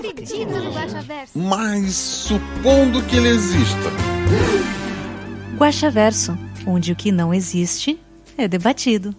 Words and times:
acredito 0.00 0.48
no 0.50 0.72
Guaxaverso. 0.72 1.38
Mas 1.38 1.94
supondo 1.94 3.02
que 3.04 3.16
ele 3.16 3.28
exista, 3.28 3.90
Guaxaverso, 5.56 6.36
onde 6.66 6.92
o 6.92 6.96
que 6.96 7.12
não 7.12 7.32
existe 7.34 7.98
é 8.36 8.48
debatido. 8.48 9.14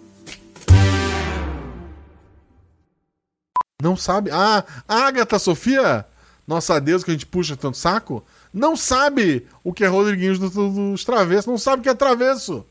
Não 3.80 3.96
sabe? 3.96 4.30
Ah, 4.30 4.64
a 4.88 5.06
Agatha 5.06 5.38
Sofia, 5.38 6.06
nossa 6.46 6.80
deusa 6.80 7.04
que 7.04 7.10
a 7.10 7.14
gente 7.14 7.26
puxa 7.26 7.56
tanto 7.56 7.76
saco, 7.76 8.24
não 8.52 8.76
sabe 8.76 9.46
o 9.64 9.72
que 9.72 9.84
é 9.84 9.88
Rodriguinhos 9.88 10.38
do- 10.38 10.50
do- 10.50 10.90
dos 10.92 11.04
Travessos, 11.04 11.46
não 11.46 11.58
sabe 11.58 11.80
o 11.80 11.82
que 11.82 11.88
é 11.88 11.94
travesso. 11.94 12.64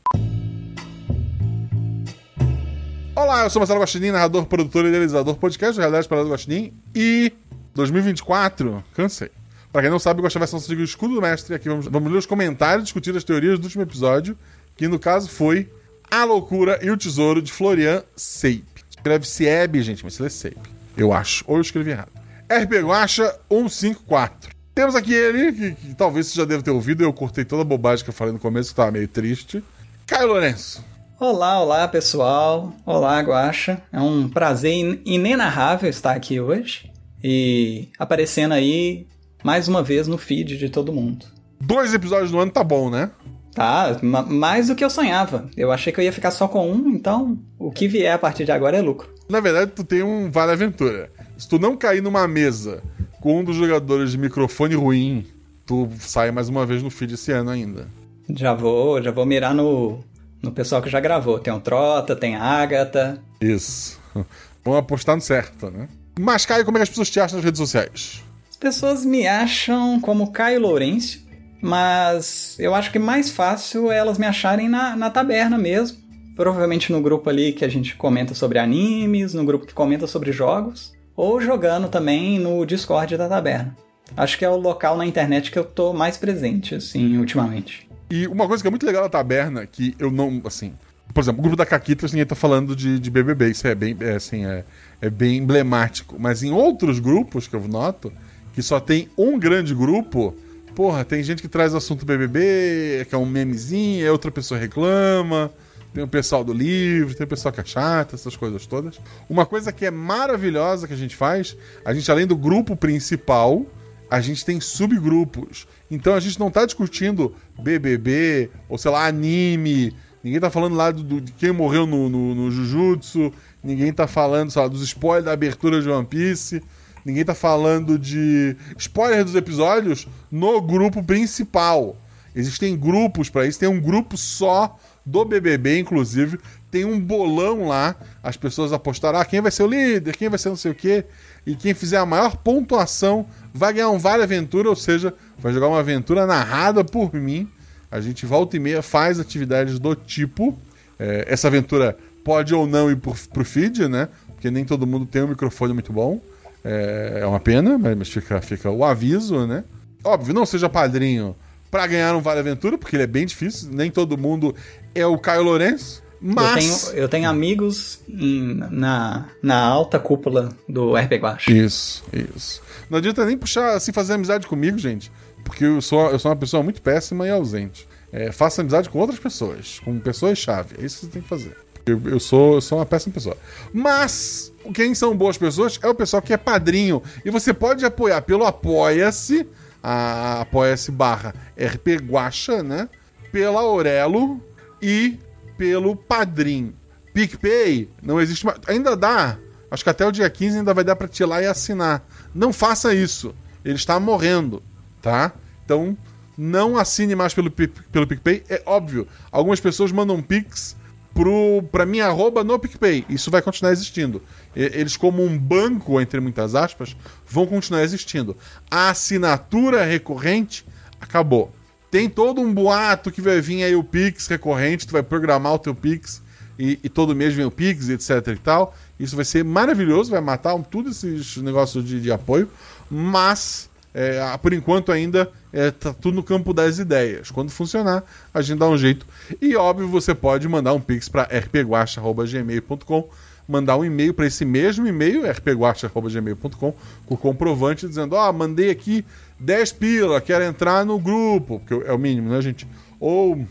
Olá, 3.14 3.44
eu 3.44 3.50
sou 3.50 3.60
Marcelo 3.60 3.80
Guaxinim, 3.80 4.10
narrador, 4.10 4.46
produtor 4.46 4.86
e 4.86 4.88
idealizador 4.88 5.36
podcast 5.36 5.74
do 5.74 5.80
Realidade 5.80 6.08
Parada 6.08 6.26
do 6.26 6.32
Guaxinim 6.32 6.72
e 6.94 7.30
2024, 7.74 8.84
cansei. 8.94 9.30
Pra 9.72 9.80
quem 9.80 9.90
não 9.90 9.98
sabe, 9.98 10.20
o 10.20 10.22
Guaxaverso 10.24 10.54
não 10.68 10.78
o 10.80 10.84
escudo 10.84 11.14
do 11.14 11.22
mestre. 11.22 11.54
Aqui 11.54 11.68
vamos, 11.68 11.86
vamos 11.86 12.12
ler 12.12 12.18
os 12.18 12.26
comentários, 12.26 12.84
discutir 12.84 13.16
as 13.16 13.24
teorias 13.24 13.58
do 13.58 13.64
último 13.64 13.82
episódio, 13.82 14.36
que 14.76 14.86
no 14.86 14.98
caso 14.98 15.30
foi 15.30 15.72
A 16.10 16.24
Loucura 16.24 16.78
e 16.82 16.90
o 16.90 16.96
Tesouro 16.96 17.40
de 17.40 17.50
Florian 17.50 18.02
Seip. 18.14 18.64
Escreve 18.90 19.26
Sieb, 19.26 19.82
gente, 19.82 20.04
mas 20.04 20.14
se 20.14 20.22
lê 20.22 20.28
Seip. 20.28 20.58
Eu 20.94 21.10
acho. 21.12 21.42
Ou 21.46 21.56
eu 21.56 21.62
escrevi 21.62 21.90
errado. 21.90 22.10
RP 22.50 22.82
Guacha 22.84 23.34
154. 23.50 24.50
Temos 24.74 24.94
aqui 24.94 25.14
ele, 25.14 25.52
que, 25.52 25.70
que 25.72 25.94
talvez 25.94 26.26
você 26.26 26.36
já 26.36 26.44
deve 26.44 26.62
ter 26.62 26.70
ouvido, 26.70 27.02
eu 27.02 27.12
cortei 27.12 27.44
toda 27.44 27.62
a 27.62 27.64
bobagem 27.64 28.04
que 28.04 28.10
eu 28.10 28.14
falei 28.14 28.32
no 28.32 28.38
começo, 28.38 28.70
que 28.70 28.76
tava 28.76 28.90
meio 28.90 29.08
triste. 29.08 29.64
Caio 30.06 30.28
Lourenço. 30.28 30.84
Olá, 31.18 31.60
olá 31.60 31.88
pessoal. 31.88 32.74
Olá, 32.84 33.18
Guaxa. 33.20 33.80
É 33.90 34.00
um 34.00 34.28
prazer 34.28 34.72
in- 34.72 35.00
inenarrável 35.06 35.88
estar 35.88 36.12
aqui 36.12 36.38
hoje 36.40 36.91
e 37.22 37.88
aparecendo 37.98 38.52
aí 38.52 39.06
mais 39.44 39.68
uma 39.68 39.82
vez 39.82 40.06
no 40.06 40.16
feed 40.18 40.56
de 40.58 40.68
todo 40.68 40.92
mundo. 40.92 41.26
Dois 41.60 41.94
episódios 41.94 42.30
no 42.32 42.40
ano 42.40 42.50
tá 42.50 42.62
bom, 42.64 42.90
né? 42.90 43.10
Tá, 43.54 43.98
ma- 44.02 44.22
mais 44.22 44.68
do 44.68 44.74
que 44.74 44.84
eu 44.84 44.88
sonhava. 44.90 45.48
Eu 45.56 45.70
achei 45.70 45.92
que 45.92 46.00
eu 46.00 46.04
ia 46.04 46.12
ficar 46.12 46.30
só 46.30 46.48
com 46.48 46.70
um, 46.72 46.90
então 46.90 47.38
o 47.58 47.70
que 47.70 47.86
vier 47.86 48.14
a 48.14 48.18
partir 48.18 48.44
de 48.44 48.52
agora 48.52 48.76
é 48.78 48.80
lucro. 48.80 49.08
Na 49.28 49.40
verdade, 49.40 49.72
tu 49.74 49.84
tem 49.84 50.02
um 50.02 50.30
Vale 50.30 50.52
Aventura. 50.52 51.10
Se 51.36 51.48
tu 51.48 51.58
não 51.58 51.76
cair 51.76 52.02
numa 52.02 52.26
mesa 52.26 52.82
com 53.20 53.40
um 53.40 53.44
dos 53.44 53.56
jogadores 53.56 54.10
de 54.12 54.18
microfone 54.18 54.74
ruim, 54.74 55.26
tu 55.66 55.88
sai 56.00 56.30
mais 56.30 56.48
uma 56.48 56.64
vez 56.64 56.82
no 56.82 56.90
feed 56.90 57.14
esse 57.14 57.30
ano 57.32 57.50
ainda. 57.50 57.86
Já 58.34 58.54
vou, 58.54 59.02
já 59.02 59.10
vou 59.10 59.26
mirar 59.26 59.54
no, 59.54 60.00
no 60.42 60.50
pessoal 60.52 60.80
que 60.80 60.88
já 60.90 60.98
gravou. 61.00 61.38
Tem 61.38 61.52
o 61.52 61.60
Trota, 61.60 62.16
tem 62.16 62.34
a 62.36 62.42
Agatha. 62.42 63.22
Isso. 63.40 64.00
Vamos 64.64 64.78
apostar 64.80 65.14
no 65.16 65.22
certo, 65.22 65.70
né? 65.70 65.88
Mas, 66.18 66.44
Caio, 66.44 66.64
como 66.64 66.76
é 66.76 66.80
que 66.80 66.84
as 66.84 66.88
pessoas 66.88 67.10
te 67.10 67.20
acham 67.20 67.36
nas 67.36 67.44
redes 67.44 67.58
sociais? 67.58 68.22
As 68.50 68.56
pessoas 68.56 69.04
me 69.04 69.26
acham 69.26 70.00
como 70.00 70.30
Caio 70.30 70.60
Lourenço, 70.60 71.26
mas 71.60 72.56
eu 72.58 72.74
acho 72.74 72.90
que 72.90 72.98
mais 72.98 73.30
fácil 73.30 73.90
é 73.90 73.98
elas 73.98 74.18
me 74.18 74.26
acharem 74.26 74.68
na, 74.68 74.94
na 74.94 75.10
taberna 75.10 75.56
mesmo. 75.58 75.98
Provavelmente 76.36 76.90
no 76.90 77.00
grupo 77.00 77.28
ali 77.28 77.52
que 77.52 77.64
a 77.64 77.68
gente 77.68 77.94
comenta 77.94 78.34
sobre 78.34 78.58
animes, 78.58 79.34
no 79.34 79.44
grupo 79.44 79.66
que 79.66 79.74
comenta 79.74 80.06
sobre 80.06 80.32
jogos, 80.32 80.92
ou 81.14 81.40
jogando 81.40 81.88
também 81.88 82.38
no 82.38 82.64
Discord 82.64 83.16
da 83.16 83.28
taberna. 83.28 83.76
Acho 84.16 84.38
que 84.38 84.44
é 84.44 84.48
o 84.48 84.56
local 84.56 84.96
na 84.96 85.06
internet 85.06 85.50
que 85.50 85.58
eu 85.58 85.64
tô 85.64 85.92
mais 85.92 86.16
presente, 86.16 86.74
assim, 86.74 87.18
ultimamente. 87.18 87.88
E 88.10 88.26
uma 88.26 88.46
coisa 88.46 88.62
que 88.62 88.66
é 88.68 88.70
muito 88.70 88.86
legal 88.86 89.02
da 89.02 89.08
taberna, 89.08 89.66
que 89.66 89.94
eu 89.98 90.10
não, 90.10 90.40
assim... 90.44 90.74
Por 91.12 91.20
exemplo, 91.20 91.40
o 91.40 91.42
grupo 91.42 91.56
da 91.56 91.66
Caquitas, 91.66 92.12
ninguém 92.12 92.26
tá 92.26 92.34
falando 92.34 92.74
de, 92.74 92.98
de 92.98 93.10
BBB, 93.10 93.50
isso 93.50 93.66
é 93.66 93.74
bem, 93.74 93.96
é, 94.00 94.14
assim, 94.14 94.46
é, 94.46 94.64
é 95.00 95.10
bem 95.10 95.38
emblemático. 95.38 96.16
Mas 96.18 96.42
em 96.42 96.52
outros 96.52 96.98
grupos 96.98 97.46
que 97.46 97.54
eu 97.54 97.68
noto, 97.68 98.12
que 98.54 98.62
só 98.62 98.80
tem 98.80 99.08
um 99.16 99.38
grande 99.38 99.74
grupo, 99.74 100.34
porra, 100.74 101.04
tem 101.04 101.22
gente 101.22 101.42
que 101.42 101.48
traz 101.48 101.74
o 101.74 101.76
assunto 101.76 102.06
BBB, 102.06 103.06
que 103.08 103.14
é 103.14 103.18
um 103.18 103.26
memezinho, 103.26 104.04
aí 104.04 104.10
outra 104.10 104.30
pessoa 104.30 104.58
reclama, 104.58 105.52
tem 105.92 106.02
o 106.02 106.08
pessoal 106.08 106.42
do 106.42 106.52
livro, 106.52 107.14
tem 107.14 107.24
o 107.24 107.28
pessoal 107.28 107.52
que 107.52 107.60
é 107.60 107.64
chato, 107.64 108.14
essas 108.14 108.34
coisas 108.36 108.66
todas. 108.66 108.98
Uma 109.28 109.44
coisa 109.44 109.70
que 109.70 109.84
é 109.84 109.90
maravilhosa 109.90 110.88
que 110.88 110.94
a 110.94 110.96
gente 110.96 111.14
faz, 111.14 111.56
a 111.84 111.92
gente 111.92 112.10
além 112.10 112.26
do 112.26 112.36
grupo 112.36 112.74
principal, 112.74 113.66
a 114.10 114.20
gente 114.20 114.44
tem 114.44 114.60
subgrupos. 114.60 115.66
Então 115.90 116.14
a 116.14 116.20
gente 116.20 116.38
não 116.40 116.50
tá 116.50 116.64
discutindo 116.64 117.34
BBB, 117.58 118.50
ou 118.68 118.78
sei 118.78 118.90
lá, 118.90 119.06
anime. 119.06 119.94
Ninguém 120.22 120.40
tá 120.40 120.50
falando 120.50 120.74
lá 120.76 120.90
do, 120.90 121.02
do- 121.02 121.20
de 121.20 121.32
quem 121.32 121.52
morreu 121.52 121.86
no, 121.86 122.08
no, 122.08 122.34
no 122.34 122.50
Jujutsu. 122.50 123.32
Ninguém 123.62 123.92
tá 123.92 124.06
falando, 124.06 124.50
sei 124.50 124.62
lá, 124.62 124.68
dos 124.68 124.82
spoilers 124.82 125.24
da 125.24 125.32
abertura 125.32 125.80
de 125.82 125.88
One 125.88 126.06
Piece. 126.06 126.62
Ninguém 127.04 127.24
tá 127.24 127.34
falando 127.34 127.98
de 127.98 128.56
spoiler 128.78 129.24
dos 129.24 129.34
episódios 129.34 130.06
no 130.30 130.60
grupo 130.60 131.02
principal. 131.02 131.96
Existem 132.34 132.76
grupos 132.76 133.28
pra 133.28 133.46
isso. 133.46 133.58
Tem 133.58 133.68
um 133.68 133.80
grupo 133.80 134.16
só 134.16 134.78
do 135.04 135.24
BBB, 135.24 135.80
inclusive. 135.80 136.38
Tem 136.70 136.84
um 136.84 136.98
bolão 137.00 137.66
lá. 137.66 137.96
As 138.22 138.36
pessoas 138.36 138.72
apostaram, 138.72 139.18
ah, 139.18 139.24
quem 139.24 139.40
vai 139.40 139.50
ser 139.50 139.64
o 139.64 139.66
líder, 139.66 140.16
quem 140.16 140.28
vai 140.28 140.38
ser 140.38 140.48
não 140.48 140.56
sei 140.56 140.70
o 140.70 140.74
quê. 140.74 141.04
E 141.44 141.56
quem 141.56 141.74
fizer 141.74 141.98
a 141.98 142.06
maior 142.06 142.36
pontuação 142.36 143.26
vai 143.52 143.72
ganhar 143.72 143.90
um 143.90 143.98
Vale 143.98 144.22
Aventura, 144.22 144.68
ou 144.68 144.76
seja, 144.76 145.12
vai 145.36 145.52
jogar 145.52 145.66
uma 145.68 145.80
aventura 145.80 146.24
narrada 146.24 146.84
por 146.84 147.12
mim. 147.12 147.48
A 147.92 148.00
gente 148.00 148.24
volta 148.26 148.56
e 148.56 148.60
meia 148.60 148.82
faz 148.82 149.20
atividades 149.20 149.78
do 149.78 149.94
tipo. 149.94 150.58
É, 150.98 151.26
essa 151.28 151.46
aventura 151.48 151.96
pode 152.24 152.54
ou 152.54 152.66
não 152.66 152.90
ir 152.90 152.96
pro, 152.96 153.14
pro 153.32 153.44
feed, 153.44 153.86
né? 153.88 154.08
Porque 154.28 154.50
nem 154.50 154.64
todo 154.64 154.86
mundo 154.86 155.04
tem 155.06 155.22
um 155.22 155.28
microfone 155.28 155.72
muito 155.74 155.92
bom. 155.92 156.20
É, 156.64 157.18
é 157.22 157.26
uma 157.26 157.38
pena, 157.40 157.76
mas 157.78 158.08
fica, 158.08 158.40
fica 158.40 158.70
o 158.70 158.84
aviso, 158.84 159.46
né? 159.46 159.62
Óbvio, 160.02 160.32
não 160.34 160.46
seja 160.46 160.68
padrinho 160.68 161.36
pra 161.70 161.86
ganhar 161.86 162.14
um 162.16 162.20
Vale 162.20 162.40
Aventura, 162.40 162.76
porque 162.78 162.96
ele 162.96 163.02
é 163.04 163.06
bem 163.06 163.26
difícil. 163.26 163.68
Nem 163.72 163.90
todo 163.90 164.16
mundo 164.18 164.54
é 164.94 165.06
o 165.06 165.18
Caio 165.18 165.42
Lourenço. 165.42 166.02
Mas. 166.20 166.84
Eu, 166.84 166.90
tenho, 166.90 167.02
eu 167.02 167.08
tenho 167.08 167.28
amigos 167.28 167.98
em- 168.08 168.54
na, 168.70 169.26
na 169.42 169.58
alta 169.60 169.98
cúpula 169.98 170.50
do 170.68 170.94
RP 170.96 171.12
Guacha. 171.20 171.50
Isso, 171.52 172.04
isso. 172.12 172.62
Não 172.88 172.98
adianta 172.98 173.24
nem 173.26 173.36
puxar, 173.36 173.74
assim, 173.74 173.92
fazer 173.92 174.14
amizade 174.14 174.46
comigo, 174.46 174.78
gente. 174.78 175.10
Porque 175.44 175.64
eu 175.64 175.80
sou, 175.80 176.10
eu 176.10 176.18
sou 176.18 176.30
uma 176.30 176.36
pessoa 176.36 176.62
muito 176.62 176.80
péssima 176.80 177.26
e 177.26 177.30
ausente. 177.30 177.88
É, 178.12 178.30
faça 178.30 178.60
amizade 178.60 178.88
com 178.90 178.98
outras 178.98 179.18
pessoas, 179.18 179.80
com 179.80 179.98
pessoas-chave. 179.98 180.76
É 180.78 180.84
isso 180.84 181.00
que 181.00 181.06
você 181.06 181.12
tem 181.12 181.22
que 181.22 181.28
fazer. 181.28 181.56
Eu, 181.84 182.00
eu 182.04 182.20
sou, 182.20 182.54
eu 182.54 182.60
sou 182.60 182.78
uma 182.78 182.86
péssima 182.86 183.14
pessoa. 183.14 183.36
Mas, 183.72 184.52
quem 184.74 184.94
são 184.94 185.16
boas 185.16 185.36
pessoas 185.36 185.78
é 185.82 185.88
o 185.88 185.94
pessoal 185.94 186.22
que 186.22 186.32
é 186.32 186.36
padrinho. 186.36 187.02
E 187.24 187.30
você 187.30 187.52
pode 187.52 187.84
apoiar 187.84 188.22
pelo 188.22 188.44
Apoia-se, 188.44 189.46
Apoia-se 189.82 190.92
barra 190.92 191.34
RP 191.56 192.00
Guacha, 192.00 192.62
né? 192.62 192.88
Pela 193.32 193.60
Aurelo 193.60 194.40
e 194.80 195.18
pelo 195.58 195.96
Padrim. 195.96 196.74
PicPay 197.12 197.90
não 198.00 198.20
existe 198.20 198.46
mais. 198.46 198.58
Ainda 198.68 198.96
dá. 198.96 199.38
Acho 199.70 199.82
que 199.82 199.90
até 199.90 200.06
o 200.06 200.12
dia 200.12 200.30
15 200.30 200.58
ainda 200.58 200.72
vai 200.72 200.84
dar 200.84 200.94
pra 200.94 201.08
te 201.08 201.24
lá 201.24 201.42
e 201.42 201.46
assinar. 201.46 202.06
Não 202.32 202.52
faça 202.52 202.94
isso. 202.94 203.34
Ele 203.64 203.74
está 203.74 203.98
morrendo, 203.98 204.62
tá? 205.02 205.32
Então, 205.64 205.96
não 206.38 206.78
assine 206.78 207.14
mais 207.14 207.34
pelo, 207.34 207.50
pelo 207.50 208.06
PicPay. 208.06 208.44
É 208.48 208.62
óbvio, 208.64 209.06
algumas 209.30 209.60
pessoas 209.60 209.92
mandam 209.92 210.22
Pix 210.22 210.76
pro, 211.12 211.62
pra 211.70 211.84
minha 211.84 212.06
arroba 212.06 212.42
no 212.42 212.58
PicPay. 212.58 213.04
Isso 213.08 213.30
vai 213.30 213.42
continuar 213.42 213.72
existindo. 213.72 214.22
Eles, 214.54 214.96
como 214.96 215.22
um 215.24 215.38
banco, 215.38 216.00
entre 216.00 216.20
muitas 216.20 216.54
aspas, 216.54 216.96
vão 217.26 217.46
continuar 217.46 217.82
existindo. 217.82 218.36
A 218.70 218.90
assinatura 218.90 219.84
recorrente 219.84 220.64
acabou. 221.00 221.52
Tem 221.90 222.08
todo 222.08 222.40
um 222.40 222.52
boato 222.52 223.10
que 223.10 223.20
vai 223.20 223.40
vir 223.40 223.62
aí 223.64 223.76
o 223.76 223.84
Pix 223.84 224.26
recorrente, 224.26 224.86
tu 224.86 224.92
vai 224.92 225.02
programar 225.02 225.52
o 225.52 225.58
teu 225.58 225.74
Pix 225.74 226.22
e, 226.58 226.78
e 226.82 226.88
todo 226.88 227.14
mês 227.14 227.34
vem 227.34 227.44
o 227.44 227.50
Pix, 227.50 227.90
etc 227.90 228.28
e 228.28 228.36
tal. 228.36 228.74
Isso 228.98 229.14
vai 229.14 229.24
ser 229.26 229.44
maravilhoso, 229.44 230.10
vai 230.10 230.20
matar 230.22 230.54
um- 230.54 230.62
tudo 230.62 230.88
esses 230.88 231.36
negócios 231.38 231.84
de, 231.84 232.00
de 232.00 232.10
apoio, 232.10 232.48
mas 232.90 233.68
é, 233.94 234.20
por 234.40 234.52
enquanto 234.52 234.90
ainda 234.92 235.30
é, 235.52 235.70
tá 235.70 235.92
tudo 235.92 236.14
no 236.14 236.22
campo 236.22 236.52
das 236.54 236.78
ideias. 236.78 237.30
Quando 237.30 237.50
funcionar, 237.50 238.02
a 238.32 238.40
gente 238.42 238.58
dá 238.58 238.68
um 238.68 238.76
jeito. 238.78 239.06
E 239.40 239.54
óbvio, 239.56 239.88
você 239.88 240.14
pode 240.14 240.48
mandar 240.48 240.72
um 240.72 240.80
Pix 240.80 241.08
para 241.08 241.24
rpguacha.gmail.com. 241.24 243.08
mandar 243.46 243.76
um 243.76 243.84
e-mail 243.84 244.14
para 244.14 244.26
esse 244.26 244.44
mesmo 244.44 244.86
e-mail, 244.86 245.22
rpguacha.gmail.com, 245.30 246.74
com 247.06 247.16
comprovante 247.16 247.86
dizendo: 247.88 248.14
Ó, 248.14 248.32
mandei 248.32 248.70
aqui 248.70 249.04
10 249.38 249.72
pila, 249.72 250.20
quero 250.20 250.44
entrar 250.44 250.84
no 250.86 250.98
grupo, 250.98 251.60
porque 251.60 251.74
é 251.86 251.92
o 251.92 251.98
mínimo, 251.98 252.30
né, 252.30 252.40
gente? 252.40 252.66
Ou 253.00 253.46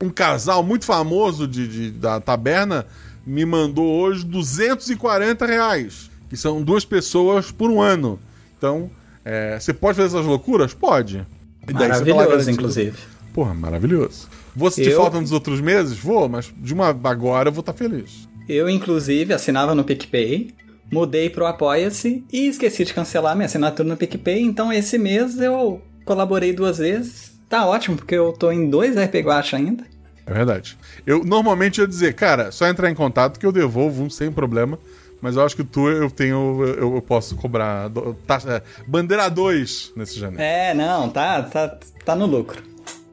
um 0.00 0.10
casal 0.10 0.62
muito 0.62 0.84
famoso 0.84 1.46
de, 1.46 1.66
de- 1.68 1.90
da 1.92 2.20
taberna 2.20 2.86
me 3.26 3.44
mandou 3.44 3.84
hoje 4.00 4.24
240 4.24 5.44
reais, 5.46 6.10
que 6.28 6.36
são 6.36 6.62
duas 6.62 6.84
pessoas 6.84 7.50
por 7.50 7.70
um 7.70 7.80
ano. 7.80 8.18
Então, 8.56 8.90
é, 9.30 9.60
você 9.60 9.74
pode 9.74 9.96
fazer 9.98 10.08
essas 10.16 10.24
loucuras? 10.24 10.72
Pode. 10.72 11.26
E 11.68 11.72
daí 11.72 11.88
tá 11.90 12.00
Maravilhoso, 12.00 12.50
inclusive. 12.50 12.96
Porra, 13.34 13.52
maravilhoso. 13.52 14.26
Vou 14.56 14.70
sentir 14.70 14.90
Eu- 14.92 15.02
falta 15.02 15.20
nos 15.20 15.32
outros 15.32 15.60
meses? 15.60 15.98
Vou, 15.98 16.28
mas 16.30 16.50
de 16.56 16.72
uma 16.72 16.88
agora 16.88 17.50
eu 17.50 17.52
vou 17.52 17.60
estar 17.60 17.74
feliz. 17.74 18.26
Eu, 18.48 18.70
inclusive, 18.70 19.34
assinava 19.34 19.74
no 19.74 19.84
PicPay, 19.84 20.54
mudei 20.90 21.28
pro 21.28 21.44
Apoia-se 21.46 22.24
e 22.32 22.48
esqueci 22.48 22.86
de 22.86 22.94
cancelar 22.94 23.36
minha 23.36 23.44
assinatura 23.44 23.86
no 23.86 23.96
PicPay, 23.98 24.40
então 24.40 24.72
esse 24.72 24.96
mês 24.96 25.38
eu 25.38 25.82
colaborei 26.06 26.54
duas 26.54 26.78
vezes. 26.78 27.38
Tá 27.50 27.66
ótimo, 27.66 27.96
porque 27.96 28.14
eu 28.14 28.32
tô 28.32 28.50
em 28.50 28.70
dois 28.70 28.96
RP 28.96 29.16
Guacha 29.22 29.58
ainda. 29.58 29.84
É 30.26 30.32
verdade. 30.32 30.78
Eu 31.06 31.22
normalmente 31.22 31.82
ia 31.82 31.86
dizer, 31.86 32.14
cara, 32.14 32.50
só 32.50 32.66
entrar 32.66 32.90
em 32.90 32.94
contato 32.94 33.38
que 33.38 33.44
eu 33.44 33.52
devolvo 33.52 34.02
um 34.02 34.10
sem 34.10 34.32
problema. 34.32 34.78
Mas 35.20 35.36
eu 35.36 35.44
acho 35.44 35.56
que 35.56 35.64
tu 35.64 35.88
eu 35.88 36.10
tenho. 36.10 36.62
Eu, 36.64 36.94
eu 36.96 37.02
posso 37.02 37.34
cobrar. 37.36 37.90
taxa- 38.26 38.56
é, 38.56 38.62
bandeira 38.86 39.28
2 39.28 39.92
nesse 39.96 40.18
janeiro. 40.18 40.42
É, 40.42 40.72
não, 40.74 41.08
tá, 41.10 41.42
tá, 41.42 41.76
tá 42.04 42.14
no 42.14 42.26
lucro. 42.26 42.62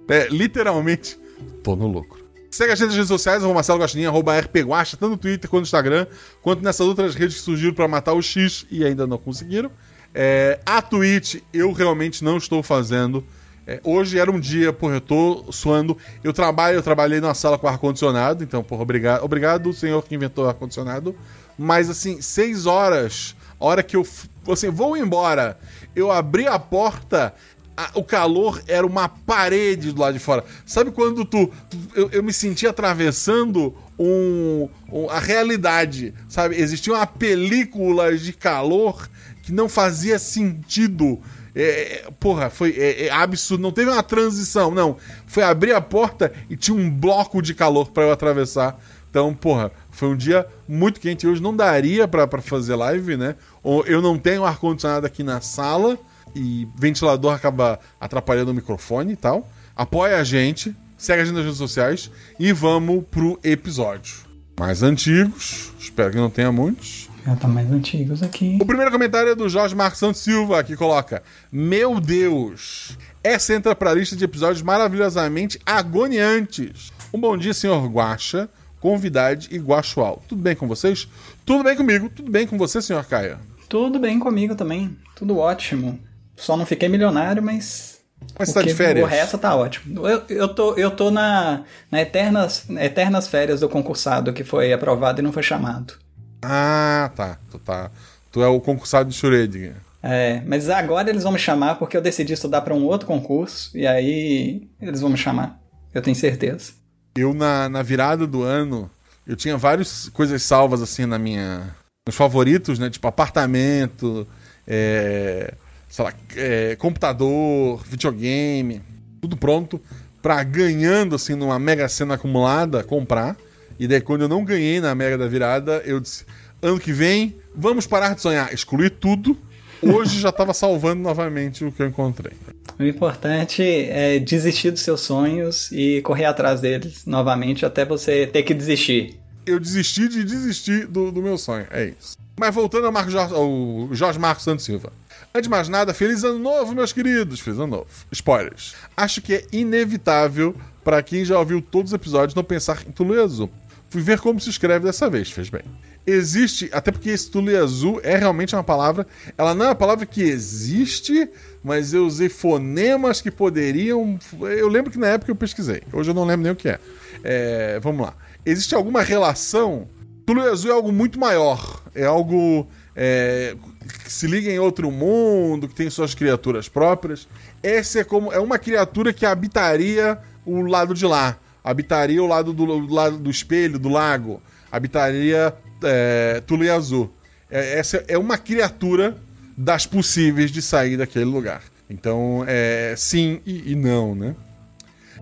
É, 0.07 0.27
literalmente, 0.27 1.17
tô 1.63 1.75
no 1.75 1.87
lucro. 1.87 2.23
Segue 2.51 2.71
a 2.71 2.75
gente 2.75 2.85
nas 2.87 2.95
redes 2.95 3.09
sociais, 3.09 3.39
arroba 3.41 3.55
Marcelo 3.55 3.79
Gostinho, 3.79 4.07
arroba 4.07 4.39
RPGuacha, 4.39 4.95
tanto 4.95 5.11
no 5.11 5.17
Twitter 5.17 5.49
quanto 5.49 5.61
no 5.63 5.65
Instagram, 5.65 6.07
quanto 6.41 6.63
nessas 6.63 6.87
outras 6.87 7.13
redes 7.15 7.35
que 7.35 7.41
surgiram 7.41 7.73
pra 7.73 7.87
matar 7.87 8.13
o 8.13 8.21
X 8.21 8.65
e 8.71 8.85
ainda 8.85 9.05
não 9.05 9.17
conseguiram. 9.17 9.69
É, 10.13 10.59
a 10.65 10.81
Twitch 10.81 11.41
eu 11.51 11.73
realmente 11.73 12.23
não 12.23 12.37
estou 12.37 12.63
fazendo. 12.63 13.25
É, 13.67 13.81
hoje 13.83 14.19
era 14.19 14.31
um 14.31 14.39
dia, 14.39 14.71
porra, 14.71 14.93
eu 14.93 15.01
tô 15.01 15.45
suando. 15.51 15.97
Eu 16.23 16.31
trabalho, 16.31 16.75
eu 16.77 16.83
trabalhei 16.83 17.19
numa 17.19 17.33
sala 17.33 17.57
com 17.57 17.67
ar-condicionado, 17.67 18.43
então, 18.43 18.63
porra, 18.63 18.83
obrigado, 18.83 19.23
obrigado, 19.25 19.73
senhor 19.73 20.01
que 20.05 20.13
inventou 20.15 20.45
o 20.45 20.47
ar-condicionado. 20.47 21.13
Mas 21.57 21.89
assim, 21.89 22.21
seis 22.21 22.65
horas, 22.65 23.35
a 23.59 23.65
hora 23.65 23.83
que 23.83 23.95
eu 23.95 24.05
assim, 24.51 24.69
vou 24.69 24.95
embora, 24.97 25.57
eu 25.95 26.11
abri 26.11 26.45
a 26.47 26.59
porta, 26.59 27.33
a- 27.77 27.91
o 27.95 28.03
calor 28.03 28.61
era 28.67 28.85
uma 28.85 29.07
parede 29.09 29.91
do 29.91 30.01
lado 30.01 30.13
de 30.13 30.19
fora. 30.19 30.43
Sabe 30.65 30.91
quando 30.91 31.25
tu. 31.25 31.47
tu- 31.69 31.77
eu, 31.95 32.09
eu 32.11 32.23
me 32.23 32.31
senti 32.33 32.67
atravessando 32.67 33.75
um, 33.97 34.69
um- 34.91 35.09
a 35.09 35.19
realidade, 35.19 36.13
sabe? 36.29 36.55
Existia 36.57 36.93
uma 36.93 37.07
película 37.07 38.15
de 38.17 38.33
calor 38.33 39.09
que 39.43 39.51
não 39.51 39.67
fazia 39.69 40.19
sentido. 40.19 41.19
É, 41.57 41.61
é, 42.07 42.11
porra, 42.19 42.49
foi 42.49 42.71
é, 42.77 43.05
é 43.07 43.11
absurdo. 43.11 43.61
Não 43.61 43.71
teve 43.71 43.89
uma 43.89 44.03
transição, 44.03 44.71
não. 44.71 44.97
Foi 45.25 45.41
abrir 45.43 45.73
a 45.73 45.79
porta 45.81 46.33
e 46.49 46.57
tinha 46.57 46.75
um 46.77 46.89
bloco 46.89 47.41
de 47.41 47.53
calor 47.53 47.91
para 47.91 48.03
eu 48.03 48.11
atravessar. 48.11 48.77
Então, 49.09 49.33
porra, 49.33 49.71
foi 49.95 50.09
um 50.09 50.15
dia 50.15 50.45
muito 50.67 50.99
quente. 50.99 51.27
Hoje 51.27 51.41
não 51.41 51.55
daria 51.55 52.07
pra 52.07 52.27
pra 52.27 52.41
fazer 52.41 52.75
live, 52.75 53.17
né? 53.17 53.35
Ou 53.63 53.85
Eu 53.85 54.01
não 54.01 54.17
tenho 54.17 54.45
ar-condicionado 54.45 55.05
aqui 55.05 55.23
na 55.23 55.41
sala 55.41 55.97
e 56.35 56.67
ventilador 56.75 57.33
acaba 57.33 57.79
atrapalhando 57.99 58.51
o 58.51 58.53
microfone 58.53 59.13
e 59.13 59.15
tal. 59.15 59.49
Apoia 59.75 60.17
a 60.17 60.23
gente, 60.23 60.75
segue 60.97 61.21
a 61.21 61.25
gente 61.25 61.35
nas 61.35 61.43
redes 61.43 61.57
sociais 61.57 62.11
e 62.39 62.51
vamos 62.51 63.03
pro 63.09 63.39
episódio. 63.43 64.25
Mais 64.59 64.83
antigos, 64.83 65.73
espero 65.79 66.11
que 66.11 66.17
não 66.17 66.29
tenha 66.29 66.51
muitos. 66.51 67.09
Já 67.25 67.35
tá 67.35 67.47
mais 67.47 67.71
antigos 67.71 68.21
aqui. 68.21 68.57
O 68.61 68.65
primeiro 68.65 68.91
comentário 68.91 69.31
é 69.31 69.35
do 69.35 69.49
Jorge 69.49 69.73
Marcos 69.75 69.99
Santos 69.99 70.21
Silva, 70.21 70.63
que 70.63 70.75
coloca: 70.75 71.23
Meu 71.51 71.99
Deus! 71.99 72.97
Essa 73.23 73.55
entra 73.55 73.75
pra 73.75 73.93
lista 73.93 74.15
de 74.15 74.23
episódios 74.23 74.61
maravilhosamente 74.61 75.59
agoniantes. 75.65 76.93
Um 77.11 77.19
bom 77.19 77.35
dia, 77.35 77.53
senhor 77.53 77.87
Guaxa, 77.87 78.47
convidade 78.85 79.47
e 79.51 79.57
Guaxual. 79.57 80.21
Tudo 80.27 80.43
bem 80.43 80.55
com 80.55 80.67
vocês? 80.67 81.07
Tudo 81.43 81.63
bem 81.63 81.75
comigo, 81.75 82.07
tudo 82.07 82.31
bem 82.31 82.45
com 82.45 82.55
você, 82.55 82.79
senhor 82.79 83.03
Caia? 83.03 83.39
Tudo 83.67 83.97
bem 83.97 84.19
comigo 84.19 84.53
também. 84.53 84.95
Tudo 85.15 85.39
ótimo. 85.39 85.99
Só 86.35 86.55
não 86.55 86.67
fiquei 86.67 86.87
milionário, 86.87 87.41
mas. 87.41 87.99
Mas 88.37 88.53
tá 88.53 88.61
de 88.61 88.75
férias? 88.75 89.03
O 89.03 89.09
resto 89.09 89.39
tá 89.39 89.55
ótimo. 89.55 90.07
Eu, 90.07 90.21
eu 90.29 90.47
tô, 90.53 90.75
eu 90.75 90.91
tô 90.91 91.09
na, 91.09 91.63
na 91.89 91.99
eternas, 91.99 92.69
eternas 92.79 93.27
férias 93.27 93.61
do 93.61 93.67
concursado 93.67 94.31
que 94.31 94.43
foi 94.43 94.71
aprovado 94.71 95.19
e 95.19 95.23
não 95.23 95.31
foi 95.31 95.41
chamado. 95.41 95.95
Ah, 96.43 97.11
tá. 97.15 97.39
Tu, 97.49 97.57
tá. 97.57 97.89
tu 98.31 98.43
é 98.43 98.47
o 98.47 98.61
concursado 98.61 99.09
de 99.09 99.15
Schrödinger. 99.15 99.77
É, 100.03 100.43
mas 100.45 100.69
agora 100.69 101.09
eles 101.09 101.23
vão 101.23 101.31
me 101.31 101.39
chamar 101.39 101.79
porque 101.79 101.97
eu 101.97 102.01
decidi 102.01 102.33
estudar 102.33 102.61
para 102.61 102.75
um 102.75 102.85
outro 102.85 103.07
concurso 103.07 103.75
e 103.75 103.87
aí 103.87 104.69
eles 104.79 105.01
vão 105.01 105.09
me 105.09 105.17
chamar. 105.17 105.59
Eu 105.91 106.03
tenho 106.03 106.15
certeza. 106.15 106.84
Eu, 107.17 107.33
na, 107.33 107.69
na 107.69 107.81
virada 107.81 108.27
do 108.27 108.43
ano, 108.43 108.91
eu 109.25 109.37
tinha 109.37 109.57
várias 109.57 110.09
coisas 110.09 110.43
salvas, 110.43 110.81
assim, 110.81 111.05
na 111.05 111.17
minha... 111.17 111.73
Nos 112.05 112.15
favoritos, 112.15 112.77
né? 112.77 112.89
Tipo, 112.89 113.07
apartamento, 113.07 114.27
é, 114.67 115.53
sei 115.87 116.05
lá, 116.05 116.13
é, 116.35 116.75
computador, 116.75 117.81
videogame, 117.85 118.81
tudo 119.21 119.37
pronto 119.37 119.81
pra 120.21 120.43
ganhando, 120.43 121.15
assim, 121.15 121.35
numa 121.35 121.57
mega 121.57 121.87
cena 121.87 122.15
acumulada, 122.15 122.83
comprar. 122.83 123.37
E 123.79 123.87
daí, 123.87 124.01
quando 124.01 124.23
eu 124.23 124.27
não 124.27 124.43
ganhei 124.43 124.81
na 124.81 124.93
mega 124.93 125.17
da 125.17 125.27
virada, 125.27 125.81
eu 125.85 125.99
disse, 125.99 126.25
ano 126.61 126.79
que 126.79 126.91
vem, 126.91 127.35
vamos 127.55 127.87
parar 127.87 128.13
de 128.13 128.21
sonhar. 128.21 128.53
Excluí 128.53 128.89
tudo. 128.89 129.37
Hoje 129.81 130.19
já 130.19 130.31
tava 130.31 130.53
salvando 130.53 131.01
novamente 131.01 131.63
o 131.63 131.71
que 131.71 131.81
eu 131.81 131.87
encontrei. 131.87 132.33
O 132.77 132.83
importante 132.83 133.63
é 133.63 134.19
desistir 134.19 134.71
dos 134.71 134.81
seus 134.81 135.01
sonhos 135.01 135.71
e 135.71 136.01
correr 136.01 136.25
atrás 136.25 136.59
deles 136.59 137.05
novamente 137.05 137.65
até 137.65 137.85
você 137.85 138.27
ter 138.27 138.43
que 138.43 138.53
desistir. 138.53 139.19
eu 139.45 139.59
desisti 139.59 140.07
de 140.07 140.23
desistir 140.23 140.87
do, 140.87 141.11
do 141.11 141.21
meu 141.21 141.37
sonho. 141.37 141.67
É 141.69 141.85
isso. 141.85 142.17
Mas 142.37 142.53
voltando 142.53 142.85
ao, 142.85 142.91
Marco 142.91 143.09
Jorge, 143.09 143.33
ao 143.33 143.89
Jorge 143.93 144.19
Marcos 144.19 144.43
Santos 144.43 144.65
Silva. 144.65 144.91
Antes 145.33 145.43
de 145.43 145.49
mais 145.49 145.69
nada, 145.69 145.93
feliz 145.93 146.23
ano 146.23 146.39
novo, 146.39 146.73
meus 146.73 146.91
queridos. 146.91 147.39
Feliz 147.39 147.59
ano 147.59 147.67
novo. 147.67 147.87
Spoilers. 148.11 148.75
Acho 148.97 149.21
que 149.21 149.35
é 149.35 149.45
inevitável 149.51 150.55
para 150.83 151.01
quem 151.01 151.23
já 151.23 151.39
ouviu 151.39 151.61
todos 151.61 151.91
os 151.91 151.95
episódios 151.95 152.35
não 152.35 152.43
pensar 152.43 152.83
em 152.85 153.19
Azul. 153.19 153.49
Fui 153.89 154.01
ver 154.01 154.19
como 154.19 154.39
se 154.39 154.49
escreve 154.49 154.85
dessa 154.85 155.09
vez, 155.09 155.31
fez 155.31 155.49
bem. 155.49 155.61
Existe, 156.07 156.69
até 156.71 156.91
porque 156.91 157.09
esse 157.09 157.31
Tulu 157.31 157.57
Azul 157.57 157.99
é 158.03 158.15
realmente 158.15 158.55
uma 158.55 158.63
palavra. 158.63 159.07
Ela 159.35 159.55
não 159.55 159.65
é 159.65 159.69
uma 159.69 159.75
palavra 159.75 160.05
que 160.05 160.21
existe, 160.21 161.27
mas 161.63 161.93
eu 161.93 162.05
usei 162.05 162.29
fonemas 162.29 163.21
que 163.21 163.31
poderiam. 163.31 164.19
Eu 164.39 164.67
lembro 164.67 164.91
que 164.91 164.99
na 164.99 165.07
época 165.07 165.31
eu 165.31 165.35
pesquisei. 165.35 165.81
Hoje 165.91 166.11
eu 166.11 166.13
não 166.13 166.23
lembro 166.23 166.43
nem 166.43 166.51
o 166.51 166.55
que 166.55 166.69
é. 166.69 166.79
É, 167.23 167.79
vamos 167.81 168.05
lá. 168.05 168.13
Existe 168.45 168.75
alguma 168.75 169.01
relação? 169.01 169.87
Tulu 170.27 170.41
Azul 170.41 170.69
é 170.69 170.73
algo 170.73 170.91
muito 170.91 171.19
maior. 171.19 171.81
É 171.95 172.05
algo 172.05 172.67
é, 172.95 173.55
que 174.03 174.11
se 174.11 174.27
liga 174.27 174.51
em 174.51 174.59
outro 174.59 174.91
mundo, 174.91 175.67
que 175.67 175.73
tem 175.73 175.89
suas 175.89 176.13
criaturas 176.13 176.69
próprias. 176.69 177.27
Essa 177.63 178.01
é 178.01 178.03
como 178.03 178.31
é 178.31 178.39
uma 178.39 178.59
criatura 178.59 179.11
que 179.11 179.25
habitaria 179.25 180.19
o 180.45 180.61
lado 180.61 180.93
de 180.93 181.05
lá. 181.05 181.37
Habitaria 181.63 182.21
o 182.21 182.27
lado 182.27 182.53
do, 182.53 182.65
do 182.65 182.93
lado 182.93 183.17
do 183.17 183.31
espelho, 183.31 183.79
do 183.79 183.89
lago. 183.89 184.39
Habitaria 184.71 185.55
é, 185.83 186.41
Tulu 186.45 186.71
Azul. 186.71 187.13
É, 187.49 187.79
essa 187.79 188.03
é 188.07 188.17
uma 188.17 188.37
criatura 188.37 189.17
das 189.57 189.85
possíveis 189.85 190.51
de 190.51 190.61
sair 190.61 190.97
daquele 190.97 191.25
lugar. 191.25 191.61
Então, 191.89 192.43
é, 192.47 192.93
sim 192.97 193.39
e, 193.45 193.71
e 193.71 193.75
não, 193.75 194.15
né? 194.15 194.35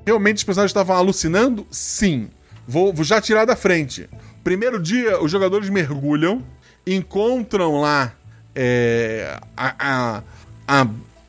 Realmente 0.05 0.37
os 0.37 0.43
personagens 0.43 0.71
estavam 0.71 0.95
alucinando? 0.95 1.65
Sim. 1.69 2.29
Vou, 2.67 2.93
vou 2.93 3.03
já 3.03 3.19
tirar 3.21 3.45
da 3.45 3.55
frente. 3.55 4.09
Primeiro 4.43 4.81
dia, 4.81 5.21
os 5.21 5.31
jogadores 5.31 5.69
mergulham, 5.69 6.43
encontram 6.85 7.79
lá 7.79 8.13
é, 8.55 9.39
a, 9.55 9.75
a, 10.17 10.23
a 10.67 10.87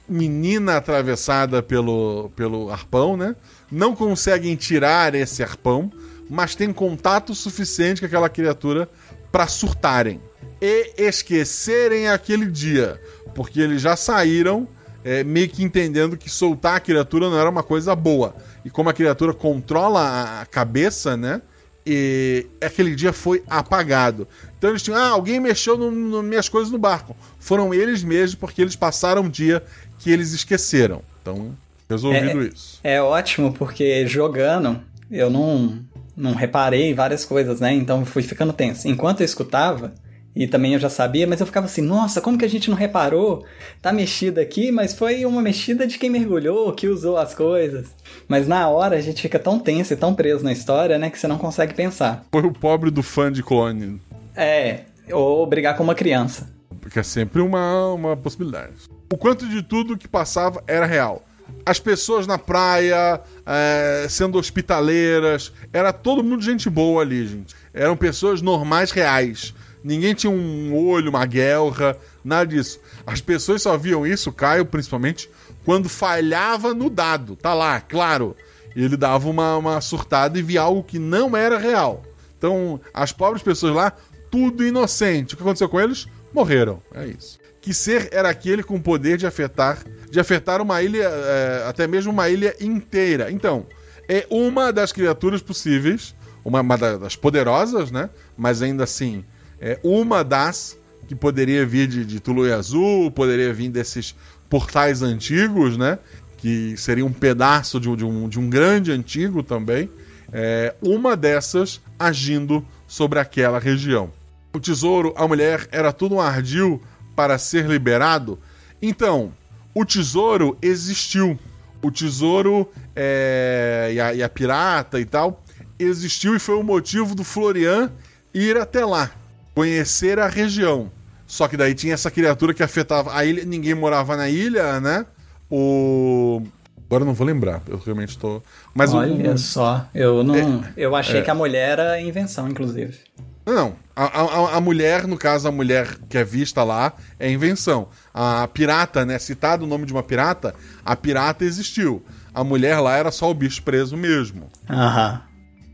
menina 0.09 0.77
atravessada 0.77 1.63
pelo, 1.63 2.31
pelo 2.37 2.71
arpão, 2.71 3.17
né? 3.17 3.35
Não 3.71 3.95
conseguem 3.95 4.55
tirar 4.57 5.15
esse 5.15 5.43
arpão, 5.43 5.91
mas 6.29 6.55
tem 6.55 6.73
contato 6.73 7.35
suficiente 7.35 8.01
com 8.01 8.07
aquela 8.07 8.29
criatura 8.29 8.89
para 9.35 9.49
surtarem 9.49 10.21
e 10.61 10.93
esquecerem 10.97 12.07
aquele 12.07 12.47
dia, 12.47 13.01
porque 13.35 13.61
eles 13.61 13.83
já 13.83 13.97
saíram 13.97 14.69
é, 15.05 15.25
meio 15.25 15.49
que 15.49 15.65
entendendo 15.65 16.17
que 16.17 16.31
soltar 16.31 16.77
a 16.77 16.81
criatura 16.81 17.29
não 17.29 17.37
era 17.37 17.51
uma 17.51 17.65
coisa 17.65 17.97
boa. 17.97 18.33
E 18.65 18.71
como 18.71 18.91
a 18.91 18.93
criatura 18.93 19.35
controla 19.35 20.41
a 20.41 20.47
cabeça, 20.47 21.17
né? 21.17 21.43
E 21.85 22.47
aquele 22.65 22.95
dia 22.95 23.13
foi 23.13 23.43
apagado. 23.49 24.29
Então 24.57 24.71
eles 24.71 24.85
tinham, 24.85 24.97
ah, 24.97 25.09
alguém 25.09 25.41
mexeu 25.41 25.77
nas 25.77 25.93
no, 25.93 26.23
minhas 26.23 26.49
coisas 26.49 26.71
no 26.71 26.79
barco. 26.79 27.17
Foram 27.41 27.75
eles 27.75 28.05
mesmos, 28.05 28.37
porque 28.37 28.63
eles 28.63 28.77
passaram 28.77 29.23
um 29.23 29.29
dia 29.29 29.65
que 29.99 30.13
eles 30.13 30.33
esqueceram. 30.33 31.03
Então, 31.21 31.57
resolvido 31.91 32.41
É, 32.41 32.47
isso. 32.47 32.79
É 32.85 33.03
ótimo 33.03 33.53
porque 33.53 34.07
jogando, 34.07 34.81
eu 35.11 35.29
não 35.29 35.85
não 36.17 36.35
reparei 36.35 36.95
várias 36.95 37.25
coisas, 37.25 37.61
né? 37.61 37.73
Então 37.73 38.05
fui 38.05 38.23
ficando 38.23 38.53
tenso. 38.53 38.89
Enquanto 38.89 39.21
eu 39.21 39.25
escutava, 39.25 39.93
e 40.35 40.49
também 40.49 40.75
eu 40.75 40.81
já 40.81 40.91
sabia, 40.91 41.27
mas 41.27 41.41
eu 41.41 41.47
ficava 41.47 41.67
assim, 41.67 41.81
nossa, 41.81 42.21
como 42.21 42.37
que 42.37 42.45
a 42.45 42.49
gente 42.49 42.69
não 42.69 42.77
reparou? 42.77 43.45
Tá 43.81 43.93
mexida 43.93 44.41
aqui, 44.41 44.73
mas 44.73 44.95
foi 44.95 45.25
uma 45.25 45.41
mexida 45.41 45.87
de 45.87 45.97
quem 45.97 46.11
mergulhou, 46.11 46.73
que 46.73 46.89
usou 46.89 47.17
as 47.17 47.35
coisas. 47.35 47.95
Mas 48.27 48.49
na 48.49 48.69
hora 48.69 48.97
a 48.97 49.01
gente 49.01 49.23
fica 49.23 49.39
tão 49.39 49.61
tenso 49.61 49.93
e 49.93 49.97
tão 49.97 50.15
preso 50.15 50.43
na 50.43 50.53
história, 50.53 50.99
né, 50.99 51.09
que 51.09 51.19
você 51.19 51.29
não 51.29 51.39
consegue 51.39 51.75
pensar. 51.75 52.25
Foi 52.33 52.43
o 52.43 52.53
pobre 52.53 52.91
do 52.91 53.03
fã 53.03 53.31
de 53.31 53.43
clone. 53.43 54.01
É, 54.35 54.81
ou 55.13 55.47
brigar 55.47 55.77
com 55.77 55.85
uma 55.85 55.95
criança. 55.95 56.53
Porque 56.81 56.99
é 56.99 57.05
sempre 57.05 57.41
uma, 57.41 57.93
uma 57.93 58.17
possibilidade. 58.17 58.73
O 59.13 59.17
quanto 59.17 59.49
de 59.49 59.63
tudo 59.63 59.97
que 59.97 60.09
passava 60.09 60.63
era 60.67 60.85
real. 60.85 61.23
As 61.67 61.79
pessoas 61.79 62.27
na 62.27 62.37
praia, 62.37 63.21
é, 63.47 64.07
sendo 64.09 64.39
hospitaleiras, 64.39 65.53
era 65.73 65.93
todo 65.93 66.23
mundo 66.23 66.43
gente 66.43 66.69
boa 66.69 67.03
ali, 67.03 67.27
gente. 67.27 67.55
Eram 67.73 67.97
pessoas 67.97 68.43
normais, 68.43 68.91
reais. 68.91 69.55
Ninguém 69.83 70.15
tinha 70.15 70.31
um 70.31 70.75
olho, 70.75 71.11
uma 71.11 71.27
guerra, 71.27 71.97
nada 72.25 72.47
disso. 72.47 72.81
As 73.07 73.21
pessoas 73.21 73.63
só 73.63 73.77
viam 73.77 74.07
isso, 74.07 74.33
Caio, 74.33 74.65
principalmente, 74.65 75.29
quando 75.65 75.89
falhava 75.89 76.73
no 76.73 76.89
dado. 76.89 77.37
Tá 77.37 77.53
lá, 77.53 77.81
claro. 77.81 78.35
Ele 78.75 78.97
dava 78.97 79.29
uma, 79.29 79.57
uma 79.57 79.81
surtada 79.81 80.39
e 80.39 80.43
via 80.43 80.63
algo 80.63 80.83
que 80.83 80.99
não 80.99 81.37
era 81.37 81.59
real. 81.59 82.03
Então, 82.37 82.81
as 82.93 83.13
pobres 83.13 83.43
pessoas 83.43 83.75
lá, 83.75 83.93
tudo 84.31 84.65
inocente. 84.67 85.35
O 85.35 85.37
que 85.37 85.43
aconteceu 85.43 85.69
com 85.69 85.81
eles? 85.81 86.07
Morreram. 86.33 86.83
É 86.95 87.07
isso. 87.07 87.39
Que 87.65 87.73
ser 87.73 88.11
era 88.13 88.29
aquele 88.29 88.63
com 88.63 88.79
poder 88.79 89.17
de 89.17 89.27
afetar, 89.27 89.79
de 90.11 90.21
afetar 90.21 90.61
uma 90.61 90.83
ilha, 90.83 91.05
é, 91.09 91.65
até 91.67 91.87
mesmo 91.87 92.13
uma 92.13 92.29
ilha 92.29 92.55
inteira. 92.61 93.31
Então, 93.31 93.67
é 94.07 94.27
uma 94.29 94.71
das 94.71 94.93
criaturas 94.93 95.41
possíveis, 95.41 96.15
uma, 96.45 96.61
uma 96.61 96.77
das 96.77 97.17
poderosas, 97.17 97.91
né? 97.91 98.11
Mas 98.37 98.61
ainda 98.61 98.85
assim, 98.85 99.25
é 99.59 99.81
uma 99.83 100.23
das 100.23 100.77
que 101.09 101.15
poderia 101.15 101.65
vir 101.65 101.89
de, 101.89 102.05
de 102.05 102.21
Tulu 102.21 102.53
Azul, 102.53 103.11
poderia 103.11 103.51
vir 103.55 103.71
desses 103.71 104.15
portais 104.51 105.01
antigos, 105.01 105.79
né? 105.79 105.99
Que 106.37 106.77
seria 106.77 107.07
um 107.07 107.13
pedaço 107.15 107.81
de, 107.81 107.97
de, 107.97 108.05
um, 108.05 108.29
de 108.29 108.39
um 108.39 108.51
grande 108.51 108.93
antigo 108.93 109.43
também. 109.43 109.89
É, 110.31 110.75
uma 110.83 111.17
dessas 111.17 111.81
agindo 111.99 112.63
sobre 112.87 113.19
aquela 113.19 113.59
região. 113.59 114.13
O 114.53 114.61
tesouro, 114.61 115.15
a 115.17 115.27
mulher, 115.27 115.67
era 115.73 115.95
tudo 115.95 116.17
um 116.17 116.21
ardil 116.21 116.83
para 117.15 117.39
ser 117.39 117.67
liberado. 117.67 118.39
Então, 118.81 119.33
o 119.75 119.85
tesouro 119.85 120.57
existiu. 120.61 121.39
O 121.83 121.91
tesouro 121.91 122.71
é, 122.95 123.91
e, 123.93 124.01
a, 124.01 124.15
e 124.15 124.23
a 124.23 124.29
pirata 124.29 124.99
e 125.01 125.05
tal 125.05 125.43
existiu 125.79 126.37
e 126.37 126.39
foi 126.39 126.55
o 126.55 126.63
motivo 126.63 127.15
do 127.15 127.25
Florian 127.25 127.91
ir 128.33 128.57
até 128.57 128.85
lá 128.85 129.11
conhecer 129.55 130.19
a 130.19 130.27
região. 130.27 130.91
Só 131.27 131.49
que 131.49 131.57
daí 131.57 131.75
tinha 131.75 131.95
essa 131.95 132.11
criatura 132.11 132.53
que 132.53 132.63
afetava 132.63 133.17
a 133.17 133.25
ilha, 133.25 133.45
ninguém 133.45 133.75
morava 133.75 134.17
na 134.17 134.29
ilha, 134.29 134.81
né? 134.81 135.07
O. 135.51 136.43
Agora 136.87 137.03
eu 137.03 137.07
não 137.07 137.15
vou 137.15 137.27
lembrar, 137.27 137.63
eu 137.69 137.79
realmente 137.79 138.19
tô. 138.19 138.43
Mas 138.75 138.93
Olha 138.93 139.33
o... 139.33 139.39
só, 139.39 139.89
eu 139.95 140.23
não. 140.23 140.35
É, 140.35 140.73
eu 140.77 140.95
achei 140.95 141.21
é. 141.21 141.23
que 141.23 141.31
a 141.31 141.35
mulher 141.35 141.79
era 141.79 142.01
invenção, 142.01 142.49
inclusive. 142.49 142.99
Não, 143.47 143.77
a, 143.95 144.05
a, 144.05 144.57
a, 144.57 144.61
mulher, 144.61 145.07
no 145.07 145.19
caso, 145.19 145.47
a 145.47 145.53
mulher 145.53 145.99
que 146.09 146.17
é 146.17 146.25
vista 146.25 146.65
lá, 146.65 146.95
é 147.19 147.31
invenção. 147.31 147.89
A 148.13 148.49
pirata, 148.49 149.05
né? 149.05 149.19
Citado 149.19 149.65
o 149.65 149.69
nome 149.69 149.85
de 149.85 149.93
uma 149.93 150.03
pirata, 150.03 150.55
a 150.85 150.97
pirata 150.97 151.45
existiu. 151.45 152.03
A 152.33 152.43
mulher 152.43 152.81
lá 152.81 152.97
era 152.97 153.11
só 153.11 153.31
o 153.31 153.35
bicho 153.35 153.63
preso 153.63 153.97
mesmo. 153.97 154.51
Aham. 154.69 155.23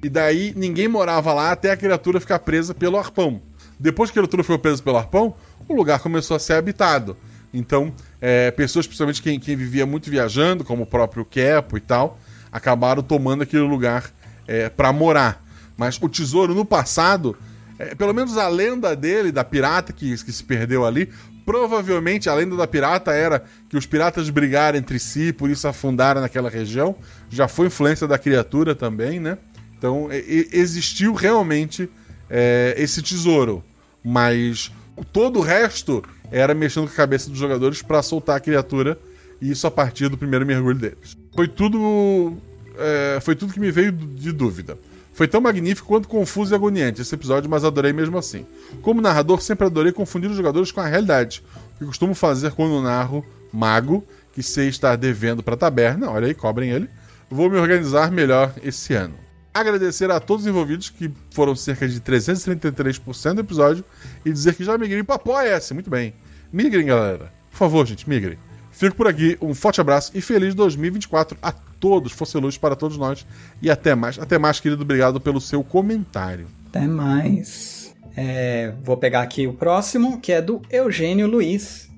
E 0.02 0.08
daí 0.08 0.52
ninguém 0.56 0.88
morava 0.88 1.32
lá 1.32 1.52
até 1.52 1.70
a 1.70 1.76
criatura 1.76 2.20
ficar 2.20 2.40
presa 2.40 2.74
pelo 2.74 2.98
arpão. 2.98 3.40
Depois 3.78 4.10
que 4.10 4.18
a 4.18 4.22
criatura 4.22 4.42
foi 4.42 4.58
presa 4.58 4.82
pelo 4.82 4.96
arpão, 4.96 5.34
o 5.68 5.74
lugar 5.74 6.00
começou 6.00 6.36
a 6.36 6.40
ser 6.40 6.54
habitado. 6.54 7.16
Então, 7.52 7.92
é, 8.20 8.50
pessoas, 8.50 8.86
principalmente 8.86 9.22
quem, 9.22 9.38
quem, 9.38 9.56
vivia 9.56 9.86
muito 9.86 10.10
viajando, 10.10 10.64
como 10.64 10.82
o 10.82 10.86
próprio 10.86 11.24
Kepo 11.24 11.76
e 11.76 11.80
tal, 11.80 12.18
acabaram 12.50 13.02
tomando 13.02 13.42
aquele 13.42 13.62
lugar 13.62 14.10
é, 14.46 14.68
para 14.68 14.92
morar. 14.92 15.44
Mas 15.76 15.98
o 16.00 16.08
tesouro 16.08 16.54
no 16.54 16.64
passado, 16.64 17.36
é, 17.80 17.94
pelo 17.94 18.12
menos 18.12 18.36
a 18.36 18.48
lenda 18.48 18.94
dele, 18.94 19.32
da 19.32 19.42
pirata 19.42 19.92
que, 19.92 20.16
que 20.22 20.32
se 20.32 20.44
perdeu 20.44 20.84
ali, 20.84 21.08
provavelmente 21.44 22.28
a 22.28 22.34
lenda 22.34 22.56
da 22.56 22.66
pirata 22.66 23.12
era 23.12 23.42
que 23.68 23.76
os 23.76 23.86
piratas 23.86 24.28
brigaram 24.30 24.78
entre 24.78 24.98
si, 24.98 25.32
por 25.32 25.50
isso 25.50 25.66
afundaram 25.66 26.20
naquela 26.20 26.50
região. 26.50 26.94
Já 27.28 27.48
foi 27.48 27.66
influência 27.66 28.06
da 28.06 28.18
criatura 28.18 28.74
também, 28.74 29.18
né? 29.18 29.38
Então, 29.76 30.08
existiu 30.12 31.14
realmente 31.14 31.88
é, 32.28 32.74
esse 32.76 33.00
tesouro 33.02 33.64
mas 34.02 34.72
todo 35.12 35.38
o 35.38 35.42
resto 35.42 36.02
era 36.30 36.54
mexendo 36.54 36.86
com 36.86 36.92
a 36.92 36.96
cabeça 36.96 37.28
dos 37.28 37.38
jogadores 37.38 37.82
para 37.82 38.02
soltar 38.02 38.36
a 38.36 38.40
criatura 38.40 38.98
e 39.40 39.50
isso 39.50 39.66
a 39.66 39.70
partir 39.70 40.08
do 40.08 40.18
primeiro 40.18 40.46
mergulho 40.46 40.78
deles. 40.78 41.16
Foi 41.34 41.48
tudo 41.48 42.36
é, 42.78 43.18
foi 43.20 43.34
tudo 43.34 43.52
que 43.52 43.60
me 43.60 43.70
veio 43.70 43.92
de 43.92 44.32
dúvida. 44.32 44.78
Foi 45.20 45.28
tão 45.28 45.38
magnífico 45.38 45.86
quanto 45.86 46.08
confuso 46.08 46.54
e 46.54 46.56
agoniante 46.56 47.02
esse 47.02 47.14
episódio, 47.14 47.50
mas 47.50 47.62
adorei 47.62 47.92
mesmo 47.92 48.16
assim. 48.16 48.46
Como 48.80 49.02
narrador, 49.02 49.42
sempre 49.42 49.66
adorei 49.66 49.92
confundir 49.92 50.30
os 50.30 50.36
jogadores 50.38 50.72
com 50.72 50.80
a 50.80 50.86
realidade, 50.86 51.44
o 51.74 51.78
que 51.80 51.84
costumo 51.84 52.14
fazer 52.14 52.52
quando 52.52 52.80
narro 52.80 53.22
Mago, 53.52 54.02
que 54.32 54.42
sei 54.42 54.68
estar 54.68 54.96
devendo 54.96 55.42
para 55.42 55.58
taberna. 55.58 56.08
Olha 56.08 56.26
aí, 56.26 56.32
cobrem 56.32 56.70
ele. 56.70 56.88
Vou 57.28 57.50
me 57.50 57.58
organizar 57.58 58.10
melhor 58.10 58.54
esse 58.62 58.94
ano 58.94 59.14
agradecer 59.52 60.10
a 60.10 60.18
todos 60.20 60.46
os 60.46 60.50
envolvidos, 60.50 60.88
que 60.88 61.12
foram 61.32 61.54
cerca 61.54 61.86
de 61.86 62.00
333% 62.00 63.34
do 63.34 63.40
episódio, 63.40 63.84
e 64.24 64.32
dizer 64.32 64.54
que 64.54 64.64
já 64.64 64.78
migrei 64.78 65.02
para 65.02 65.16
Apoia-se. 65.16 65.74
Muito 65.74 65.90
bem. 65.90 66.14
Migrem, 66.50 66.86
galera. 66.86 67.30
Por 67.50 67.58
favor, 67.58 67.86
gente, 67.86 68.08
migrem. 68.08 68.38
Fico 68.70 68.96
por 68.96 69.06
aqui, 69.06 69.36
um 69.42 69.52
forte 69.52 69.82
abraço 69.82 70.12
e 70.14 70.22
feliz 70.22 70.54
2024 70.54 71.36
a 71.42 71.52
todos. 71.80 72.12
Fosse 72.12 72.36
luz 72.38 72.58
para 72.58 72.76
todos 72.76 72.96
nós. 72.96 73.26
E 73.60 73.70
até 73.70 73.94
mais. 73.94 74.18
Até 74.18 74.38
mais, 74.38 74.60
querido. 74.60 74.82
Obrigado 74.82 75.20
pelo 75.20 75.40
seu 75.40 75.64
comentário. 75.64 76.46
Até 76.68 76.86
mais. 76.86 77.94
É, 78.16 78.74
vou 78.82 78.96
pegar 78.96 79.22
aqui 79.22 79.46
o 79.46 79.54
próximo, 79.54 80.20
que 80.20 80.32
é 80.32 80.42
do 80.42 80.60
Eugênio 80.70 81.26
Luiz. 81.26 81.88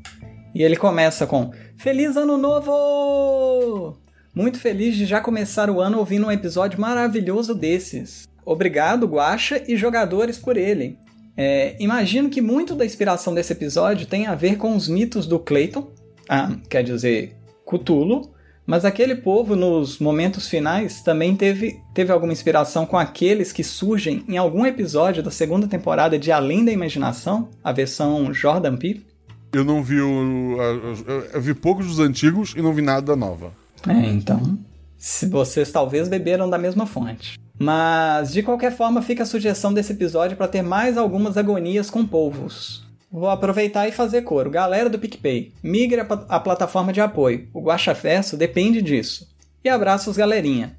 E 0.54 0.62
ele 0.62 0.76
começa 0.76 1.26
com: 1.26 1.52
Feliz 1.76 2.16
Ano 2.16 2.38
Novo! 2.38 3.98
Muito 4.34 4.58
feliz 4.58 4.96
de 4.96 5.04
já 5.04 5.20
começar 5.20 5.68
o 5.68 5.80
ano 5.80 5.98
ouvindo 5.98 6.26
um 6.26 6.32
episódio 6.32 6.80
maravilhoso 6.80 7.54
desses. 7.54 8.26
Obrigado, 8.46 9.06
Guacha 9.06 9.62
e 9.68 9.76
jogadores 9.76 10.38
por 10.38 10.56
ele. 10.56 10.98
É, 11.36 11.76
imagino 11.78 12.30
que 12.30 12.40
muito 12.40 12.74
da 12.74 12.84
inspiração 12.84 13.34
desse 13.34 13.52
episódio 13.52 14.06
tem 14.06 14.26
a 14.26 14.34
ver 14.34 14.56
com 14.56 14.74
os 14.74 14.88
mitos 14.88 15.26
do 15.26 15.38
Clayton, 15.38 15.90
ah, 16.28 16.56
quer 16.68 16.82
dizer, 16.82 17.36
Cthulhu, 17.66 18.31
mas 18.66 18.84
aquele 18.84 19.16
povo 19.16 19.56
nos 19.56 19.98
momentos 19.98 20.48
finais 20.48 21.02
também 21.02 21.34
teve, 21.34 21.80
teve 21.92 22.12
alguma 22.12 22.32
inspiração 22.32 22.86
com 22.86 22.96
aqueles 22.96 23.52
que 23.52 23.64
surgem 23.64 24.24
em 24.28 24.36
algum 24.36 24.64
episódio 24.64 25.22
da 25.22 25.30
segunda 25.30 25.66
temporada 25.66 26.18
de 26.18 26.30
Além 26.30 26.64
da 26.64 26.72
Imaginação, 26.72 27.48
a 27.62 27.72
versão 27.72 28.32
Jordan 28.32 28.76
Peele? 28.76 29.04
Eu 29.52 29.64
não 29.64 29.82
vi 29.82 30.00
o. 30.00 30.56
Eu 31.32 31.42
vi 31.42 31.52
poucos 31.52 31.86
dos 31.86 31.98
antigos 31.98 32.54
e 32.56 32.62
não 32.62 32.72
vi 32.72 32.80
nada 32.80 33.02
da 33.02 33.16
nova. 33.16 33.52
É, 33.86 34.06
então. 34.06 34.58
Se 34.96 35.26
vocês 35.26 35.70
talvez 35.70 36.08
beberam 36.08 36.48
da 36.48 36.56
mesma 36.56 36.86
fonte. 36.86 37.38
Mas, 37.58 38.32
de 38.32 38.42
qualquer 38.42 38.74
forma, 38.74 39.02
fica 39.02 39.24
a 39.24 39.26
sugestão 39.26 39.74
desse 39.74 39.92
episódio 39.92 40.36
para 40.36 40.48
ter 40.48 40.62
mais 40.62 40.96
algumas 40.96 41.36
agonias 41.36 41.90
com 41.90 42.06
povos. 42.06 42.81
Vou 43.12 43.28
aproveitar 43.28 43.86
e 43.86 43.92
fazer 43.92 44.22
coro. 44.22 44.50
Galera 44.50 44.88
do 44.88 44.98
PicPay, 44.98 45.52
migre 45.62 46.00
a, 46.00 46.06
a 46.28 46.40
plataforma 46.40 46.94
de 46.94 47.00
apoio. 47.00 47.46
O 47.52 47.60
Guaxafesso 47.60 48.38
depende 48.38 48.80
disso. 48.80 49.28
E 49.62 49.68
abraços, 49.68 50.16
galerinha. 50.16 50.74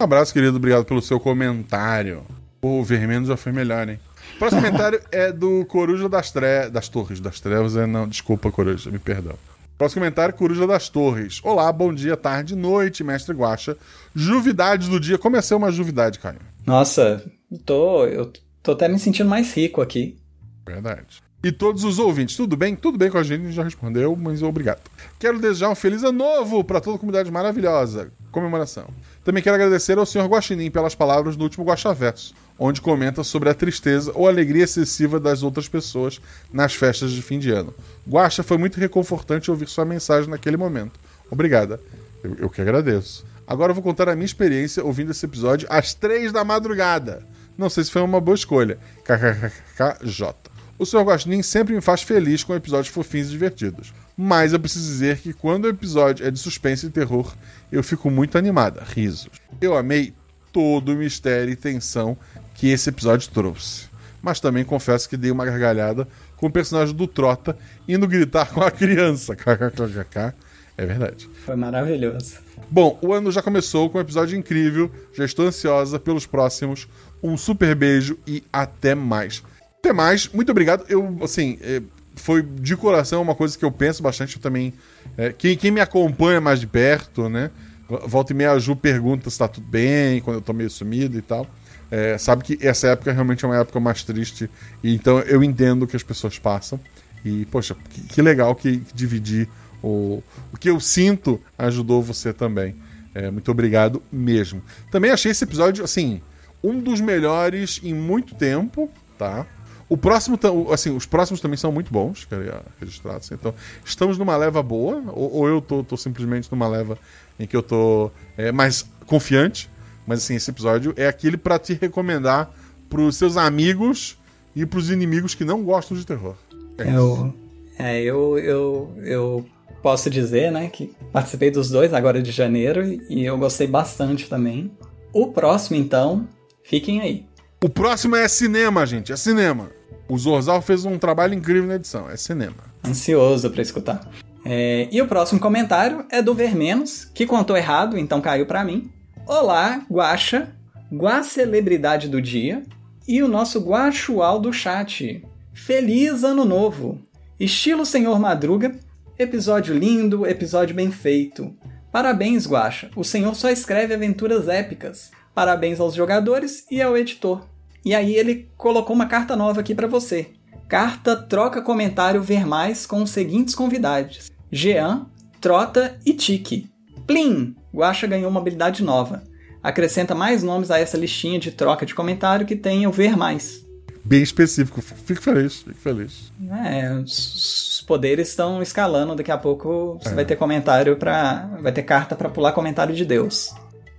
Um 0.00 0.04
abraço, 0.04 0.32
querido. 0.32 0.56
Obrigado 0.56 0.84
pelo 0.84 1.00
seu 1.00 1.20
comentário. 1.20 2.24
O 2.60 2.82
vermelho 2.82 3.24
já 3.24 3.36
foi 3.36 3.52
melhor, 3.52 3.88
hein? 3.88 4.00
O 4.34 4.38
próximo 4.40 4.62
comentário 4.62 5.00
é 5.12 5.30
do 5.30 5.64
Coruja 5.66 6.08
das, 6.08 6.32
tre... 6.32 6.68
das 6.70 6.88
Torres. 6.88 7.20
Das 7.20 7.38
Trevas 7.38 7.76
é 7.76 7.86
não. 7.86 8.08
Desculpa, 8.08 8.50
Coruja, 8.50 8.90
me 8.90 8.98
perdão. 8.98 9.36
Próximo 9.78 10.00
comentário, 10.00 10.34
Coruja 10.34 10.66
das 10.66 10.88
Torres. 10.88 11.40
Olá, 11.44 11.70
bom 11.70 11.94
dia, 11.94 12.16
tarde, 12.16 12.56
noite, 12.56 13.04
mestre 13.04 13.32
Guacha. 13.32 13.76
Juvidades 14.12 14.88
do 14.88 14.98
dia. 14.98 15.18
Como 15.18 15.36
é 15.36 15.40
ser 15.40 15.54
uma 15.54 15.70
juvidade, 15.70 16.18
Caio? 16.18 16.40
Nossa, 16.66 17.24
tô, 17.64 18.04
eu 18.06 18.32
tô 18.60 18.72
até 18.72 18.88
me 18.88 18.98
sentindo 18.98 19.30
mais 19.30 19.54
rico 19.54 19.80
aqui. 19.80 20.18
Verdade. 20.66 21.22
E 21.46 21.52
todos 21.52 21.84
os 21.84 22.00
ouvintes, 22.00 22.34
tudo 22.34 22.56
bem? 22.56 22.74
Tudo 22.74 22.98
bem 22.98 23.08
com 23.08 23.18
a 23.18 23.22
gente, 23.22 23.52
já 23.52 23.62
respondeu, 23.62 24.16
mas 24.16 24.42
obrigado. 24.42 24.80
Quero 25.16 25.38
desejar 25.38 25.70
um 25.70 25.76
feliz 25.76 26.02
ano 26.02 26.18
novo 26.18 26.64
para 26.64 26.80
toda 26.80 26.96
a 26.96 26.98
comunidade 26.98 27.30
maravilhosa. 27.30 28.10
Comemoração. 28.32 28.88
Também 29.24 29.40
quero 29.40 29.54
agradecer 29.54 29.96
ao 29.96 30.04
Sr. 30.04 30.26
Guaxinim 30.26 30.72
pelas 30.72 30.96
palavras 30.96 31.36
do 31.36 31.44
último 31.44 31.64
Guaxaverso, 31.64 32.34
onde 32.58 32.80
comenta 32.80 33.22
sobre 33.22 33.48
a 33.48 33.54
tristeza 33.54 34.10
ou 34.12 34.26
alegria 34.26 34.64
excessiva 34.64 35.20
das 35.20 35.44
outras 35.44 35.68
pessoas 35.68 36.20
nas 36.52 36.74
festas 36.74 37.12
de 37.12 37.22
fim 37.22 37.38
de 37.38 37.52
ano. 37.52 37.72
Guaxa, 38.08 38.42
foi 38.42 38.58
muito 38.58 38.80
reconfortante 38.80 39.48
ouvir 39.48 39.68
sua 39.68 39.84
mensagem 39.84 40.28
naquele 40.28 40.56
momento. 40.56 40.98
Obrigada. 41.30 41.78
Eu, 42.24 42.34
eu 42.40 42.50
que 42.50 42.60
agradeço. 42.60 43.24
Agora 43.46 43.70
eu 43.70 43.74
vou 43.76 43.84
contar 43.84 44.08
a 44.08 44.16
minha 44.16 44.26
experiência 44.26 44.84
ouvindo 44.84 45.12
esse 45.12 45.24
episódio 45.24 45.68
às 45.70 45.94
três 45.94 46.32
da 46.32 46.42
madrugada. 46.42 47.22
Não 47.56 47.70
sei 47.70 47.84
se 47.84 47.92
foi 47.92 48.02
uma 48.02 48.20
boa 48.20 48.34
escolha. 48.34 48.80
KKKJ. 49.04 50.55
O 50.78 50.84
Sr. 50.84 51.02
Guaxinim 51.02 51.42
sempre 51.42 51.74
me 51.74 51.80
faz 51.80 52.02
feliz 52.02 52.44
com 52.44 52.54
episódios 52.54 52.92
fofinhos 52.92 53.28
e 53.28 53.30
divertidos. 53.30 53.94
Mas 54.16 54.52
eu 54.52 54.60
preciso 54.60 54.86
dizer 54.86 55.18
que 55.18 55.32
quando 55.32 55.64
o 55.64 55.68
episódio 55.68 56.26
é 56.26 56.30
de 56.30 56.38
suspense 56.38 56.86
e 56.86 56.90
terror, 56.90 57.34
eu 57.72 57.82
fico 57.82 58.10
muito 58.10 58.36
animada. 58.36 58.82
Risos. 58.84 59.28
Eu 59.60 59.76
amei 59.76 60.12
todo 60.52 60.92
o 60.92 60.96
mistério 60.96 61.52
e 61.52 61.56
tensão 61.56 62.16
que 62.54 62.68
esse 62.68 62.88
episódio 62.88 63.30
trouxe. 63.30 63.86
Mas 64.22 64.40
também 64.40 64.64
confesso 64.64 65.08
que 65.08 65.16
dei 65.16 65.30
uma 65.30 65.44
gargalhada 65.44 66.08
com 66.36 66.46
o 66.46 66.52
personagem 66.52 66.94
do 66.94 67.06
Trota 67.06 67.56
indo 67.86 68.08
gritar 68.08 68.50
com 68.52 68.62
a 68.62 68.70
criança. 68.70 69.36
KKKK. 69.36 70.34
É 70.78 70.84
verdade. 70.84 71.28
Foi 71.44 71.56
maravilhoso. 71.56 72.36
Bom, 72.70 72.98
o 73.00 73.12
ano 73.12 73.32
já 73.32 73.40
começou 73.42 73.88
com 73.88 73.96
um 73.96 74.00
episódio 74.00 74.38
incrível. 74.38 74.90
Já 75.14 75.24
estou 75.24 75.46
ansiosa 75.46 75.98
pelos 75.98 76.26
próximos. 76.26 76.86
Um 77.22 77.36
super 77.36 77.74
beijo 77.74 78.18
e 78.26 78.44
até 78.52 78.94
mais. 78.94 79.42
Até 79.86 79.92
mais. 79.92 80.28
Muito 80.28 80.50
obrigado. 80.50 80.84
Eu, 80.88 81.16
assim, 81.22 81.58
é, 81.62 81.80
foi 82.16 82.42
de 82.42 82.76
coração 82.76 83.22
uma 83.22 83.36
coisa 83.36 83.56
que 83.56 83.64
eu 83.64 83.70
penso 83.70 84.02
bastante 84.02 84.34
eu 84.34 84.42
também. 84.42 84.74
É, 85.16 85.32
quem, 85.32 85.56
quem 85.56 85.70
me 85.70 85.80
acompanha 85.80 86.40
mais 86.40 86.58
de 86.58 86.66
perto, 86.66 87.28
né? 87.28 87.52
Volta 87.88 88.32
e 88.32 88.36
meia 88.36 88.50
a 88.50 88.58
Ju 88.58 88.74
pergunta 88.74 89.30
se 89.30 89.38
tá 89.38 89.46
tudo 89.46 89.64
bem, 89.68 90.20
quando 90.20 90.38
eu 90.38 90.40
tô 90.40 90.52
meio 90.52 90.68
sumido 90.68 91.16
e 91.16 91.22
tal. 91.22 91.46
É, 91.88 92.18
sabe 92.18 92.42
que 92.42 92.58
essa 92.66 92.88
época 92.88 93.12
realmente 93.12 93.44
é 93.44 93.48
uma 93.48 93.58
época 93.58 93.78
mais 93.78 94.02
triste. 94.02 94.50
E 94.82 94.92
então 94.92 95.20
eu 95.20 95.44
entendo 95.44 95.84
o 95.84 95.86
que 95.86 95.94
as 95.94 96.02
pessoas 96.02 96.36
passam. 96.36 96.80
E, 97.24 97.46
poxa, 97.46 97.76
que, 97.88 98.00
que 98.00 98.20
legal 98.22 98.56
que, 98.56 98.78
que 98.78 98.92
dividir 98.92 99.48
o, 99.80 100.20
o 100.52 100.56
que 100.58 100.68
eu 100.68 100.80
sinto 100.80 101.40
ajudou 101.56 102.02
você 102.02 102.32
também. 102.32 102.74
É, 103.14 103.30
muito 103.30 103.52
obrigado 103.52 104.02
mesmo. 104.10 104.60
Também 104.90 105.12
achei 105.12 105.30
esse 105.30 105.44
episódio, 105.44 105.84
assim, 105.84 106.20
um 106.60 106.80
dos 106.80 107.00
melhores 107.00 107.80
em 107.84 107.94
muito 107.94 108.34
tempo, 108.34 108.90
tá? 109.16 109.46
O 109.88 109.96
próximo, 109.96 110.38
assim, 110.72 110.90
os 110.90 111.06
próximos 111.06 111.40
também 111.40 111.56
são 111.56 111.70
muito 111.70 111.92
bons, 111.92 112.24
queria 112.24 112.60
registrar. 112.80 113.16
Assim. 113.16 113.34
Então, 113.34 113.54
estamos 113.84 114.18
numa 114.18 114.36
leva 114.36 114.62
boa, 114.62 115.02
ou, 115.12 115.32
ou 115.32 115.48
eu 115.48 115.60
tô, 115.60 115.84
tô, 115.84 115.96
simplesmente 115.96 116.50
numa 116.50 116.66
leva 116.66 116.98
em 117.38 117.46
que 117.46 117.56
eu 117.56 117.62
tô 117.62 118.10
é, 118.36 118.50
mais 118.50 118.84
confiante. 119.06 119.70
Mas, 120.06 120.24
assim, 120.24 120.34
esse 120.34 120.50
episódio 120.50 120.92
é 120.96 121.06
aquele 121.06 121.36
para 121.36 121.58
te 121.58 121.74
recomendar 121.74 122.50
pros 122.88 123.16
seus 123.16 123.36
amigos 123.36 124.18
e 124.54 124.66
pros 124.66 124.90
inimigos 124.90 125.34
que 125.34 125.44
não 125.44 125.62
gostam 125.62 125.96
de 125.96 126.04
terror. 126.04 126.34
É 126.78 126.96
eu, 126.96 127.34
é, 127.78 128.02
eu, 128.02 128.38
eu, 128.38 128.94
eu 129.02 129.46
posso 129.82 130.10
dizer, 130.10 130.50
né, 130.50 130.68
que 130.68 130.92
participei 131.12 131.50
dos 131.50 131.70
dois 131.70 131.94
agora 131.94 132.20
de 132.20 132.32
janeiro 132.32 132.82
e 133.08 133.24
eu 133.24 133.38
gostei 133.38 133.66
bastante 133.66 134.28
também. 134.28 134.70
O 135.12 135.28
próximo, 135.28 135.78
então, 135.78 136.28
fiquem 136.64 137.00
aí. 137.00 137.26
O 137.64 137.70
próximo 137.70 138.14
é 138.14 138.28
cinema, 138.28 138.84
gente, 138.84 139.12
é 139.12 139.16
cinema. 139.16 139.70
O 140.06 140.18
Zorzal 140.18 140.60
fez 140.60 140.84
um 140.84 140.98
trabalho 140.98 141.32
incrível 141.32 141.66
na 141.66 141.76
edição, 141.76 142.08
é 142.08 142.14
cinema. 142.14 142.56
Ansioso 142.86 143.50
para 143.50 143.62
escutar. 143.62 144.08
É, 144.44 144.88
e 144.92 145.00
o 145.00 145.08
próximo 145.08 145.40
comentário 145.40 146.04
é 146.10 146.20
do 146.20 146.34
Vermenos, 146.34 147.06
que 147.06 147.26
contou 147.26 147.56
errado, 147.56 147.96
então 147.96 148.20
caiu 148.20 148.44
para 148.44 148.62
mim. 148.62 148.90
Olá, 149.26 149.82
Guaxa, 149.90 150.54
Guá 150.92 151.22
Celebridade 151.22 152.08
do 152.08 152.20
Dia 152.20 152.62
e 153.08 153.22
o 153.22 153.28
nosso 153.28 153.58
Guaxual 153.58 154.38
do 154.38 154.52
chat. 154.52 155.24
Feliz 155.54 156.22
Ano 156.22 156.44
Novo! 156.44 157.00
Estilo 157.40 157.86
Senhor 157.86 158.20
Madruga, 158.20 158.76
episódio 159.18 159.74
lindo, 159.74 160.26
episódio 160.26 160.74
bem 160.76 160.90
feito. 160.90 161.56
Parabéns, 161.90 162.46
Guaxa, 162.46 162.90
o 162.94 163.02
senhor 163.02 163.34
só 163.34 163.48
escreve 163.48 163.94
aventuras 163.94 164.46
épicas. 164.46 165.10
Parabéns 165.36 165.78
aos 165.80 165.94
jogadores 165.94 166.64
e 166.70 166.80
ao 166.80 166.96
editor. 166.96 167.46
E 167.84 167.94
aí 167.94 168.16
ele 168.16 168.48
colocou 168.56 168.96
uma 168.96 169.04
carta 169.04 169.36
nova 169.36 169.60
aqui 169.60 169.74
para 169.74 169.86
você. 169.86 170.30
Carta 170.66 171.14
troca 171.14 171.60
comentário 171.60 172.22
ver 172.22 172.46
mais 172.46 172.86
com 172.86 173.02
os 173.02 173.10
seguintes 173.10 173.54
convidados: 173.54 174.30
Jean, 174.50 175.04
Trota 175.38 176.00
e 176.06 176.14
Tiki. 176.14 176.70
Plim! 177.06 177.54
Guacha 177.74 178.06
ganhou 178.06 178.30
uma 178.30 178.40
habilidade 178.40 178.82
nova. 178.82 179.24
Acrescenta 179.62 180.14
mais 180.14 180.42
nomes 180.42 180.70
a 180.70 180.78
essa 180.78 180.96
listinha 180.96 181.38
de 181.38 181.50
troca 181.50 181.84
de 181.84 181.94
comentário 181.94 182.46
que 182.46 182.56
tem 182.56 182.86
o 182.86 182.90
ver 182.90 183.14
mais. 183.14 183.62
Bem 184.02 184.22
específico. 184.22 184.80
Fico 184.80 185.20
feliz, 185.20 185.58
fico 185.58 185.78
feliz. 185.78 186.32
É, 186.64 186.94
os 186.94 187.84
poderes 187.86 188.30
estão 188.30 188.62
escalando. 188.62 189.14
Daqui 189.14 189.30
a 189.30 189.36
pouco 189.36 189.98
você 190.00 190.12
é. 190.12 190.14
vai 190.14 190.24
ter 190.24 190.36
comentário 190.36 190.96
para, 190.96 191.46
vai 191.60 191.72
ter 191.72 191.82
carta 191.82 192.16
para 192.16 192.30
pular 192.30 192.52
comentário 192.52 192.94
de 192.94 193.04
Deus. 193.04 193.54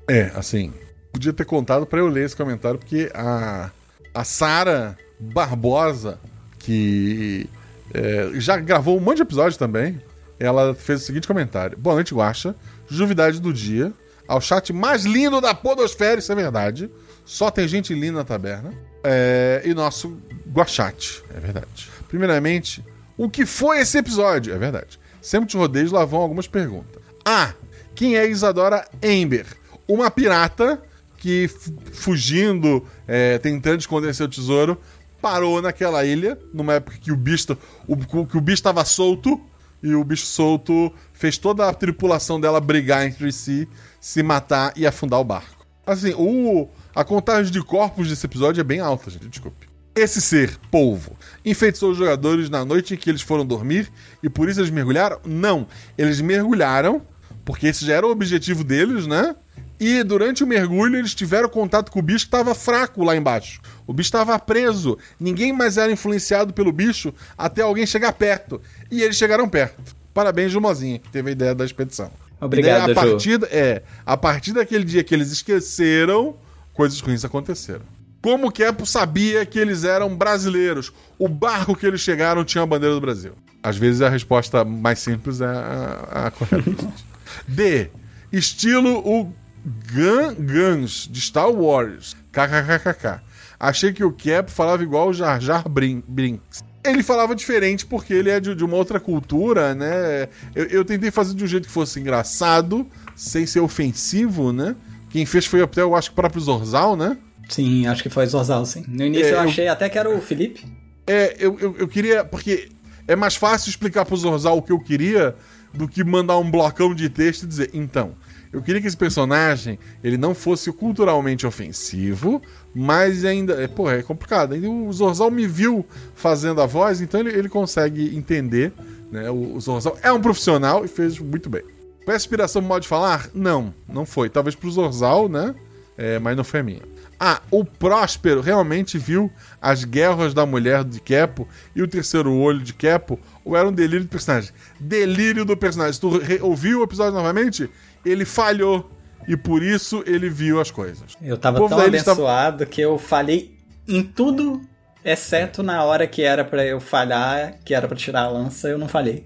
É, 0.10 0.32
assim, 0.34 0.74
podia 1.12 1.34
ter 1.34 1.46
contado 1.46 1.86
para 1.86 2.00
eu 2.00 2.08
ler 2.08 2.26
esse 2.26 2.36
comentário, 2.36 2.80
porque 2.80 3.10
a, 3.14 3.72
a 4.14 4.24
Sara 4.24 4.98
Barbosa, 5.20 6.20
que 6.60 7.50
é, 7.94 8.32
já 8.36 8.58
gravou 8.58 8.98
um 8.98 9.02
monte 9.02 9.18
de 9.18 9.24
episódios 9.24 9.58
também, 9.58 10.02
ela 10.40 10.76
fez 10.76 11.02
o 11.02 11.06
seguinte 11.06 11.28
comentário: 11.28 11.78
Boa 11.78 11.96
noite, 11.96 12.14
Guacha. 12.14 12.56
Juvidade 12.88 13.40
do 13.40 13.52
dia. 13.54 13.92
Ao 14.28 14.42
chat 14.42 14.74
mais 14.74 15.06
lindo 15.06 15.40
da 15.40 15.54
Podosfera, 15.54 16.20
isso 16.20 16.32
é 16.32 16.36
verdade. 16.36 16.92
Só 17.26 17.50
tem 17.50 17.68
gente 17.68 17.94
linda 17.94 18.20
na 18.20 18.24
taberna. 18.26 18.74
É, 19.04 19.62
e 19.64 19.74
nosso 19.74 20.18
Guachate, 20.52 21.24
é 21.34 21.40
verdade. 21.40 21.90
Primeiramente, 22.08 22.84
o 23.18 23.30
que 23.30 23.46
foi 23.46 23.80
esse 23.80 23.98
episódio? 23.98 24.54
É 24.54 24.58
verdade. 24.58 25.00
Sempre 25.22 25.50
te 25.50 25.58
rodeios 25.58 25.92
lá 25.92 26.04
vão 26.04 26.22
algumas 26.22 26.48
perguntas. 26.48 27.02
Ah, 27.26 27.54
quem 27.96 28.18
é 28.18 28.28
Isadora 28.28 28.88
Ember? 29.02 29.46
Uma 29.88 30.12
pirata 30.12 30.82
que 31.28 31.50
fugindo, 31.92 32.86
é, 33.06 33.38
tentando 33.38 33.82
esconder 33.82 34.16
seu 34.16 34.30
tesouro, 34.30 34.80
parou 35.22 35.62
naquela 35.62 36.06
ilha, 36.06 36.40
numa 36.54 36.76
época 36.76 36.98
que 36.98 37.12
o 37.12 37.18
bicho, 37.18 37.58
o, 37.86 37.98
que 38.26 38.38
o 38.38 38.40
bicho 38.40 38.60
estava 38.60 38.86
solto, 38.86 39.38
e 39.84 39.94
o 39.94 40.06
bicho 40.06 40.26
solto 40.26 40.90
fez 41.12 41.38
toda 41.38 41.68
a 41.68 41.74
tripulação 41.74 42.40
dela 42.40 42.62
brigar 42.62 43.06
entre 43.06 43.30
si, 43.34 43.68
se 44.00 44.24
matar 44.24 44.72
e 44.74 44.88
afundar 44.88 45.20
o 45.20 45.24
barco. 45.26 45.68
Assim, 45.86 46.14
o, 46.18 46.70
a 46.96 47.04
contagem 47.04 47.52
de 47.52 47.62
corpos 47.62 48.08
desse 48.08 48.26
episódio 48.26 48.62
é 48.62 48.64
bem 48.64 48.80
alta, 48.80 49.12
gente, 49.12 49.28
desculpe. 49.28 49.68
Esse 49.94 50.22
ser, 50.22 50.58
polvo, 50.72 51.18
enfeitiçou 51.44 51.92
os 51.92 51.98
jogadores 51.98 52.50
na 52.50 52.64
noite 52.64 52.94
em 52.94 52.98
que 52.98 53.10
eles 53.10 53.22
foram 53.22 53.46
dormir 53.46 53.92
e 54.24 54.30
por 54.30 54.48
isso 54.48 54.62
eles 54.62 54.72
mergulharam? 54.72 55.20
Não. 55.26 55.68
Eles 55.98 56.22
mergulharam, 56.22 57.02
porque 57.44 57.68
esse 57.68 57.86
já 57.86 57.96
era 57.96 58.08
o 58.08 58.12
objetivo 58.12 58.64
deles, 58.64 59.06
né? 59.06 59.36
E 59.80 60.04
durante 60.04 60.44
o 60.44 60.48
mergulho 60.48 60.98
eles 60.98 61.14
tiveram 61.14 61.48
contato 61.48 61.92
com 61.92 62.00
o 62.00 62.02
bicho 62.02 62.26
que 62.26 62.36
estava 62.36 62.56
fraco 62.56 63.04
lá 63.04 63.16
embaixo. 63.16 63.62
O 63.86 63.94
bicho 63.94 64.08
estava 64.08 64.38
preso. 64.40 64.98
Ninguém 65.20 65.54
mais 65.54 65.78
era 65.78 65.92
influenciado 65.92 66.54
pelo 66.54 66.72
bicho 66.72 67.14
até 67.38 67.62
alguém 67.62 67.86
chegar 67.86 68.12
perto. 68.14 68.60
E 68.90 69.02
eles 69.02 69.16
chegaram 69.16 69.48
perto. 69.48 69.96
Parabéns, 70.14 70.52
Jumozinha, 70.52 70.98
que 70.98 71.10
teve 71.10 71.30
a 71.30 71.32
ideia 71.32 71.54
da 71.54 71.64
expedição. 71.64 72.12
Obrigado, 72.42 72.92
a 72.92 72.96
partir, 72.96 73.40
é, 73.52 73.84
a 74.06 74.18
partir 74.18 74.54
daquele 74.54 74.84
dia 74.84 75.04
que 75.04 75.14
eles 75.14 75.32
esqueceram, 75.32 76.36
coisas 76.74 77.00
ruins 77.00 77.24
aconteceram. 77.24 77.82
Como 78.22 78.52
que 78.52 78.64
Kepo 78.64 78.86
sabia 78.86 79.46
que 79.46 79.60
eles 79.60 79.84
eram 79.84 80.16
brasileiros? 80.16 80.92
O 81.18 81.28
barco 81.28 81.76
que 81.76 81.86
eles 81.86 82.02
chegaram 82.02 82.44
tinha 82.44 82.64
a 82.64 82.68
bandeira 82.68 82.94
do 82.94 83.02
Brasil. 83.02 83.34
Às 83.62 83.78
vezes 83.78 84.02
a 84.02 84.10
resposta 84.10 84.64
mais 84.64 85.00
simples 85.00 85.40
é 85.40 85.46
a, 85.46 86.26
a 86.26 86.32
correta. 86.32 86.72
D. 87.48 87.90
Estilo 88.32 89.00
o 89.06 89.34
Gun 89.68 90.36
Guns 90.36 91.08
de 91.12 91.20
Star 91.20 91.52
Wars. 91.52 92.16
KKKKK. 92.32 93.22
Achei 93.60 93.92
que 93.92 94.04
o 94.04 94.12
Cap 94.12 94.52
falava 94.52 94.84
igual 94.84 95.10
o 95.10 95.14
Jar 95.14 95.42
Jar 95.42 95.68
Brinks. 95.68 96.64
Ele 96.84 97.04
falava 97.04 97.36
diferente 97.36 97.86
porque 97.86 98.14
ele 98.14 98.30
é 98.30 98.40
de, 98.40 98.56
de 98.56 98.64
uma 98.64 98.78
outra 98.78 99.00
cultura, 99.00 99.76
né? 99.76 100.30
Eu, 100.56 100.66
eu, 100.66 100.86
tentei 100.86 101.12
fazer 101.12 101.34
de 101.34 101.44
um 101.44 101.48
jeito 101.48 101.68
que 101.68 101.74
fosse 101.74 102.00
engraçado, 102.00 102.88
sem 103.16 103.46
ser 103.46 103.60
ofensivo, 103.60 104.54
né? 104.54 104.76
Quem 105.10 105.26
fez 105.26 105.46
foi 105.46 105.62
até, 105.62 105.82
eu 105.82 105.96
acho 105.96 106.10
que 106.10 106.14
o 106.14 106.16
próprio 106.16 106.40
Zorzal, 106.40 106.96
né? 106.96 107.18
Sim, 107.50 107.88
acho 107.88 108.04
que 108.04 108.10
foi 108.10 108.26
Zorzal, 108.28 108.66
sim. 108.66 108.86
No 108.88 109.06
início 109.06 109.26
é, 109.26 109.34
eu 109.34 109.40
achei 109.40 109.68
eu, 109.68 109.72
até 109.72 109.90
que 109.90 109.98
era 109.98 110.10
o 110.10 110.22
Felipe. 110.22 110.66
É, 111.06 111.36
eu, 111.40 111.58
eu, 111.60 111.76
eu 111.80 111.88
queria. 111.88 112.24
Porque 112.24 112.70
é 113.08 113.16
mais 113.16 113.36
fácil 113.36 113.70
explicar 113.70 114.06
pro 114.06 114.16
Zorzal 114.16 114.58
o 114.58 114.62
que 114.62 114.72
eu 114.72 114.80
queria 114.80 115.36
do 115.74 115.88
que 115.88 116.04
mandar 116.04 116.38
um 116.38 116.50
blocão 116.50 116.94
de 116.94 117.10
texto 117.10 117.44
e 117.44 117.48
dizer, 117.48 117.70
então, 117.74 118.14
eu 118.58 118.64
queria 118.64 118.82
que 118.82 118.88
esse 118.88 118.98
personagem 118.98 119.78
ele 120.04 120.18
não 120.18 120.34
fosse 120.34 120.72
culturalmente 120.72 121.46
ofensivo, 121.46 122.42
mas 122.74 123.24
ainda. 123.24 123.54
É, 123.62 123.68
pô, 123.68 123.90
é 123.90 124.02
complicado. 124.02 124.54
O 124.54 124.92
Zorzal 124.92 125.30
me 125.30 125.48
viu 125.48 125.86
fazendo 126.16 126.62
a 126.62 126.66
voz, 126.66 127.02
então 127.02 127.20
ele, 127.20 127.30
ele 127.30 127.50
consegue 127.50 128.16
entender. 128.16 128.74
Né? 129.12 129.30
O, 129.30 129.56
o 129.56 129.62
Zorzal 129.62 129.98
é 130.02 130.12
um 130.12 130.22
profissional 130.22 130.84
e 130.84 130.88
fez 130.88 131.20
muito 131.20 131.50
bem. 131.50 131.64
Foi 132.04 132.14
a 132.14 132.18
inspiração 132.18 132.62
modo 132.62 132.82
de 132.82 132.88
falar? 132.88 133.30
Não, 133.34 133.74
não 133.88 134.06
foi. 134.06 134.30
Talvez 134.30 134.56
pro 134.56 134.72
Zorzal, 134.72 135.30
né? 135.30 135.54
É, 135.98 136.20
mas 136.20 136.38
não 136.38 136.44
foi 136.44 136.60
a 136.60 136.64
minha. 136.64 136.82
Ah, 137.20 137.42
o 137.50 137.66
Próspero 137.66 138.42
realmente 138.42 138.98
viu 138.98 139.32
as 139.60 139.84
guerras 139.84 140.36
da 140.36 140.46
mulher 140.46 140.84
de 140.84 141.00
Kepo 141.00 141.48
e 141.76 141.82
o 141.82 141.88
terceiro 141.88 142.32
olho 142.32 142.60
de 142.60 142.74
Kepo, 142.74 143.20
ou 143.44 143.58
era 143.58 143.68
um 143.68 143.72
delírio 143.72 144.06
do 144.06 144.10
personagem? 144.10 144.52
Delírio 144.80 145.44
do 145.44 145.58
personagem. 145.58 146.00
Tu 146.00 146.22
ouviu 146.42 146.80
o 146.80 146.84
episódio 146.84 147.14
novamente? 147.14 147.68
Ele 148.08 148.26
falhou. 148.26 148.90
e 149.28 149.36
por 149.36 149.62
isso 149.62 150.04
ele 150.08 150.30
viu 150.30 150.60
as 150.62 150.72
coisas. 150.72 151.18
Eu 151.22 151.38
tava 151.38 151.58
tão 151.68 151.80
abençoado 151.80 152.66
que 152.66 152.80
eu 152.80 152.98
falhei 152.98 153.58
em 153.88 154.02
tudo, 154.02 154.62
exceto 155.04 155.62
na 155.62 155.84
hora 155.84 156.08
que 156.08 156.22
era 156.22 156.46
pra 156.46 156.66
eu 156.66 156.80
falhar, 156.80 157.56
que 157.66 157.74
era 157.74 157.88
pra 157.88 157.98
tirar 157.98 158.22
a 158.24 158.30
lança, 158.30 158.70
eu 158.70 158.78
não 158.78 158.88
falhei. 158.88 159.26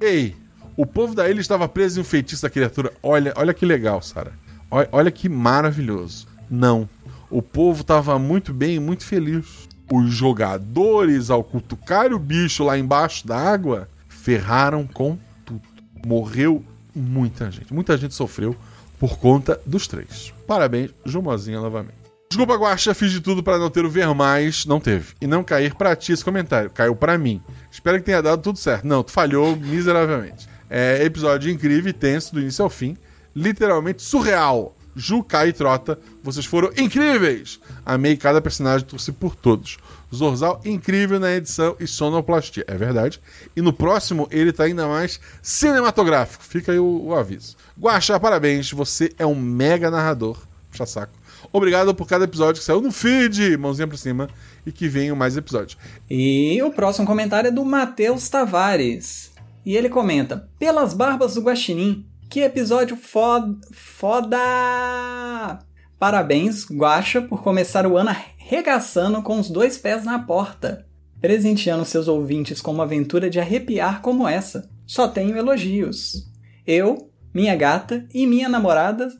Ei, 0.00 0.34
o 0.76 0.86
povo 0.86 1.14
da 1.14 1.28
ilha 1.28 1.40
estava 1.40 1.68
preso 1.68 1.98
em 1.98 2.02
um 2.02 2.04
feitiço 2.04 2.42
da 2.42 2.50
criatura. 2.50 2.92
Olha, 3.02 3.32
olha 3.36 3.52
que 3.52 3.66
legal, 3.66 4.00
Sara. 4.00 4.32
Olha, 4.70 4.88
olha 4.90 5.10
que 5.10 5.28
maravilhoso. 5.28 6.26
Não. 6.50 6.88
O 7.30 7.42
povo 7.42 7.82
estava 7.82 8.18
muito 8.18 8.52
bem 8.54 8.76
e 8.76 8.80
muito 8.80 9.04
feliz. 9.04 9.68
Os 9.90 10.12
jogadores, 10.12 11.28
ao 11.30 11.44
cutucar 11.44 12.12
o 12.12 12.18
bicho 12.18 12.64
lá 12.64 12.78
embaixo 12.78 13.26
da 13.26 13.36
água, 13.36 13.88
ferraram 14.08 14.86
com 14.86 15.18
tudo. 15.44 15.60
Morreu 16.06 16.64
muita 16.94 17.50
gente. 17.50 17.72
Muita 17.72 17.96
gente 17.96 18.14
sofreu 18.14 18.56
por 18.98 19.18
conta 19.18 19.60
dos 19.66 19.86
três. 19.86 20.32
Parabéns, 20.46 20.90
Jumozinha 21.04 21.60
novamente. 21.60 22.02
Desculpa, 22.28 22.56
Guaxa, 22.56 22.94
fiz 22.94 23.10
de 23.12 23.20
tudo 23.20 23.42
para 23.42 23.58
não 23.58 23.68
ter 23.68 23.84
o 23.84 23.90
ver 23.90 24.08
mais. 24.14 24.64
Não 24.64 24.80
teve. 24.80 25.12
E 25.20 25.26
não 25.26 25.44
cair 25.44 25.74
pra 25.74 25.94
ti 25.94 26.12
esse 26.12 26.24
comentário. 26.24 26.70
Caiu 26.70 26.96
pra 26.96 27.18
mim. 27.18 27.42
Espero 27.70 27.98
que 27.98 28.04
tenha 28.04 28.22
dado 28.22 28.40
tudo 28.40 28.58
certo. 28.58 28.86
Não, 28.86 29.02
tu 29.02 29.10
falhou 29.10 29.54
miseravelmente. 29.54 30.48
É 30.70 31.04
episódio 31.04 31.52
incrível 31.52 31.90
e 31.90 31.92
tenso 31.92 32.32
do 32.32 32.40
início 32.40 32.64
ao 32.64 32.70
fim. 32.70 32.96
Literalmente 33.36 34.00
surreal. 34.00 34.74
Ju, 34.94 35.22
Kai 35.22 35.48
e 35.48 35.52
Trota, 35.52 35.98
vocês 36.22 36.44
foram 36.44 36.70
incríveis! 36.76 37.60
Amei 37.84 38.16
cada 38.16 38.40
personagem, 38.40 38.86
torci 38.86 39.10
por 39.10 39.34
todos. 39.34 39.78
Zorzal, 40.14 40.60
incrível 40.64 41.18
na 41.18 41.32
edição 41.32 41.74
e 41.80 41.86
sonoplastia. 41.86 42.64
É 42.66 42.76
verdade. 42.76 43.20
E 43.56 43.62
no 43.62 43.72
próximo, 43.72 44.28
ele 44.30 44.52
tá 44.52 44.64
ainda 44.64 44.86
mais 44.86 45.18
cinematográfico. 45.40 46.44
Fica 46.44 46.72
aí 46.72 46.78
o, 46.78 47.06
o 47.06 47.14
aviso. 47.14 47.56
Guaxa, 47.80 48.20
parabéns. 48.20 48.70
Você 48.72 49.10
é 49.18 49.24
um 49.24 49.34
mega 49.34 49.90
narrador. 49.90 50.38
Puxa 50.70 50.84
saco. 50.84 51.12
Obrigado 51.50 51.94
por 51.94 52.06
cada 52.06 52.24
episódio 52.24 52.60
que 52.60 52.66
saiu 52.66 52.82
no 52.82 52.92
feed. 52.92 53.56
Mãozinha 53.56 53.88
pra 53.88 53.96
cima. 53.96 54.28
E 54.66 54.70
que 54.70 54.86
venham 54.86 55.16
mais 55.16 55.36
episódios. 55.36 55.78
E 56.10 56.62
o 56.62 56.70
próximo 56.70 57.06
comentário 57.06 57.48
é 57.48 57.50
do 57.50 57.64
Matheus 57.64 58.28
Tavares. 58.28 59.32
E 59.64 59.76
ele 59.76 59.88
comenta: 59.88 60.48
Pelas 60.58 60.92
barbas 60.92 61.34
do 61.34 61.42
Guaxinim, 61.42 62.06
que 62.32 62.40
episódio 62.40 62.96
foda. 62.96 63.54
foda! 63.72 65.58
Parabéns, 65.98 66.64
Guaxa, 66.64 67.20
por 67.20 67.42
começar 67.42 67.86
o 67.86 67.98
ano 67.98 68.08
arregaçando 68.08 69.20
com 69.20 69.38
os 69.38 69.50
dois 69.50 69.76
pés 69.76 70.02
na 70.06 70.18
porta, 70.18 70.86
presenteando 71.20 71.84
seus 71.84 72.08
ouvintes 72.08 72.62
com 72.62 72.70
uma 72.70 72.84
aventura 72.84 73.28
de 73.28 73.38
arrepiar 73.38 74.00
como 74.00 74.26
essa. 74.26 74.66
Só 74.86 75.06
tenho 75.08 75.36
elogios. 75.36 76.26
Eu, 76.66 77.10
minha 77.34 77.54
gata 77.54 78.06
e 78.14 78.26
minha 78.26 78.48
namorada 78.48 79.12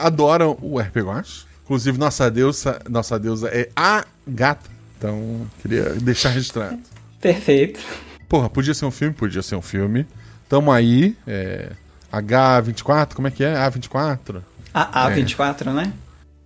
adoram 0.00 0.56
o 0.62 0.78
RP 0.78 1.00
Guache. 1.00 1.44
Inclusive, 1.72 1.96
nossa 1.96 2.30
deusa, 2.30 2.82
nossa 2.86 3.18
deusa 3.18 3.48
é 3.48 3.70
a 3.74 4.04
gata. 4.26 4.68
Então, 4.98 5.48
queria 5.62 5.94
deixar 5.94 6.28
registrado. 6.28 6.78
Perfeito. 7.18 7.80
Porra, 8.28 8.50
podia 8.50 8.74
ser 8.74 8.84
um 8.84 8.90
filme? 8.90 9.14
Podia 9.14 9.40
ser 9.40 9.56
um 9.56 9.62
filme. 9.62 10.06
Tamo 10.50 10.70
aí. 10.70 11.16
é, 11.26 11.72
H24, 12.12 13.14
como 13.14 13.26
é 13.26 13.30
que 13.30 13.42
é? 13.42 13.54
A24? 13.54 14.42
A 14.74 15.08
A24, 15.08 15.72
né? 15.72 15.94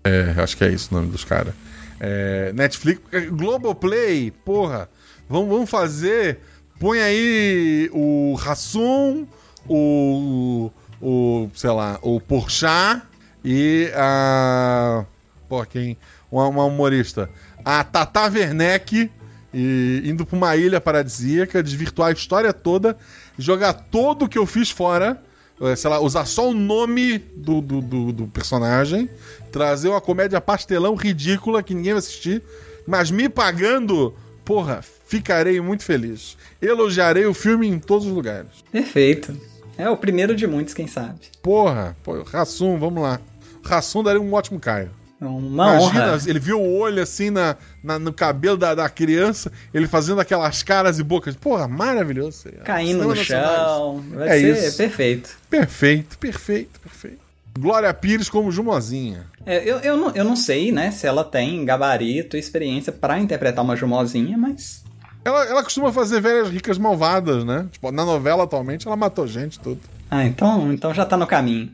É, 0.05 0.33
acho 0.41 0.57
que 0.57 0.63
é 0.63 0.71
isso 0.71 0.91
o 0.93 0.95
nome 0.97 1.11
dos 1.11 1.25
caras. 1.25 1.55
É, 1.99 2.53
Netflix, 2.53 3.01
é, 3.11 3.23
Globoplay, 3.23 4.31
porra. 4.31 4.89
Vamos, 5.29 5.49
vamos 5.49 5.69
fazer. 5.69 6.39
Põe 6.79 7.01
aí 7.01 7.91
o 7.93 8.35
Rassum, 8.35 9.27
o, 9.69 10.71
o. 11.03 11.51
sei 11.53 11.71
lá, 11.71 11.99
o 12.01 12.21
Porchat 12.21 13.03
e 13.45 13.91
a. 13.93 15.05
Pô, 15.49 15.65
quem? 15.65 15.97
Uma, 16.31 16.49
uma 16.49 16.65
humorista. 16.65 17.31
A 17.65 17.83
Tata 17.85 18.25
Werneck. 18.31 19.11
E 19.55 20.03
indo 20.05 20.27
pra 20.27 20.37
uma 20.37 20.55
ilha 20.57 20.81
paradisíaca, 20.81 21.63
desvirtuar 21.63 22.11
a 22.11 22.13
história 22.13 22.53
toda, 22.53 22.95
jogar 23.39 23.73
todo 23.73 24.25
o 24.27 24.29
que 24.29 24.37
eu 24.37 24.45
fiz 24.45 24.69
fora 24.71 25.23
eh, 25.63 25.75
sei 25.75 25.89
lá, 25.89 25.99
usar 25.99 26.27
só 26.27 26.51
o 26.51 26.53
nome 26.53 27.17
do, 27.19 27.63
do, 27.63 27.81
do- 27.81 28.13
do 28.13 28.27
personagem, 28.27 29.09
trazer 29.51 29.89
uma 29.89 30.01
comédia 30.01 30.39
pastelão 30.43 30.95
ridícula 30.95 31.63
que 31.63 31.73
ninguém 31.75 31.93
vai 31.95 32.01
assistir, 32.01 32.43
mas 32.87 33.11
me 33.11 33.31
pagando, 33.31 34.15
porra, 34.45 34.85
ficarei 35.07 35.59
muito 35.59 35.85
feliz. 35.85 36.37
Elogiarei 36.61 37.25
o 37.25 37.33
filme 37.33 37.67
em 37.67 37.79
todos 37.79 38.07
os 38.07 38.13
lugares. 38.13 38.51
Perfeito. 38.71 39.35
É 39.79 39.89
o 39.89 39.97
primeiro 39.97 40.37
de 40.37 40.47
muitos, 40.47 40.75
quem 40.75 40.87
sabe. 40.87 41.21
Porra, 41.41 41.97
pô, 42.03 42.23
Rassum, 42.25 42.79
vamos 42.79 43.03
lá. 43.03 43.19
Rassum 43.65 44.03
daria 44.03 44.21
um 44.21 44.35
ótimo 44.35 44.61
Caio. 44.61 44.91
Uma 45.21 45.77
Imagina, 45.79 46.13
honra. 46.13 46.19
ele 46.27 46.39
viu 46.39 46.61
o 46.61 46.79
olho 46.79 47.03
assim 47.03 47.31
na, 47.31 47.57
na- 47.83 47.99
no 47.99 48.13
cabelo 48.13 48.57
da, 48.57 48.75
da 48.75 48.89
criança, 48.89 49.51
ele 49.73 49.87
fazendo 49.87 50.21
aquelas 50.21 50.63
caras 50.63 50.99
e 50.99 51.03
bocas. 51.03 51.35
Porra, 51.35 51.67
maravilhoso. 51.67 52.49
aí. 52.49 52.53
Caindo 52.65 52.99
Cinema 53.01 53.15
no 53.15 53.25
chão. 53.25 54.05
Vai 54.15 54.29
É 54.29 54.41
ser 54.41 54.67
isso. 54.69 54.77
perfeito. 54.77 55.31
Perfeito, 55.49 56.19
perfeito, 56.19 56.79
perfeito. 56.81 57.19
Glória 57.59 57.93
Pires 57.95 58.29
como 58.29 58.53
Jumozinha. 58.53 59.25
É, 59.47 59.57
eu, 59.69 59.79
eu, 59.79 59.97
não, 59.97 60.11
eu 60.11 60.23
não 60.25 60.37
sei, 60.37 60.71
né, 60.71 60.91
se 60.91 61.07
ela 61.07 61.25
tem 61.25 61.65
gabarito 61.65 62.37
e 62.37 62.41
experiência 62.41 62.93
pra 62.93 63.19
interpretar 63.19 63.65
uma 63.65 63.75
Jumozinha, 63.75 64.37
mas. 64.37 64.85
Ela, 65.25 65.45
ela 65.47 65.65
costuma 65.65 65.91
fazer 65.91 66.21
velhas 66.21 66.51
ricas 66.51 66.77
malvadas, 66.77 67.43
né? 67.45 67.67
Tipo, 67.73 67.91
na 67.91 68.05
novela 68.05 68.45
atualmente 68.45 68.87
ela 68.87 68.95
matou 68.97 69.27
gente, 69.27 69.59
tudo. 69.59 69.81
Ah, 70.11 70.25
então, 70.25 70.71
então 70.73 70.93
já 70.93 71.07
tá 71.07 71.17
no 71.17 71.27
caminho. 71.27 71.73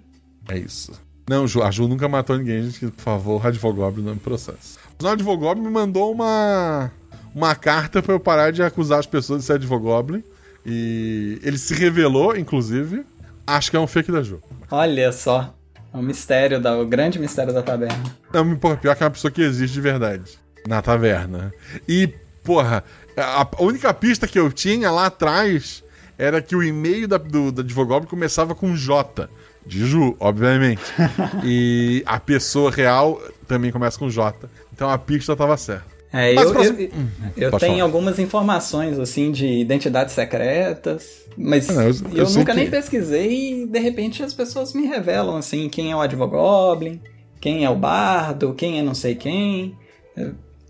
É 0.49 0.57
isso. 0.57 0.93
Não, 1.29 1.47
Ju, 1.47 1.63
a 1.63 1.71
Ju 1.71 1.87
nunca 1.87 2.09
matou 2.09 2.37
ninguém, 2.37 2.65
gente. 2.65 2.91
Por 2.91 3.03
favor, 3.03 3.43
o 3.43 3.47
Advogoblin 3.47 4.05
não 4.05 4.15
me 4.15 4.21
processo. 4.21 4.79
O 5.01 5.07
Advogoblin 5.07 5.63
me 5.63 5.71
mandou 5.71 6.13
uma, 6.13 6.91
uma 7.35 7.55
carta 7.55 8.03
pra 8.03 8.15
eu 8.15 8.21
parar 8.21 8.51
de 8.53 8.63
acusar 8.63 8.99
as 8.99 9.07
pessoas 9.07 9.41
de 9.41 9.47
ser 9.47 9.55
Advogoblin. 9.55 10.23
E 10.65 11.41
ele 11.43 11.59
se 11.59 11.75
revelou, 11.75 12.37
inclusive. 12.37 13.05
Acho 13.47 13.71
que 13.71 13.77
é 13.77 13.81
um 13.81 13.87
fake 13.87 14.13
da 14.13 14.23
Ju. 14.23 14.41
Olha 14.71 15.13
só. 15.13 15.55
O 15.93 16.01
mistério, 16.01 16.59
da, 16.59 16.79
o 16.79 16.87
grande 16.87 17.19
mistério 17.19 17.53
da 17.53 17.63
taberna. 17.63 18.03
Não, 18.33 18.57
porra, 18.57 18.77
pior 18.77 18.97
que 18.97 19.03
é 19.03 19.07
uma 19.07 19.11
pessoa 19.11 19.31
que 19.31 19.43
existe 19.43 19.75
de 19.75 19.81
verdade. 19.81 20.39
Na 20.67 20.81
taverna. 20.81 21.53
E, 21.87 22.09
porra, 22.43 22.83
a, 23.17 23.43
a 23.43 23.63
única 23.63 23.93
pista 23.93 24.27
que 24.27 24.39
eu 24.39 24.51
tinha 24.51 24.91
lá 24.91 25.07
atrás 25.07 25.85
era 26.17 26.41
que 26.41 26.57
o 26.57 26.63
e-mail 26.63 27.07
da, 27.07 27.19
do, 27.19 27.53
da 27.53 27.63
Advogoblin 27.63 28.09
começava 28.09 28.55
com 28.55 28.75
J. 28.75 29.29
De 29.67 29.87
Ju, 29.87 30.17
obviamente. 30.21 30.83
e 31.45 32.03
a 32.07 32.19
pessoa 32.19 32.71
real 32.71 33.21
também 33.47 33.71
começa 33.71 33.99
com 33.99 34.09
J. 34.11 34.49
Então 34.73 34.89
a 34.91 34.99
pista 34.99 35.35
tava 35.37 35.57
certa. 35.57 35.91
É, 36.13 36.35
Mas 36.35 36.45
eu, 36.45 36.53
próximo- 36.53 36.79
eu, 36.79 36.91
eu 37.37 37.59
tenho 37.59 37.73
falar. 37.73 37.83
algumas 37.85 38.19
informações, 38.19 38.99
assim, 38.99 39.33
de 39.33 39.47
identidades 39.47 40.13
secretas, 40.15 41.07
mas 41.39 41.71
Ah, 41.71 41.73
não, 41.75 41.83
eu- 41.85 41.95
eu, 42.15 42.31
nunca 42.31 42.53
que- 42.53 42.59
nem 42.61 42.69
pesquisei 42.71 43.63
e, 43.63 43.67
de 43.67 43.79
repente, 43.79 44.23
as 44.23 44.35
pessoas 44.35 44.75
me 44.75 44.87
revelam, 44.87 45.37
assim, 45.37 45.71
quem 45.71 45.91
é 45.91 45.97
o 45.97 46.01
Advogoblin, 46.03 47.01
quem 47.41 47.65
é 47.65 47.71
o 47.71 47.77
Bardo, 47.77 48.53
quem 48.53 48.79
é 48.79 48.83
não 48.83 48.95
sei 48.95 49.15
quem, 49.15 49.75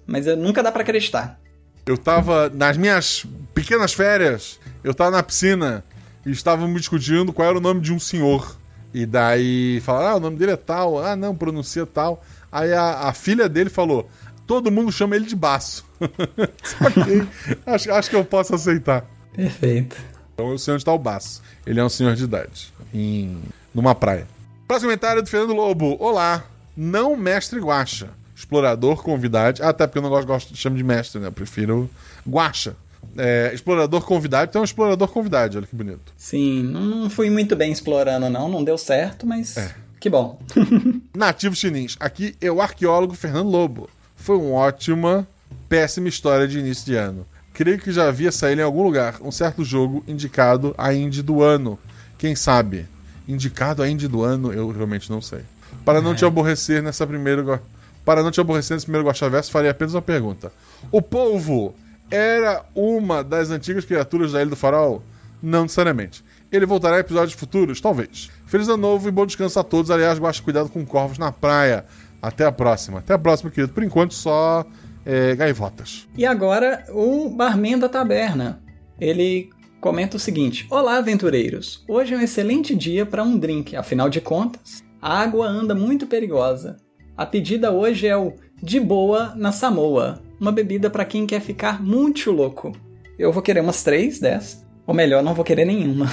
mas 0.07 0.29
eu, 0.29 0.37
nunca 0.37 0.63
dá 0.63 0.71
pra 0.71 0.83
acreditar. 0.83 1.41
Eu 1.85 1.99
tava 1.99 2.49
nas 2.49 2.77
minhas 2.77 3.27
pequenas 3.53 3.93
férias, 3.93 4.61
eu 4.85 4.95
tava 4.95 5.11
na 5.11 5.23
piscina 5.25 5.85
e 6.25 6.31
estavam 6.31 6.69
me 6.69 6.79
discutindo 6.79 7.33
qual 7.33 7.49
era 7.49 7.59
o 7.59 7.61
nome 7.61 7.81
de 7.81 7.93
um 7.93 7.99
senhor. 7.99 8.57
E 8.95 9.07
daí 9.07 9.81
falaram, 9.81 10.09
ah, 10.09 10.17
o 10.17 10.21
nome 10.21 10.37
dele 10.37 10.53
é 10.53 10.57
tal, 10.57 11.03
ah, 11.03 11.17
não, 11.17 11.35
pronuncia 11.35 11.87
tal. 11.87 12.23
Aí 12.51 12.73
a, 12.73 13.09
a 13.09 13.13
filha 13.13 13.49
dele 13.49 13.71
falou, 13.71 14.09
todo 14.47 14.71
mundo 14.71 14.93
chama 14.93 15.17
ele 15.17 15.25
de 15.25 15.35
baço. 15.35 15.85
acho, 17.67 17.93
acho 17.93 18.11
que 18.11 18.17
eu 18.17 18.25
posso 18.25 18.55
aceitar. 18.55 19.07
Perfeito. 19.35 19.97
Então 20.35 20.51
eu 20.51 20.59
sei 20.59 20.75
onde 20.75 20.83
está 20.83 20.93
o 20.93 20.99
baço. 20.99 21.43
Ele 21.67 21.81
é 21.81 21.85
um 21.85 21.89
senhor 21.89 22.15
de 22.15 22.25
idade, 22.25 22.73
em 22.93 23.41
numa 23.75 23.95
praia. 23.95 24.27
Próximo 24.69 24.89
comentário 24.91 25.23
do 25.23 25.29
Fernando 25.29 25.55
Lobo. 25.55 25.97
Olá, 25.99 26.45
não 26.77 27.17
mestre 27.17 27.61
guacha. 27.61 28.11
Explorador, 28.35 29.03
convidado. 29.03 29.63
Ah, 29.63 29.69
até 29.69 29.87
porque 29.87 29.99
eu 29.99 30.03
não 30.03 30.11
gosto, 30.11 30.27
gosto 30.27 30.57
chamo 30.57 30.77
de 30.77 30.83
mestre, 30.83 31.21
né? 31.21 31.29
Eu 31.29 31.33
prefiro 31.33 31.89
guacha. 32.29 32.77
É, 33.17 33.51
explorador 33.53 34.03
convidado, 34.03 34.49
então 34.49 34.61
é 34.61 34.63
um 34.63 34.65
explorador 34.65 35.09
convidado, 35.09 35.59
olha 35.59 35.67
que 35.67 35.77
bonito. 35.77 36.13
Sim, 36.17 36.63
não 36.63 37.11
fui 37.11 37.29
muito 37.29 37.55
bem 37.55 37.71
explorando, 37.71 38.31
não. 38.31 38.49
Não 38.49 38.65
deu 38.65 38.79
certo, 38.79 39.27
mas 39.27 39.57
que 40.01 40.11
bom. 40.11 40.41
Nativo 41.15 41.55
chinês. 41.55 41.97
Aqui 42.01 42.35
é 42.41 42.51
o 42.51 42.61
arqueólogo 42.61 43.15
Fernando 43.15 43.49
Lobo. 43.49 43.89
Foi 44.17 44.37
uma 44.37 44.55
ótima, 44.55 45.29
péssima 45.69 46.09
história 46.09 46.49
de 46.49 46.59
início 46.59 46.87
de 46.87 46.97
ano. 46.97 47.27
Creio 47.53 47.79
que 47.79 47.93
já 47.93 48.09
havia 48.09 48.33
saído 48.33 48.63
em 48.63 48.65
algum 48.65 48.83
lugar 48.83 49.17
um 49.21 49.31
certo 49.31 49.65
jogo 49.65 50.03
indicado 50.09 50.75
a 50.79 50.93
indie 50.95 51.23
do 51.23 51.43
ano. 51.43 51.79
Quem 52.17 52.35
sabe? 52.35 52.89
Indicado 53.29 53.83
a 53.83 53.89
indie 53.89 54.09
do 54.09 54.23
ano, 54.23 54.53
eu 54.53 54.71
realmente 54.71 55.11
não 55.11 55.21
sei. 55.21 55.43
Para 55.85 56.01
não 56.01 56.15
te 56.15 56.25
aborrecer 56.25 56.83
nessa 56.83 57.07
primeira. 57.07 57.63
Para 58.05 58.23
não 58.23 58.31
te 58.31 58.41
aborrecer 58.41 58.75
nesse 58.75 58.87
primeiro 58.87 59.07
Guaxaverso, 59.07 59.53
farei 59.53 59.71
apenas 59.71 59.95
uma 59.95 60.03
pergunta. 60.03 60.53
O 60.91 61.01
polvo 61.01 61.75
era 62.13 62.63
uma 62.75 63.25
das 63.25 63.51
antigas 63.51 63.87
criaturas 63.87 64.33
da 64.33 64.43
Ilha 64.43 64.51
do 64.51 64.57
Farol? 64.57 65.03
Não 65.43 65.63
necessariamente. 65.63 66.23
Ele 66.53 66.67
voltará 66.67 66.99
em 66.99 67.01
episódios 67.01 67.33
futuros? 67.33 67.81
Talvez. 67.81 68.31
Feliz 68.45 68.69
ano 68.69 68.77
novo 68.77 69.09
e 69.09 69.11
bom 69.11 69.25
descanso 69.25 69.59
a 69.59 69.65
todos. 69.65 69.91
Aliás, 69.91 70.19
guache 70.19 70.43
cuidado 70.43 70.69
com 70.69 70.85
corvos 70.85 71.17
na 71.17 71.33
praia. 71.33 71.87
Até 72.21 72.45
a 72.45 72.53
próxima. 72.53 72.99
Até 72.99 73.15
a 73.15 73.19
próxima, 73.19 73.51
querido. 73.51 73.73
Por 73.73 73.83
enquanto, 73.83 74.13
só 74.13 74.65
é, 75.07 75.35
gaivotas. 75.35 76.07
E 76.15 76.27
agora, 76.27 76.85
o 76.91 77.31
barman 77.31 77.79
da 77.79 77.89
taberna. 77.89 78.63
Ele 79.01 79.49
comenta 79.81 80.19
o 80.19 80.21
seguinte: 80.21 80.67
Olá, 80.71 80.99
aventureiros. 80.99 81.83
Hoje 81.89 82.13
é 82.13 82.17
um 82.19 82.21
excelente 82.21 82.75
dia 82.75 83.07
para 83.07 83.25
um 83.25 83.39
drink. 83.39 83.75
Afinal 83.75 84.11
de 84.11 84.21
contas, 84.21 84.85
a 85.01 85.19
água 85.19 85.47
anda 85.47 85.75
muito 85.75 86.07
perigosa. 86.07 86.77
A 87.17 87.25
pedida 87.25 87.73
hoje 87.73 88.07
é 88.07 88.17
o 88.17 88.35
De 88.63 88.79
Boa 88.79 89.35
na 89.35 89.51
Samoa, 89.51 90.23
uma 90.43 90.51
bebida 90.51 90.91
para 90.91 91.05
quem 91.05 91.25
quer 91.25 91.41
ficar 91.41 91.81
muito 91.81 92.33
louco. 92.33 92.73
Eu 93.17 93.33
vou 93.33 93.41
querer 93.41 93.61
umas 93.61 93.85
três 93.85 94.19
dessas. 94.19 94.67
Ou 94.85 94.93
melhor, 94.93 95.23
não 95.23 95.35
vou 95.35 95.45
querer 95.45 95.65
nenhuma. 95.65 96.13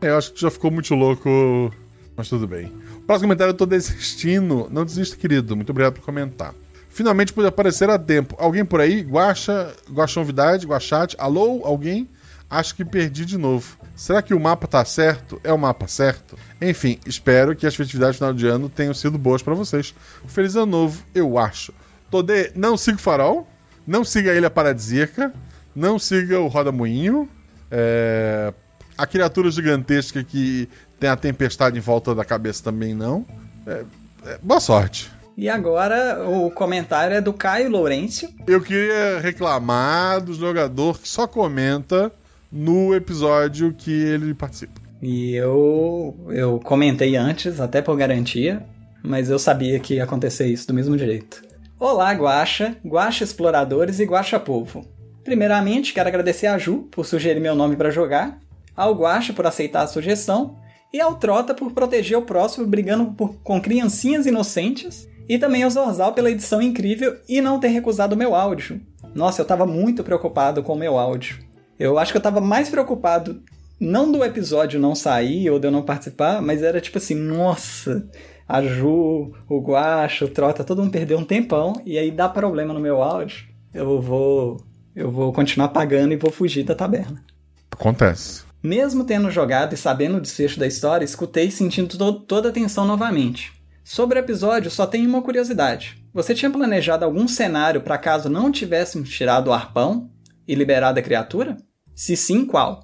É, 0.00 0.08
eu 0.08 0.16
acho 0.16 0.32
que 0.32 0.40
já 0.40 0.48
ficou 0.48 0.70
muito 0.70 0.94
louco, 0.94 1.74
mas 2.16 2.28
tudo 2.28 2.46
bem. 2.46 2.72
Próximo 3.06 3.26
comentário, 3.26 3.50
eu 3.50 3.56
tô 3.56 3.66
desistindo. 3.66 4.68
Não 4.70 4.84
desista, 4.84 5.16
querido. 5.16 5.56
Muito 5.56 5.70
obrigado 5.70 5.94
por 5.94 6.04
comentar. 6.04 6.54
Finalmente 6.88 7.32
pude 7.32 7.48
aparecer 7.48 7.90
a 7.90 7.98
tempo. 7.98 8.36
Alguém 8.38 8.64
por 8.64 8.80
aí? 8.80 9.00
Guacha, 9.00 9.74
Guaxa 9.90 10.20
Novidade, 10.20 10.64
Guachate. 10.64 11.16
Alô? 11.18 11.62
Alguém? 11.64 12.08
Acho 12.48 12.76
que 12.76 12.84
perdi 12.84 13.24
de 13.24 13.36
novo. 13.36 13.76
Será 13.96 14.22
que 14.22 14.32
o 14.32 14.38
mapa 14.38 14.68
tá 14.68 14.84
certo? 14.84 15.40
É 15.42 15.52
o 15.52 15.58
mapa 15.58 15.88
certo? 15.88 16.38
Enfim, 16.62 17.00
espero 17.04 17.56
que 17.56 17.66
as 17.66 17.74
festividades 17.74 18.14
de 18.14 18.18
final 18.18 18.32
de 18.32 18.46
ano 18.46 18.68
tenham 18.68 18.94
sido 18.94 19.18
boas 19.18 19.42
pra 19.42 19.54
vocês. 19.54 19.92
Feliz 20.28 20.54
ano 20.54 20.66
novo, 20.66 21.02
eu 21.12 21.36
acho. 21.36 21.74
Todê, 22.08 22.52
não 22.54 22.76
siga 22.76 22.98
o 22.98 23.00
farol. 23.00 23.48
Não 23.86 24.04
siga 24.04 24.32
a 24.32 24.34
Ilha 24.34 24.50
Paradisíaca. 24.50 25.32
Não 25.74 25.98
siga 25.98 26.40
o 26.40 26.46
Roda 26.46 26.72
Moinho. 26.72 27.28
É, 27.70 28.52
A 28.96 29.06
criatura 29.06 29.50
gigantesca 29.50 30.24
que 30.24 30.68
tem 30.98 31.10
a 31.10 31.16
tempestade 31.16 31.76
em 31.76 31.80
volta 31.80 32.14
da 32.14 32.24
cabeça 32.24 32.64
também 32.64 32.94
não. 32.94 33.26
É, 33.66 33.84
é, 34.24 34.38
boa 34.42 34.60
sorte. 34.60 35.10
E 35.36 35.50
agora 35.50 36.26
o 36.26 36.50
comentário 36.50 37.14
é 37.14 37.20
do 37.20 37.32
Caio 37.32 37.68
Lourenço. 37.70 38.26
Eu 38.46 38.60
queria 38.62 39.20
reclamar 39.20 40.22
do 40.22 40.32
jogador 40.32 40.98
que 40.98 41.06
só 41.06 41.26
comenta 41.26 42.10
no 42.50 42.94
episódio 42.94 43.74
que 43.76 43.90
ele 43.90 44.32
participa. 44.32 44.80
E 45.02 45.34
eu, 45.34 46.16
eu 46.30 46.58
comentei 46.60 47.16
antes, 47.16 47.60
até 47.60 47.82
por 47.82 47.94
garantia, 47.98 48.64
mas 49.02 49.28
eu 49.28 49.38
sabia 49.38 49.78
que 49.78 49.96
ia 49.96 50.04
acontecer 50.04 50.46
isso 50.46 50.66
do 50.66 50.72
mesmo 50.72 50.96
jeito. 50.96 51.42
Olá, 51.78 52.10
Guaxa, 52.12 52.76
Guaxa 52.84 53.24
Exploradores 53.24 54.00
e 54.00 54.04
Guaxa 54.04 54.40
Povo. 54.40 54.84
Primeiramente, 55.22 55.92
quero 55.92 56.08
agradecer 56.08 56.46
a 56.46 56.56
Ju 56.56 56.88
por 56.90 57.04
sugerir 57.04 57.40
meu 57.40 57.54
nome 57.54 57.76
para 57.76 57.90
jogar, 57.90 58.38
ao 58.74 58.94
Guaxa 58.94 59.32
por 59.32 59.46
aceitar 59.46 59.82
a 59.82 59.86
sugestão 59.86 60.56
e 60.92 61.00
ao 61.00 61.16
Trota 61.16 61.52
por 61.54 61.72
proteger 61.72 62.16
o 62.16 62.22
próximo 62.22 62.66
brigando 62.66 63.12
por- 63.12 63.34
com 63.42 63.60
criancinhas 63.60 64.24
inocentes 64.26 65.06
e 65.28 65.38
também 65.38 65.64
ao 65.64 65.70
Zorzal 65.70 66.12
pela 66.12 66.30
edição 66.30 66.62
incrível 66.62 67.16
e 67.28 67.40
não 67.40 67.58
ter 67.60 67.68
recusado 67.68 68.14
o 68.14 68.18
meu 68.18 68.34
áudio. 68.34 68.80
Nossa, 69.14 69.42
eu 69.42 69.46
tava 69.46 69.66
muito 69.66 70.04
preocupado 70.04 70.62
com 70.62 70.74
o 70.74 70.78
meu 70.78 70.96
áudio. 70.96 71.38
Eu 71.78 71.98
acho 71.98 72.12
que 72.12 72.16
eu 72.16 72.22
tava 72.22 72.40
mais 72.40 72.68
preocupado 72.68 73.42
não 73.78 74.10
do 74.10 74.24
episódio 74.24 74.80
não 74.80 74.94
sair 74.94 75.50
ou 75.50 75.58
de 75.58 75.66
eu 75.66 75.70
não 75.70 75.82
participar, 75.82 76.40
mas 76.40 76.62
era 76.62 76.80
tipo 76.80 76.96
assim, 76.96 77.14
nossa, 77.14 78.08
a 78.48 78.62
Ju, 78.62 79.32
o 79.48 79.60
Guacha, 79.60 80.24
o 80.24 80.28
Trota, 80.28 80.64
todo 80.64 80.82
mundo 80.82 80.92
perdeu 80.92 81.18
um 81.18 81.24
tempão 81.24 81.80
e 81.84 81.98
aí 81.98 82.10
dá 82.10 82.28
problema 82.28 82.72
no 82.72 82.80
meu 82.80 83.02
áudio. 83.02 83.44
Eu 83.74 84.00
vou 84.00 84.60
eu 84.94 85.10
vou 85.10 85.32
continuar 85.32 85.68
pagando 85.68 86.12
e 86.12 86.16
vou 86.16 86.30
fugir 86.30 86.62
da 86.64 86.74
taberna. 86.74 87.22
Acontece. 87.70 88.44
Mesmo 88.62 89.04
tendo 89.04 89.30
jogado 89.30 89.74
e 89.74 89.76
sabendo 89.76 90.16
o 90.16 90.20
desfecho 90.20 90.58
da 90.58 90.66
história, 90.66 91.04
escutei 91.04 91.50
sentindo 91.50 91.96
to- 91.98 92.20
toda 92.20 92.48
a 92.48 92.52
tensão 92.52 92.86
novamente. 92.86 93.52
Sobre 93.84 94.18
o 94.18 94.22
episódio, 94.22 94.70
só 94.70 94.86
tenho 94.86 95.08
uma 95.08 95.22
curiosidade. 95.22 96.02
Você 96.12 96.34
tinha 96.34 96.50
planejado 96.50 97.04
algum 97.04 97.28
cenário 97.28 97.82
para 97.82 97.98
caso 97.98 98.28
não 98.28 98.50
tivéssemos 98.50 99.10
tirado 99.10 99.48
o 99.48 99.52
arpão 99.52 100.10
e 100.48 100.54
liberado 100.54 100.98
a 100.98 101.02
criatura? 101.02 101.56
Se 101.94 102.16
sim, 102.16 102.44
qual? 102.46 102.80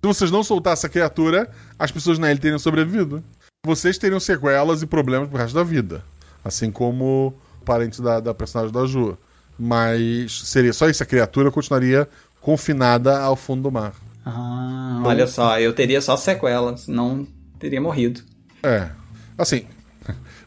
Se 0.00 0.06
vocês 0.06 0.30
não 0.30 0.44
soltassem 0.44 0.88
a 0.88 0.90
criatura, 0.90 1.50
as 1.78 1.90
pessoas 1.90 2.18
na 2.18 2.30
ilha 2.30 2.40
teriam 2.40 2.58
sobrevivido. 2.58 3.22
Vocês 3.66 3.98
teriam 3.98 4.20
sequelas 4.20 4.80
e 4.80 4.86
problemas 4.86 5.28
pro 5.28 5.38
resto 5.38 5.56
da 5.56 5.64
vida. 5.64 6.04
Assim 6.44 6.70
como 6.70 7.34
o 7.60 7.64
parente 7.64 8.00
da, 8.00 8.20
da 8.20 8.32
personagem 8.32 8.72
da 8.72 8.86
Ju. 8.86 9.18
Mas 9.58 10.42
seria 10.44 10.72
só 10.72 10.88
isso, 10.88 11.02
a 11.02 11.06
criatura 11.06 11.50
continuaria 11.50 12.08
confinada 12.40 13.18
ao 13.18 13.34
fundo 13.34 13.64
do 13.64 13.72
mar. 13.72 13.92
Ah, 14.24 15.02
olha 15.04 15.26
só, 15.26 15.58
eu 15.58 15.72
teria 15.72 16.00
só 16.00 16.16
sequelas, 16.16 16.86
não 16.86 17.26
teria 17.58 17.80
morrido. 17.80 18.20
É. 18.62 18.88
Assim, 19.36 19.66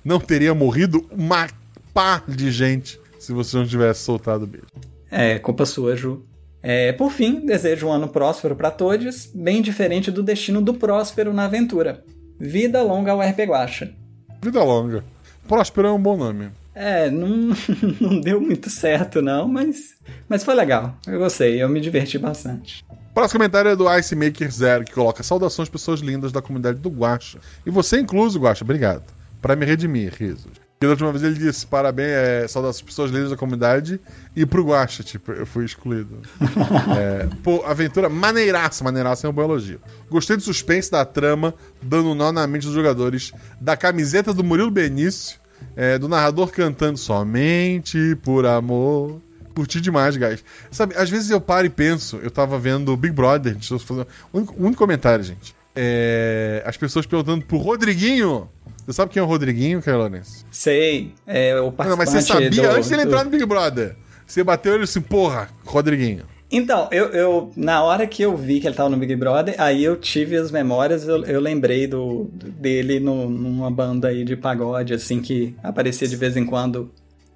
não 0.02 0.18
teria 0.18 0.54
morrido 0.54 1.06
uma 1.12 1.46
pá 1.94 2.24
de 2.26 2.50
gente 2.54 2.98
se 3.20 3.34
você 3.34 3.58
não 3.58 3.68
tivesse 3.68 4.02
soltado 4.02 4.46
o 4.46 4.48
beijo. 4.48 4.68
É, 5.12 5.40
culpa 5.40 5.66
sua, 5.66 5.94
Ju. 5.94 6.24
É, 6.64 6.94
por 6.94 7.12
fim, 7.12 7.46
desejo 7.46 7.88
um 7.88 7.92
ano 7.92 8.08
próspero 8.08 8.56
para 8.56 8.72
todos, 8.72 9.30
bem 9.36 9.62
diferente 9.62 10.10
do 10.10 10.24
destino 10.24 10.62
do 10.62 10.74
próspero 10.74 11.34
na 11.34 11.44
aventura. 11.44 12.02
Vida 12.40 12.82
longa 12.82 13.12
ao 13.12 13.20
RP 13.20 13.40
Guacha. 13.40 13.94
Vida 14.42 14.64
longa. 14.64 15.04
Próspero 15.48 15.88
é 15.88 15.92
um 15.92 16.02
bom 16.02 16.16
nome. 16.16 16.50
É, 16.74 17.10
não, 17.10 17.54
não 18.00 18.22
deu 18.22 18.40
muito 18.40 18.70
certo 18.70 19.22
não, 19.22 19.48
mas, 19.48 19.96
mas 20.30 20.44
foi 20.44 20.54
legal. 20.54 20.96
Eu 21.06 21.20
gostei, 21.20 21.62
eu 21.62 21.68
me 21.68 21.82
diverti 21.82 22.18
bastante. 22.18 22.86
Próximo 23.14 23.40
comentário 23.40 23.72
é 23.72 23.76
do 23.76 23.94
Ice 23.98 24.16
Maker 24.16 24.50
Zero, 24.50 24.86
que 24.86 24.94
coloca 24.94 25.22
saudações 25.24 25.68
pessoas 25.68 26.00
lindas 26.00 26.32
da 26.32 26.42
comunidade 26.42 26.80
do 26.80 26.90
Guacha. 26.90 27.40
E 27.66 27.70
você 27.70 28.00
incluso, 28.00 28.40
Guacha, 28.40 28.64
obrigado. 28.64 29.04
Pra 29.42 29.56
me 29.56 29.66
redimir, 29.66 30.14
risos. 30.18 30.54
E 30.82 30.86
da 30.86 30.92
última 30.92 31.12
vez 31.12 31.22
ele 31.26 31.38
disse, 31.38 31.68
parabéns, 31.68 32.08
é, 32.08 32.48
saudações 32.48 32.82
pessoas 32.82 33.12
lindas 33.12 33.32
da 33.32 33.36
comunidade 33.36 34.00
e 34.34 34.46
pro 34.46 34.64
Guacha, 34.64 35.04
tipo, 35.04 35.34
eu 35.34 35.46
fui 35.46 35.66
excluído. 35.66 36.22
é, 36.98 37.28
pô, 37.44 37.66
aventura 37.66 38.08
maneiraça, 38.08 38.82
maneiraça 38.82 39.28
é 39.28 39.30
um 39.30 39.34
bom 39.34 39.44
elogio. 39.44 39.82
Gostei 40.10 40.38
do 40.38 40.42
suspense 40.42 40.90
da 40.90 41.04
trama, 41.04 41.54
dando 41.82 42.12
um 42.12 42.16
nó 42.16 42.32
na 42.32 42.48
mente 42.48 42.66
dos 42.66 42.74
jogadores, 42.74 43.34
da 43.60 43.76
camiseta 43.76 44.34
do 44.34 44.42
Murilo 44.42 44.72
Benício, 44.72 45.38
é, 45.76 46.00
do 46.00 46.08
narrador 46.08 46.50
cantando 46.50 46.98
somente 46.98 48.16
por 48.24 48.46
amor. 48.46 49.22
Curti 49.54 49.82
demais, 49.82 50.16
guys. 50.16 50.46
Sabe, 50.72 50.96
às 50.96 51.10
vezes 51.10 51.30
eu 51.30 51.42
paro 51.42 51.68
e 51.68 51.70
penso, 51.70 52.22
eu 52.24 52.32
tava 52.32 52.58
vendo 52.58 52.96
Big 52.96 53.14
Brother, 53.14 53.54
deixa 53.54 53.74
eu 53.74 53.80
fazer 53.80 54.08
um 54.34 54.38
único, 54.38 54.56
um 54.66 54.74
comentário, 54.74 55.26
gente. 55.26 55.54
É, 55.76 56.64
as 56.66 56.78
pessoas 56.78 57.06
perguntando 57.06 57.44
pro 57.44 57.58
Rodriguinho. 57.58 58.50
Você 58.90 58.94
sabe 58.96 59.12
quem 59.12 59.20
é 59.20 59.24
o 59.24 59.28
Rodriguinho, 59.28 59.84
Carolines? 59.84 60.44
Sei, 60.50 61.14
é 61.28 61.54
o 61.60 61.66
Não, 61.66 61.72
participante 61.72 62.12
mas 62.12 62.24
você 62.26 62.34
sabia 62.34 62.50
do- 62.50 62.76
antes 62.76 62.90
dele 62.90 63.04
do- 63.04 63.10
entrar 63.10 63.24
no 63.24 63.30
Big 63.30 63.46
Brother. 63.46 63.96
Você 64.26 64.44
bateu 64.44 64.74
ele 64.74 64.86
assim, 64.86 65.00
porra, 65.00 65.48
Rodriguinho. 65.64 66.24
Então, 66.52 66.88
eu, 66.92 67.06
eu 67.10 67.52
na 67.56 67.84
hora 67.84 68.08
que 68.08 68.24
eu 68.24 68.36
vi 68.36 68.60
que 68.60 68.66
ele 68.68 68.74
tava 68.76 68.90
no 68.90 68.98
Big 68.98 69.16
Brother, 69.16 69.54
aí 69.60 69.84
eu 69.84 69.96
tive 69.96 70.36
as 70.38 70.50
memórias, 70.50 71.08
eu, 71.08 71.24
eu 71.26 71.40
lembrei 71.40 71.86
do, 71.86 72.32
dele 72.34 73.00
no, 73.00 73.30
numa 73.30 73.70
banda 73.70 74.08
aí 74.08 74.24
de 74.26 74.36
pagode, 74.36 74.96
assim, 74.96 75.22
que 75.22 75.56
aparecia 75.62 76.08
de 76.08 76.16
vez 76.16 76.36
em 76.36 76.44
quando 76.44 76.90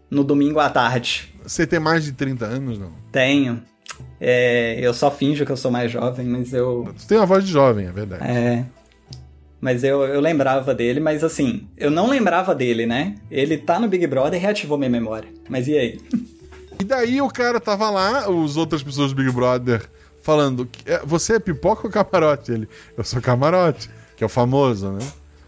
no 0.10 0.24
domingo 0.24 0.60
à 0.60 0.72
tarde. 0.72 1.32
Você 1.44 1.68
tem 1.68 1.80
mais 1.80 2.04
de 2.04 2.14
30 2.14 2.46
anos, 2.46 2.80
não? 2.80 2.92
Tenho. 3.12 3.62
É, 4.20 4.80
eu 4.82 4.92
só 4.92 5.12
finjo 5.12 5.46
que 5.46 5.52
eu 5.52 5.58
sou 5.58 5.70
mais 5.70 5.92
jovem, 5.92 6.26
mas 6.26 6.52
eu. 6.52 6.86
Você 6.98 7.08
tem 7.08 7.18
uma 7.20 7.28
voz 7.28 7.46
de 7.46 7.52
jovem, 7.52 7.86
é 7.86 7.92
verdade. 7.92 8.24
É. 8.26 8.66
Mas 9.64 9.82
eu, 9.82 10.04
eu 10.04 10.20
lembrava 10.20 10.76
dele, 10.76 11.00
mas 11.00 11.24
assim, 11.24 11.66
eu 11.78 11.90
não 11.90 12.10
lembrava 12.10 12.54
dele, 12.54 12.86
né? 12.86 13.16
Ele 13.32 13.58
tá 13.58 13.80
no 13.80 13.88
Big 13.88 14.06
Brother 14.08 14.38
e 14.38 14.44
reativou 14.44 14.78
minha 14.78 14.90
memória. 14.90 15.30
Mas 15.48 15.70
e 15.70 15.78
aí? 15.78 16.00
E 16.82 16.84
daí 16.84 17.22
o 17.22 17.30
cara 17.30 17.62
tava 17.62 17.90
lá, 17.90 18.30
os 18.30 18.58
outras 18.58 18.84
pessoas 18.84 19.14
do 19.14 19.16
Big 19.16 19.32
Brother, 19.32 19.84
falando: 20.22 20.68
"É, 20.86 21.00
Você 21.06 21.36
é 21.36 21.40
pipoca 21.40 21.88
ou 21.88 21.90
camarote? 21.94 22.52
Ele, 22.52 22.68
eu 22.98 23.04
sou 23.06 23.22
camarote, 23.22 23.90
que 24.18 24.24
é 24.24 24.26
o 24.26 24.30
famoso, 24.30 24.92
né? 24.92 25.00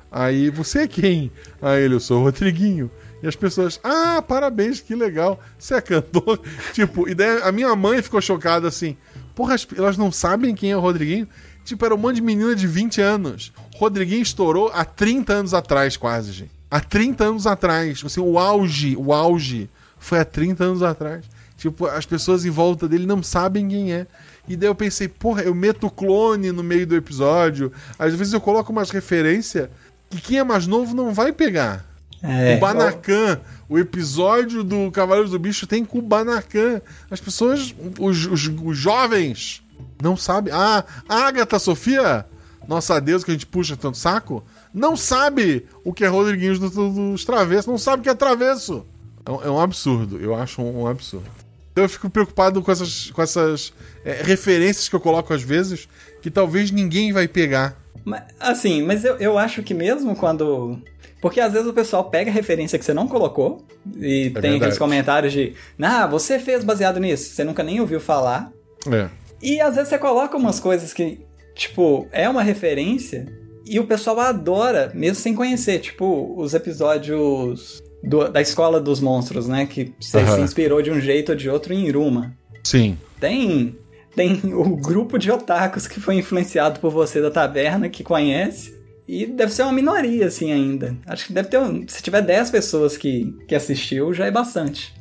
Aí, 0.10 0.50
você 0.50 0.84
é 0.84 0.88
quem? 0.88 1.30
Aí 1.62 1.84
ele, 1.84 1.96
eu 1.96 2.00
sou 2.00 2.22
o 2.22 2.24
Rodriguinho. 2.24 2.90
E 3.22 3.28
as 3.28 3.36
pessoas, 3.36 3.82
ah, 3.84 4.22
parabéns, 4.26 4.80
que 4.80 4.96
legal. 4.96 5.38
Você 5.60 5.74
é 5.74 5.82
cantor? 5.82 6.40
tipo, 6.72 7.10
e 7.10 7.14
daí 7.16 7.42
a 7.42 7.52
minha 7.52 7.76
mãe 7.76 8.02
ficou 8.02 8.22
chocada 8.22 8.68
assim: 8.70 8.96
Porra, 9.34 9.56
as- 9.56 9.68
elas 9.76 9.98
não 9.98 10.12
sabem 10.14 10.56
quem 10.56 10.72
é 10.72 10.78
o 10.78 10.80
Rodriguinho? 10.80 11.28
Tipo, 11.66 11.84
era 11.86 11.94
um 11.94 11.98
monte 11.98 12.16
de 12.18 12.22
menina 12.22 12.56
de 12.56 12.66
20 12.68 13.02
anos. 13.02 13.52
Rodriguinho 13.76 14.22
estourou 14.22 14.72
há 14.74 14.86
30 14.86 15.34
anos 15.34 15.54
atrás, 15.54 15.98
quase, 15.98 16.32
gente. 16.32 16.52
Há 16.72 16.80
30 16.80 17.24
anos 17.26 17.46
atrás. 17.48 18.02
Assim, 18.06 18.22
o 18.22 18.40
auge, 18.40 18.96
o 18.98 19.12
auge 19.12 19.70
foi 20.00 20.20
há 20.20 20.26
30 20.26 20.64
anos 20.64 20.84
atrás. 20.84 21.26
Tipo, 21.58 21.88
as 21.88 22.06
pessoas 22.06 22.46
em 22.46 22.50
volta 22.50 22.88
dele 22.88 23.06
não 23.06 23.22
sabem 23.24 23.68
quem 23.68 23.92
é. 23.94 24.08
E 24.48 24.56
daí 24.56 24.70
eu 24.70 24.76
pensei, 24.76 25.08
porra, 25.08 25.42
eu 25.42 25.56
meto 25.56 25.90
clone 25.90 26.52
no 26.52 26.62
meio 26.64 26.86
do 26.86 26.96
episódio. 26.96 27.72
Às 27.98 28.14
vezes 28.14 28.32
eu 28.34 28.40
coloco 28.42 28.72
umas 28.72 28.92
referências 28.92 29.68
que 30.10 30.22
quem 30.22 30.38
é 30.38 30.44
mais 30.44 30.68
novo 30.68 30.96
não 30.96 31.14
vai 31.14 31.32
pegar. 31.34 31.84
É, 32.22 32.56
o 32.56 32.60
Banacan, 32.60 33.40
o 33.70 33.78
episódio 33.80 34.64
do 34.64 34.92
Cavaleiros 34.92 35.32
do 35.32 35.40
Bicho 35.40 35.66
tem 35.66 35.84
com 35.84 35.98
o 36.00 36.02
Banacan. 36.02 36.82
As 37.10 37.20
pessoas, 37.20 37.74
os, 38.00 38.26
os- 38.28 38.48
os 38.64 38.78
jovens, 38.78 39.64
não 40.02 40.16
sabem. 40.18 40.54
Ah, 40.54 40.84
a 41.08 41.16
Agatha 41.28 41.60
Sofia, 41.60 42.26
nossa 42.68 43.00
deusa 43.00 43.24
que 43.26 43.32
a 43.32 43.34
gente 43.34 43.46
puxa 43.46 43.76
tanto 43.78 43.98
saco, 43.98 44.44
não 44.74 44.96
sabe 44.96 45.66
o 45.84 45.94
que 45.94 46.04
é 46.04 46.08
Rodriguinhos 46.08 46.60
do- 46.60 46.70
do- 46.70 47.12
dos 47.12 47.24
Travessos, 47.26 47.68
não 47.68 47.78
sabe 47.78 48.02
o 48.02 48.04
que 48.04 48.10
é 48.10 48.14
travesso. 48.16 48.86
É 49.26 49.32
um, 49.32 49.44
é 49.44 49.50
um 49.52 49.60
absurdo, 49.60 50.20
eu 50.20 50.36
acho 50.36 50.62
um, 50.62 50.82
um 50.84 50.88
absurdo. 50.88 51.26
Então 51.72 51.84
eu 51.84 51.90
fico 51.90 52.10
preocupado 52.10 52.62
com 52.62 52.72
essas, 52.72 53.12
com 53.12 53.22
essas 53.22 53.74
é, 54.06 54.22
referências 54.24 54.88
que 54.88 54.96
eu 54.96 55.00
coloco 55.00 55.34
às 55.34 55.42
vezes, 55.42 55.88
que 56.22 56.30
talvez 56.32 56.72
ninguém 56.72 57.12
vai 57.12 57.28
pegar. 57.28 57.76
Mas, 58.04 58.22
assim, 58.40 58.82
mas 58.84 59.04
eu, 59.04 59.18
eu 59.18 59.38
acho 59.38 59.64
que 59.64 59.74
mesmo 59.74 60.16
quando. 60.16 60.80
Porque 61.22 61.40
às 61.42 61.52
vezes 61.54 61.68
o 61.68 61.74
pessoal 61.74 62.04
pega 62.10 62.30
referência 62.30 62.78
que 62.78 62.86
você 62.86 62.94
não 62.94 63.08
colocou 63.08 63.66
e 63.98 64.26
tem 64.30 64.32
verdade. 64.32 64.56
aqueles 64.58 64.78
comentários 64.78 65.34
de. 65.34 65.54
Ah, 65.82 66.06
você 66.06 66.38
fez 66.40 66.64
baseado 66.64 67.00
nisso, 67.00 67.34
você 67.34 67.44
nunca 67.44 67.64
nem 67.64 67.82
ouviu 67.82 68.00
falar. 68.00 68.52
É. 68.92 69.10
E 69.42 69.60
às 69.62 69.76
vezes 69.76 69.90
você 69.90 69.98
coloca 69.98 70.38
umas 70.38 70.60
coisas 70.60 70.94
que, 70.94 71.20
tipo, 71.56 72.08
é 72.12 72.28
uma 72.28 72.42
referência 72.44 73.26
e 73.66 73.80
o 73.80 73.86
pessoal 73.86 74.20
adora, 74.20 74.92
mesmo 74.94 75.16
sem 75.16 75.34
conhecer. 75.34 75.80
Tipo, 75.80 76.34
os 76.38 76.54
episódios 76.54 77.82
do- 78.04 78.30
da 78.30 78.42
Escola 78.42 78.80
dos 78.80 79.00
Monstros, 79.00 79.48
né? 79.48 79.66
Que 79.66 79.94
você 80.00 80.18
Aham. 80.20 80.36
se 80.36 80.42
inspirou 80.42 80.82
de 80.82 80.92
um 80.92 81.00
jeito 81.00 81.30
ou 81.32 81.36
de 81.36 81.50
outro 81.50 81.74
em 81.74 81.86
Iruma. 81.88 82.36
Sim. 82.64 82.98
Tem, 83.20 83.76
tem 84.16 84.40
o 84.54 84.76
grupo 84.76 85.18
de 85.18 85.32
otakus 85.32 85.88
que 85.88 86.00
foi 86.00 86.16
influenciado 86.16 86.80
por 86.80 86.92
você 86.92 87.22
da 87.22 87.32
taverna, 87.32 87.90
que 87.90 88.04
conhece. 88.04 88.76
E 89.08 89.26
deve 89.28 89.52
ser 89.54 89.62
uma 89.64 89.72
minoria, 89.72 90.26
assim, 90.26 90.52
ainda. 90.52 90.96
Acho 91.06 91.28
que 91.28 91.34
deve 91.34 91.48
ter. 91.50 91.60
um- 91.60 91.88
se 91.88 92.02
tiver 92.02 92.22
10 92.22 92.50
pessoas 92.50 92.98
que, 92.98 93.36
que 93.48 93.54
assistiu, 93.54 94.12
já 94.14 94.26
é 94.26 94.32
bastante. 94.32 94.94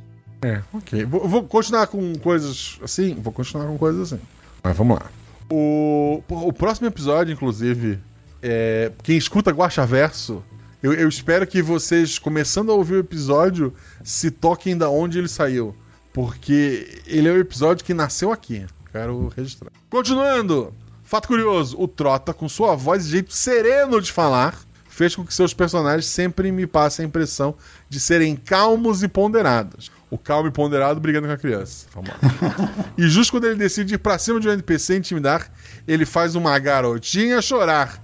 É, 0.45 0.63
ok. 0.75 1.07
Vou, 1.07 1.27
vou 1.27 1.45
continuar 1.45 1.87
com 1.87 2.15
coisas 2.19 2.79
assim? 2.83 3.15
Vou 3.15 3.33
continuar 3.33 3.67
com 3.67 3.79
coisas 3.79 4.13
assim. 4.13 4.23
Mas 4.63 4.77
vamos 4.77 4.99
lá. 4.99 5.07
O, 5.51 6.23
o 6.29 6.53
próximo 6.53 6.87
episódio, 6.87 7.33
inclusive, 7.33 7.99
é, 8.43 8.93
quem 9.03 9.17
escuta 9.17 9.51
Guacha 9.51 9.87
Verso, 9.87 10.45
eu, 10.83 10.93
eu 10.93 11.09
espero 11.09 11.47
que 11.47 11.63
vocês, 11.63 12.19
começando 12.19 12.71
a 12.71 12.75
ouvir 12.75 12.97
o 12.97 12.99
episódio, 12.99 13.73
se 14.03 14.31
toquem 14.31 14.77
da 14.77 14.91
onde 14.91 15.19
ele 15.19 15.29
saiu. 15.29 15.75
Porque 16.13 17.03
ele 17.07 17.27
é 17.27 17.33
o 17.33 17.39
episódio 17.39 17.83
que 17.83 17.95
nasceu 17.95 18.31
aqui. 18.31 18.67
Quero 18.93 19.33
registrar. 19.35 19.73
Continuando. 19.89 20.75
Fato 21.03 21.27
curioso: 21.27 21.75
o 21.81 21.89
Trota, 21.89 22.35
com 22.35 22.51
sua 22.51 22.77
voz 22.77 23.07
e 23.07 23.11
jeito 23.11 23.33
sereno 23.33 23.99
de 23.99 24.13
falar, 24.13 24.59
fez 24.95 25.17
com 25.17 25.25
que 25.25 25.35
seus 25.35 25.53
personagens 25.53 26.07
sempre 26.07 26.53
me 26.53 26.67
passem 26.67 27.05
a 27.05 27.09
impressão 27.09 27.55
de 27.89 27.99
serem 27.99 28.37
calmos 28.37 29.03
e 29.03 29.09
ponderados. 29.09 29.91
O 30.11 30.17
calmo 30.17 30.49
e 30.49 30.53
ponderado 30.53 31.01
brigando 31.01 31.27
com 31.27 31.33
a 31.33 31.37
criança. 31.37 31.87
E 32.97 33.09
justo 33.09 33.33
quando 33.33 33.47
ele 33.47 33.57
decide 33.57 33.95
ir 33.95 33.99
pra 33.99 34.19
cima 34.19 34.39
de 34.39 34.49
um 34.49 34.53
NPC 34.53 34.95
e 34.95 34.99
intimidar, 34.99 35.51
ele 35.89 36.07
faz 36.07 36.37
uma 36.37 36.57
garotinha 36.61 37.43
chorar. 37.43 38.01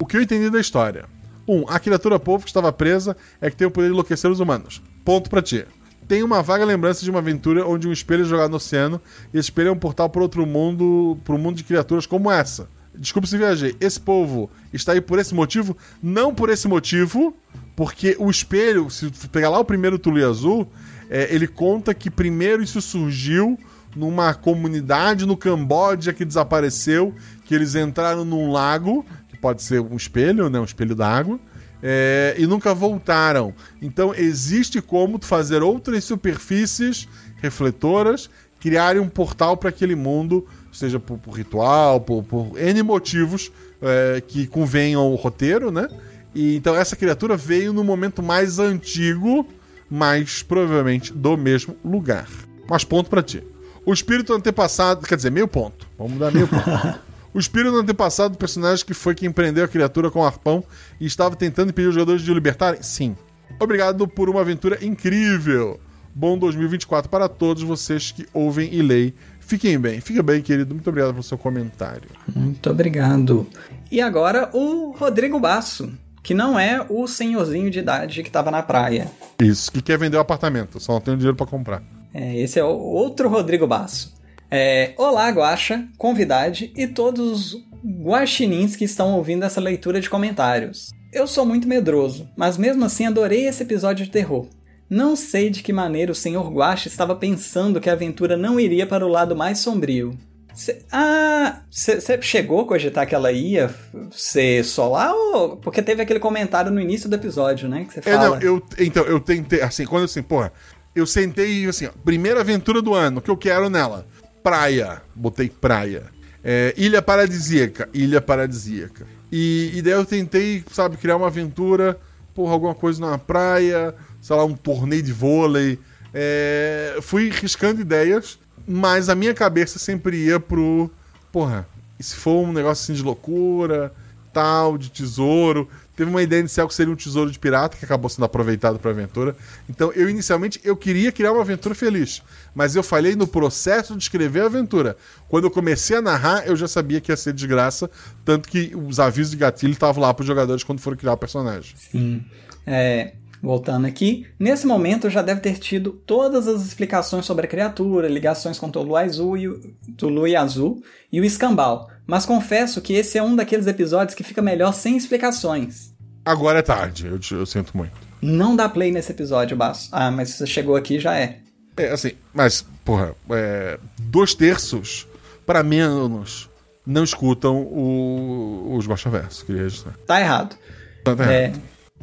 o 0.00 0.06
que 0.06 0.16
eu 0.16 0.22
entendi 0.22 0.48
da 0.48 0.58
história? 0.58 1.04
Um, 1.46 1.64
a 1.68 1.78
criatura 1.78 2.18
povo 2.18 2.44
que 2.44 2.50
estava 2.50 2.72
presa 2.72 3.14
é 3.40 3.50
que 3.50 3.56
tem 3.56 3.66
o 3.66 3.70
poder 3.70 3.88
de 3.88 3.92
enlouquecer 3.92 4.30
os 4.30 4.40
humanos. 4.40 4.82
Ponto 5.04 5.28
pra 5.28 5.42
ti. 5.42 5.66
Tem 6.08 6.22
uma 6.22 6.42
vaga 6.42 6.64
lembrança 6.64 7.04
de 7.04 7.10
uma 7.10 7.18
aventura 7.18 7.66
onde 7.66 7.86
um 7.86 7.92
espelho 7.92 8.22
é 8.22 8.26
jogado 8.26 8.50
no 8.50 8.56
oceano 8.56 9.00
e 9.34 9.38
esse 9.38 9.50
espelho 9.50 9.68
é 9.68 9.72
um 9.72 9.78
portal 9.78 10.08
para 10.08 10.22
outro 10.22 10.46
mundo, 10.46 11.18
para 11.24 11.34
um 11.34 11.38
mundo 11.38 11.56
de 11.56 11.64
criaturas 11.64 12.06
como 12.06 12.30
essa. 12.30 12.68
Desculpa 12.98 13.26
se 13.28 13.38
viajei. 13.38 13.76
Esse 13.80 14.00
povo 14.00 14.50
está 14.72 14.92
aí 14.92 15.00
por 15.00 15.18
esse 15.18 15.34
motivo? 15.34 15.76
Não 16.02 16.34
por 16.34 16.48
esse 16.50 16.66
motivo, 16.66 17.36
porque 17.74 18.16
o 18.18 18.30
espelho, 18.30 18.88
se 18.90 19.10
pegar 19.28 19.50
lá 19.50 19.58
o 19.58 19.64
primeiro 19.64 19.98
Tulu 19.98 20.26
Azul, 20.26 20.68
é, 21.10 21.32
ele 21.34 21.46
conta 21.46 21.94
que 21.94 22.10
primeiro 22.10 22.62
isso 22.62 22.80
surgiu 22.80 23.58
numa 23.94 24.34
comunidade 24.34 25.24
no 25.24 25.36
Camboja 25.36 26.12
que 26.12 26.24
desapareceu, 26.24 27.14
que 27.44 27.54
eles 27.54 27.74
entraram 27.74 28.24
num 28.24 28.52
lago, 28.52 29.04
que 29.28 29.38
pode 29.38 29.62
ser 29.62 29.80
um 29.80 29.96
espelho, 29.96 30.50
né, 30.50 30.60
um 30.60 30.64
espelho 30.64 30.94
d'água, 30.94 31.40
é, 31.82 32.34
e 32.38 32.46
nunca 32.46 32.74
voltaram. 32.74 33.54
Então 33.80 34.14
existe 34.14 34.82
como 34.82 35.18
fazer 35.22 35.62
outras 35.62 36.04
superfícies 36.04 37.08
refletoras, 37.36 38.28
criarem 38.60 39.00
um 39.00 39.08
portal 39.08 39.56
para 39.56 39.70
aquele 39.70 39.94
mundo, 39.94 40.46
seja 40.76 41.00
por, 41.00 41.18
por 41.18 41.32
ritual, 41.32 42.00
por, 42.00 42.22
por 42.22 42.58
N 42.58 42.82
motivos 42.82 43.50
é, 43.80 44.22
que 44.26 44.46
convenham 44.46 45.00
ao 45.00 45.14
roteiro, 45.14 45.70
né? 45.70 45.88
E, 46.34 46.56
então 46.56 46.74
essa 46.74 46.94
criatura 46.94 47.36
veio 47.36 47.72
no 47.72 47.82
momento 47.82 48.22
mais 48.22 48.58
antigo, 48.58 49.46
mas 49.90 50.42
provavelmente 50.42 51.12
do 51.12 51.36
mesmo 51.36 51.76
lugar. 51.84 52.28
Mas 52.68 52.84
ponto 52.84 53.08
pra 53.08 53.22
ti. 53.22 53.42
O 53.84 53.92
espírito 53.92 54.34
antepassado, 54.34 55.06
quer 55.06 55.16
dizer, 55.16 55.30
meio 55.30 55.46
ponto. 55.46 55.86
Vamos 55.98 56.18
dar 56.18 56.32
meio 56.32 56.48
ponto. 56.48 56.64
O 57.36 57.38
espírito 57.38 57.76
antepassado 57.76 58.30
do 58.30 58.38
personagem 58.38 58.82
que 58.82 58.94
foi 58.94 59.14
quem 59.14 59.30
prendeu 59.30 59.62
a 59.62 59.68
criatura 59.68 60.10
com 60.10 60.20
o 60.20 60.24
arpão 60.24 60.64
e 60.98 61.04
estava 61.04 61.36
tentando 61.36 61.68
impedir 61.68 61.88
os 61.88 61.94
jogadores 61.94 62.22
de 62.22 62.30
o 62.30 62.34
libertarem? 62.34 62.82
Sim. 62.82 63.14
Obrigado 63.60 64.08
por 64.08 64.30
uma 64.30 64.40
aventura 64.40 64.82
incrível. 64.82 65.78
Bom 66.14 66.38
2024 66.38 67.10
para 67.10 67.28
todos 67.28 67.62
vocês 67.62 68.10
que 68.10 68.26
ouvem 68.32 68.72
e 68.72 68.80
leem. 68.80 69.12
Fiquem 69.46 69.78
bem. 69.78 70.00
Fica 70.00 70.22
bem, 70.22 70.42
querido. 70.42 70.74
Muito 70.74 70.88
obrigado 70.88 71.12
pelo 71.12 71.22
seu 71.22 71.38
comentário. 71.38 72.10
Muito 72.34 72.68
obrigado. 72.68 73.46
E 73.90 74.00
agora 74.00 74.50
o 74.52 74.90
Rodrigo 74.90 75.38
Basso, 75.38 75.92
que 76.22 76.34
não 76.34 76.58
é 76.58 76.84
o 76.88 77.06
senhorzinho 77.06 77.70
de 77.70 77.78
idade 77.78 78.22
que 78.22 78.28
estava 78.28 78.50
na 78.50 78.60
praia. 78.62 79.08
Isso, 79.40 79.70
que 79.70 79.80
quer 79.80 79.98
vender 79.98 80.16
o 80.16 80.20
apartamento, 80.20 80.80
só 80.80 80.94
não 80.94 81.00
tem 81.00 81.16
dinheiro 81.16 81.36
para 81.36 81.46
comprar. 81.46 81.82
É, 82.12 82.36
esse 82.40 82.58
é 82.58 82.64
o 82.64 82.68
outro 82.68 83.28
Rodrigo 83.28 83.66
Basso. 83.66 84.14
É, 84.50 84.94
Olá, 84.96 85.28
Guaxa, 85.30 85.86
convidade 85.96 86.72
e 86.76 86.86
todos 86.86 87.54
os 87.54 87.66
guaxinins 88.02 88.74
que 88.74 88.84
estão 88.84 89.14
ouvindo 89.14 89.44
essa 89.44 89.60
leitura 89.60 90.00
de 90.00 90.10
comentários. 90.10 90.90
Eu 91.12 91.26
sou 91.26 91.46
muito 91.46 91.68
medroso, 91.68 92.28
mas 92.36 92.58
mesmo 92.58 92.84
assim 92.84 93.06
adorei 93.06 93.46
esse 93.46 93.62
episódio 93.62 94.04
de 94.04 94.10
terror. 94.10 94.48
Não 94.88 95.16
sei 95.16 95.50
de 95.50 95.62
que 95.62 95.72
maneira 95.72 96.12
o 96.12 96.14
Sr. 96.14 96.48
Guaxa 96.52 96.88
estava 96.88 97.14
pensando 97.16 97.80
que 97.80 97.90
a 97.90 97.94
aventura 97.94 98.36
não 98.36 98.58
iria 98.60 98.86
para 98.86 99.04
o 99.04 99.08
lado 99.08 99.34
mais 99.34 99.58
sombrio. 99.58 100.16
Cê, 100.54 100.82
ah, 100.90 101.60
você 101.70 102.20
chegou 102.22 102.62
a 102.62 102.66
cogitar 102.66 103.06
que 103.06 103.14
ela 103.14 103.30
ia 103.30 103.74
ser 104.10 104.64
solar 104.64 105.12
ou 105.12 105.56
porque 105.58 105.82
teve 105.82 106.00
aquele 106.00 106.18
comentário 106.18 106.70
no 106.70 106.80
início 106.80 107.10
do 107.10 107.14
episódio, 107.16 107.68
né? 107.68 107.84
Que 107.84 107.92
você 107.94 108.00
É, 108.08 108.14
fala. 108.14 108.28
não, 108.30 108.40
eu, 108.40 108.62
então, 108.78 109.04
eu 109.04 109.20
tentei, 109.20 109.60
assim, 109.60 109.84
quando 109.84 110.04
assim, 110.04 110.22
porra, 110.22 110.50
eu 110.94 111.06
sentei 111.06 111.64
e 111.64 111.66
assim, 111.66 111.86
ó, 111.86 111.90
primeira 112.04 112.40
aventura 112.40 112.80
do 112.80 112.94
ano, 112.94 113.18
o 113.18 113.20
que 113.22 113.30
eu 113.30 113.36
quero 113.36 113.68
nela? 113.68 114.06
Praia, 114.42 115.02
botei 115.14 115.50
praia. 115.50 116.04
É, 116.42 116.72
ilha 116.76 117.02
paradisíaca, 117.02 117.88
ilha 117.92 118.20
paradisíaca. 118.22 119.06
E, 119.30 119.72
e 119.74 119.82
daí 119.82 119.92
eu 119.92 120.06
tentei, 120.06 120.64
sabe, 120.70 120.96
criar 120.96 121.16
uma 121.16 121.26
aventura, 121.26 121.98
porra, 122.34 122.52
alguma 122.52 122.74
coisa 122.74 123.00
na 123.04 123.18
praia, 123.18 123.94
sei 124.26 124.34
lá, 124.34 124.44
um 124.44 124.56
torneio 124.56 125.04
de 125.04 125.12
vôlei. 125.12 125.78
É, 126.12 126.98
fui 127.00 127.30
riscando 127.30 127.80
ideias, 127.80 128.40
mas 128.66 129.08
a 129.08 129.14
minha 129.14 129.32
cabeça 129.32 129.78
sempre 129.78 130.16
ia 130.16 130.40
pro, 130.40 130.90
porra, 131.30 131.64
e 131.96 132.02
se 132.02 132.16
for 132.16 132.44
um 132.44 132.52
negócio 132.52 132.82
assim 132.82 132.94
de 132.94 133.04
loucura, 133.04 133.92
tal, 134.32 134.76
de 134.76 134.90
tesouro. 134.90 135.68
Teve 135.94 136.10
uma 136.10 136.20
ideia 136.22 136.40
inicial 136.40 136.66
que 136.66 136.74
seria 136.74 136.92
um 136.92 136.96
tesouro 136.96 137.30
de 137.30 137.38
pirata, 137.38 137.76
que 137.76 137.84
acabou 137.84 138.10
sendo 138.10 138.24
aproveitado 138.24 138.80
para 138.80 138.90
aventura. 138.90 139.36
Então, 139.68 139.92
eu 139.92 140.10
inicialmente 140.10 140.60
eu 140.64 140.76
queria 140.76 141.12
criar 141.12 141.32
uma 141.32 141.42
aventura 141.42 141.74
feliz, 141.74 142.20
mas 142.52 142.74
eu 142.74 142.82
falhei 142.82 143.14
no 143.14 143.28
processo 143.28 143.94
de 143.96 144.02
escrever 144.02 144.40
a 144.40 144.46
aventura. 144.46 144.96
Quando 145.28 145.44
eu 145.44 145.50
comecei 145.52 145.96
a 145.96 146.02
narrar, 146.02 146.44
eu 146.48 146.56
já 146.56 146.66
sabia 146.66 147.00
que 147.00 147.12
ia 147.12 147.16
ser 147.16 147.32
desgraça, 147.32 147.88
tanto 148.24 148.48
que 148.48 148.72
os 148.74 148.98
avisos 148.98 149.30
de 149.30 149.36
gatilho 149.36 149.72
estavam 149.72 150.02
lá 150.02 150.12
para 150.12 150.22
os 150.22 150.26
jogadores 150.26 150.64
quando 150.64 150.80
foram 150.80 150.96
criar 150.96 151.12
o 151.12 151.16
personagem. 151.16 151.76
Sim. 151.76 152.24
É, 152.66 153.12
voltando 153.42 153.86
aqui, 153.86 154.26
nesse 154.38 154.66
momento 154.66 155.08
já 155.10 155.22
deve 155.22 155.40
ter 155.40 155.58
tido 155.58 155.92
todas 155.92 156.46
as 156.48 156.64
explicações 156.64 157.24
sobre 157.24 157.46
a 157.46 157.48
criatura, 157.48 158.08
ligações 158.08 158.58
com 158.58 158.70
Tolu 158.70 158.96
Azul 158.96 159.36
e 159.36 159.48
o, 159.48 159.60
Tulu 159.96 160.26
e 160.26 160.34
Azul 160.36 160.82
e 161.12 161.20
o 161.20 161.24
Escambau. 161.24 161.88
Mas 162.06 162.24
confesso 162.26 162.80
que 162.80 162.94
esse 162.94 163.18
é 163.18 163.22
um 163.22 163.36
daqueles 163.36 163.66
episódios 163.66 164.14
que 164.14 164.22
fica 164.24 164.40
melhor 164.42 164.72
sem 164.72 164.96
explicações. 164.96 165.92
Agora 166.24 166.58
é 166.58 166.62
tarde, 166.62 167.06
eu, 167.06 167.18
te- 167.18 167.34
eu 167.34 167.46
sinto 167.46 167.76
muito. 167.76 167.92
Não 168.22 168.56
dá 168.56 168.68
play 168.68 168.90
nesse 168.90 169.12
episódio, 169.12 169.56
Basso. 169.56 169.88
Ah, 169.92 170.10
mas 170.10 170.30
você 170.30 170.46
chegou 170.46 170.74
aqui 170.74 170.98
já 170.98 171.16
é. 171.16 171.38
É, 171.76 171.90
assim, 171.90 172.12
mas, 172.32 172.64
porra, 172.84 173.14
é, 173.30 173.78
dois 173.98 174.34
terços, 174.34 175.06
para 175.44 175.62
menos, 175.62 176.48
não 176.86 177.04
escutam 177.04 177.60
o, 177.62 178.74
os 178.76 178.86
Gosta 178.86 179.10
Verso, 179.10 179.44
queria 179.44 179.62
registrar. 179.64 179.94
Tá 180.06 180.20
errado. 180.20 180.56
Tá 181.04 181.14
vendo? 181.14 181.30
É, 181.30 181.52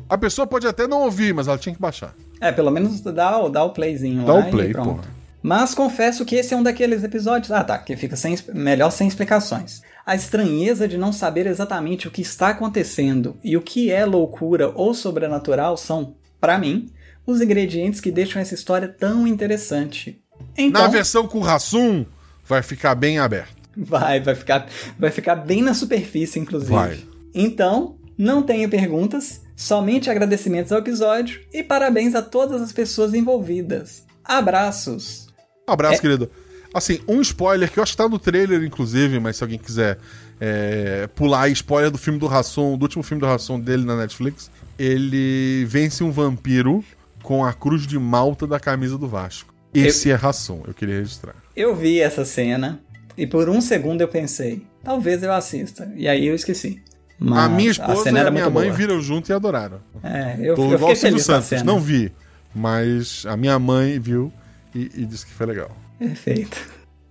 A 0.09 0.17
pessoa 0.17 0.45
pode 0.45 0.67
até 0.67 0.87
não 0.87 1.01
ouvir, 1.03 1.33
mas 1.33 1.47
ela 1.47 1.57
tinha 1.57 1.73
que 1.75 1.81
baixar. 1.81 2.13
é 2.39 2.51
pelo 2.51 2.69
menos 2.71 2.99
dá, 3.01 3.37
o- 3.39 3.49
dá 3.49 3.63
o 3.63 3.69
playzinho 3.71 4.25
Dá 4.25 4.33
o 4.35 4.49
play, 4.49 4.73
porra. 4.73 5.01
Mas 5.41 5.73
confesso 5.75 6.23
que 6.25 6.35
esse 6.35 6.53
é 6.53 6.57
um 6.57 6.63
daqueles 6.63 7.03
episódios. 7.03 7.51
Ah, 7.51 7.63
tá, 7.63 7.77
que 7.77 7.95
fica 7.97 8.15
sem, 8.15 8.37
melhor 8.53 8.91
sem 8.91 9.07
explicações. 9.07 9.81
A 10.05 10.15
estranheza 10.15 10.87
de 10.87 10.97
não 10.97 11.11
saber 11.11 11.47
exatamente 11.47 12.07
o 12.07 12.11
que 12.11 12.21
está 12.21 12.49
acontecendo 12.49 13.35
e 13.43 13.57
o 13.57 13.61
que 13.61 13.91
é 13.91 14.05
loucura 14.05 14.71
ou 14.75 14.93
sobrenatural 14.93 15.75
são, 15.77 16.15
pra 16.39 16.57
mim, 16.57 16.89
os 17.25 17.41
ingredientes 17.41 17.99
que 17.99 18.11
deixam 18.11 18.41
essa 18.41 18.53
história 18.53 18.87
tão 18.87 19.25
interessante. 19.27 20.21
Então, 20.57 20.81
Na 20.81 20.87
versão 20.87 21.27
com 21.27 21.39
Rassum, 21.39 22.05
vai 22.45 22.61
ficar 22.61 22.95
bem 22.95 23.19
aberto. 23.19 23.53
vai, 23.75 24.19
vai 24.21 24.35
ficar, 24.35 24.67
vai 24.99 25.11
ficar 25.11 25.35
bem 25.35 25.61
na 25.61 25.73
superfície, 25.73 26.39
inclusive. 26.39 26.71
Vai. 26.71 26.99
Então, 27.33 27.95
não 28.17 28.43
tenho 28.43 28.69
perguntas, 28.69 29.41
somente 29.55 30.09
agradecimentos 30.09 30.71
ao 30.71 30.79
episódio 30.79 31.41
e 31.53 31.63
parabéns 31.63 32.15
a 32.15 32.21
todas 32.21 32.61
as 32.61 32.71
pessoas 32.71 33.13
envolvidas. 33.13 34.03
Abraços. 34.23 35.27
Um 35.67 35.73
abraço, 35.73 35.97
É. 35.97 36.01
querido. 36.01 36.29
Assim, 36.73 36.99
um 37.07 37.21
spoiler 37.21 37.71
que 37.71 37.77
eu 37.79 37.83
acho 37.83 37.91
que 37.93 37.97
tá 37.97 38.09
no 38.09 38.17
trailer, 38.17 38.63
inclusive, 38.63 39.19
mas 39.19 39.37
se 39.37 39.43
alguém 39.43 39.59
quiser 39.59 39.97
é, 40.41 41.07
pular 41.15 41.47
spoiler 41.49 41.91
do 41.91 41.97
filme 41.99 42.17
do 42.19 42.25
Rassum, 42.25 42.75
do 42.77 42.83
último 42.83 43.03
filme 43.03 43.21
do 43.21 43.27
Rassum 43.27 43.59
dele 43.59 43.85
na 43.85 43.95
Netflix, 43.95 44.49
ele 44.77 45.65
vence 45.65 46.03
um 46.03 46.11
vampiro 46.11 46.83
com 47.21 47.45
a 47.45 47.53
cruz 47.53 47.85
de 47.85 47.97
malta 47.99 48.47
da 48.47 48.59
camisa 48.59 48.97
do 48.97 49.07
Vasco. 49.07 49.53
Esse 49.73 50.11
é 50.11 50.15
Rassum, 50.15 50.61
eu 50.67 50.73
queria 50.73 50.95
registrar. 50.97 51.35
Eu 51.55 51.75
vi 51.75 51.99
essa 51.99 52.25
cena 52.25 52.81
e 53.15 53.25
por 53.27 53.47
um 53.49 53.61
segundo 53.61 54.01
eu 54.01 54.07
pensei, 54.07 54.65
talvez 54.83 55.21
eu 55.23 55.31
assista. 55.31 55.91
E 55.95 56.07
aí 56.07 56.25
eu 56.25 56.33
esqueci. 56.35 56.81
Mas 57.23 57.39
a 57.39 57.49
minha 57.49 57.71
esposa 57.71 58.03
cena 58.03 58.19
e 58.19 58.27
a 58.27 58.31
minha 58.31 58.49
mãe 58.49 58.65
boa. 58.67 58.77
viram 58.77 59.01
junto 59.01 59.29
e 59.29 59.33
adoraram. 59.33 59.79
É, 60.03 60.35
eu, 60.39 60.55
Tô 60.55 60.63
eu 60.71 60.75
igual 60.75 60.91
o 60.91 60.95
fiquei 60.95 61.09
feliz 61.11 61.29
a 61.29 61.35
Santos, 61.35 61.47
cena. 61.47 61.63
não 61.63 61.79
vi, 61.79 62.11
mas 62.53 63.25
a 63.27 63.37
minha 63.37 63.57
mãe 63.57 63.97
viu 63.99 64.31
e, 64.75 64.91
e 64.95 65.05
disse 65.05 65.25
que 65.25 65.31
foi 65.33 65.45
legal. 65.45 65.71
Perfeito. 65.97 66.57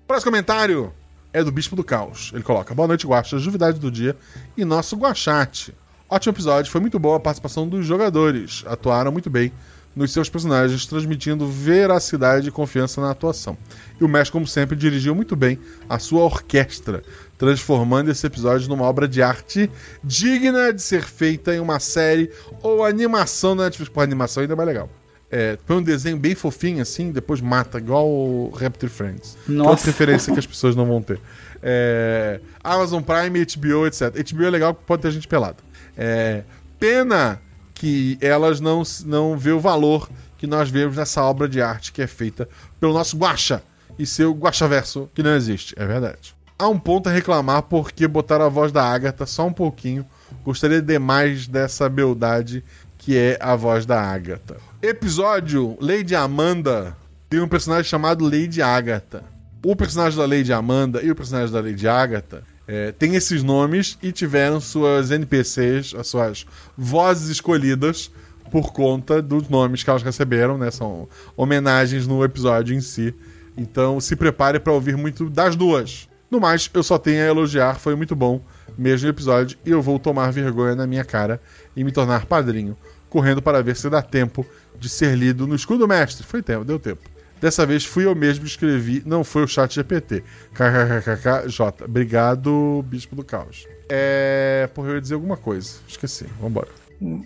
Próximo 0.07 0.31
comentário 0.31 0.93
é 1.33 1.43
do 1.43 1.51
Bispo 1.51 1.75
do 1.75 1.83
Caos. 1.83 2.31
Ele 2.35 2.43
coloca: 2.43 2.75
Boa 2.75 2.87
noite, 2.87 3.07
Guaxa, 3.07 3.39
juvidade 3.39 3.79
do 3.81 3.91
dia 3.91 4.15
e 4.57 4.65
nosso 4.65 4.97
Guachate. 4.97 5.75
Ótimo 6.09 6.33
episódio, 6.35 6.71
foi 6.71 6.81
muito 6.81 6.99
boa 6.99 7.17
a 7.17 7.21
participação 7.21 7.67
dos 7.67 7.87
jogadores. 7.87 8.63
Atuaram 8.67 9.11
muito 9.11 9.31
bem 9.31 9.51
nos 9.95 10.13
seus 10.13 10.29
personagens, 10.29 10.87
transmitindo 10.87 11.47
veracidade 11.47 12.49
e 12.49 12.51
confiança 12.51 13.01
na 13.01 13.11
atuação. 13.11 13.57
E 14.01 14.05
o 14.05 14.09
mestre, 14.09 14.33
como 14.33 14.47
sempre, 14.47 14.77
dirigiu 14.77 15.15
muito 15.15 15.37
bem 15.37 15.59
a 15.89 15.99
sua 15.99 16.23
orquestra, 16.23 17.03
transformando 17.37 18.11
esse 18.11 18.27
episódio 18.27 18.69
numa 18.69 18.85
obra 18.85 19.07
de 19.07 19.23
arte 19.23 19.71
digna 20.03 20.73
de 20.73 20.81
ser 20.81 21.03
feita 21.03 21.55
em 21.55 21.61
uma 21.61 21.79
série 21.79 22.31
ou 22.63 22.85
animação 22.85 23.57
da 23.57 23.65
Netflix. 23.65 23.93
Pô, 23.93 24.01
animação 24.01 24.41
ainda 24.41 24.55
é 24.55 24.57
mais 24.57 24.69
legal. 24.69 24.89
É, 25.31 25.57
põe 25.67 25.79
um 25.79 25.83
desenho 25.83 26.19
bem 26.19 26.35
fofinho 26.35 26.83
assim, 26.83 27.11
depois 27.11 27.41
mata, 27.41 27.79
igual 27.79 28.07
o 28.07 28.51
Raptor 28.51 28.91
Friends. 28.91 29.39
Nossa. 29.49 29.71
outra 29.71 29.87
referência 29.87 30.31
que 30.31 30.39
as 30.39 30.47
pessoas 30.47 30.77
não 30.77 30.85
vão 30.85 31.01
ter. 31.01 31.19
É, 31.63 32.39
Amazon 32.63 33.03
Prime, 33.03 33.47
HBO, 33.47 33.87
etc. 33.87 34.13
HBO 34.31 34.45
é 34.45 34.51
legal 34.51 34.75
porque 34.75 34.87
pode 34.87 35.01
ter 35.01 35.11
gente 35.11 35.27
pelada. 35.27 35.57
É, 35.97 36.43
pena 36.79 37.41
que 37.83 38.17
elas 38.21 38.61
não, 38.61 38.85
não 39.05 39.37
vê 39.37 39.51
o 39.51 39.59
valor 39.59 40.09
que 40.39 40.47
nós 40.47 40.71
vemos 40.71 40.97
nessa 40.97 41.21
obra 41.21 41.49
de 41.49 41.61
arte 41.61 41.91
que 41.91 42.01
é 42.01 42.07
feita 42.07 42.49
pelo 42.79 42.93
nosso 42.93 43.17
Guaxa 43.17 43.61
e 43.99 44.07
seu 44.07 44.33
Guaxaverso, 44.33 45.11
que 45.13 45.21
não 45.21 45.35
existe. 45.35 45.75
É 45.77 45.85
verdade. 45.85 46.33
Há 46.57 46.69
um 46.69 46.79
ponto 46.79 47.09
a 47.09 47.13
reclamar 47.13 47.63
porque 47.63 48.07
botaram 48.07 48.45
a 48.45 48.49
voz 48.49 48.71
da 48.71 48.85
Agatha 48.85 49.27
só 49.27 49.49
um 49.49 49.53
pouquinho. 49.53 50.07
Gostaria 50.45 50.81
demais 50.81 51.49
dessa 51.49 51.89
beldade 51.89 52.63
que 52.97 53.19
é 53.19 53.37
a 53.41 53.57
voz 53.57 53.85
da 53.85 54.01
Agatha. 54.01 54.59
Episódio 54.81 55.77
Lady 55.81 56.15
Amanda 56.15 56.97
tem 57.29 57.41
um 57.41 57.49
personagem 57.49 57.91
chamado 57.91 58.25
Lady 58.25 58.63
Agatha. 58.63 59.25
O 59.61 59.75
personagem 59.75 60.17
da 60.17 60.25
Lady 60.25 60.53
Amanda 60.53 61.03
e 61.03 61.11
o 61.11 61.17
personagem 61.17 61.53
da 61.53 61.61
Lady 61.61 61.89
Agatha 61.89 62.45
é, 62.67 62.93
têm 62.93 63.15
esses 63.15 63.43
nomes 63.43 63.99
e 64.03 64.13
tiveram 64.13 64.61
suas 64.61 65.11
NPCs, 65.11 65.95
as 65.95 66.07
suas 66.07 66.47
vozes 66.77 67.29
escolhidas 67.29 68.11
por 68.51 68.73
conta 68.73 69.23
dos 69.23 69.49
nomes 69.49 69.83
que 69.83 69.91
elas 69.91 70.03
receberam, 70.03 70.59
né? 70.59 70.71
São 70.71 71.09
homenagens 71.37 72.07
no 72.07 72.23
episódio 72.23 72.75
em 72.75 72.81
si. 72.81 73.15
Então 73.57 74.01
se 74.01 74.15
prepare 74.15 74.61
para 74.61 74.73
ouvir 74.73 74.97
muito 74.97 75.29
das 75.29 75.57
duas. 75.57 76.09
No 76.31 76.41
mais, 76.41 76.71
eu 76.73 76.83
só 76.83 76.99
tenho 76.99 77.23
a 77.23 77.27
elogiar, 77.27 77.79
foi 77.79 77.95
muito 77.95 78.17
bom 78.17 78.43
mesmo 78.77 79.09
episódio 79.09 79.59
e 79.67 79.71
eu 79.71 79.83
vou 79.83 79.99
tomar 79.99 80.33
vergonha 80.33 80.75
na 80.75 80.87
minha 80.87 81.05
cara 81.05 81.41
e 81.77 81.85
me 81.85 81.93
tornar 81.93 82.25
padrinho, 82.25 82.77
correndo 83.11 83.43
para 83.43 83.63
ver 83.63 83.77
se 83.77 83.91
dá 83.91 84.01
tempo 84.01 84.47
de 84.79 84.89
ser 84.89 85.15
lido 85.17 85.47
no 85.47 85.55
escudo 85.55 85.87
mestre. 85.87 86.25
Foi 86.27 86.43
tempo, 86.43 86.65
deu 86.65 86.79
tempo. 86.79 87.12
Dessa 87.43 87.67
vez 87.67 87.85
fui 87.85 88.07
eu 88.07 88.15
mesmo 88.15 88.45
que 88.45 88.51
escrevi, 88.51 89.03
não 89.05 89.25
foi 89.25 89.43
o 89.43 89.49
chat 89.49 89.75
GPT. 89.75 90.23
KKKKJ. 90.55 91.85
Obrigado, 91.85 92.85
Bispo 92.87 93.17
do 93.17 93.25
Caos. 93.25 93.67
É. 93.89 94.71
Porra, 94.73 94.91
eu 94.91 94.95
ia 94.95 95.01
dizer 95.01 95.15
alguma 95.15 95.37
coisa. 95.37 95.73
Esqueci. 95.89 96.25
Vambora. 96.41 96.69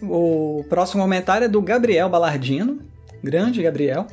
O 0.01 0.65
próximo 0.71 1.03
comentário 1.03 1.45
é 1.45 1.49
do 1.49 1.61
Gabriel 1.61 2.09
Balardino. 2.09 2.79
Grande 3.23 3.63
Gabriel. 3.63 4.07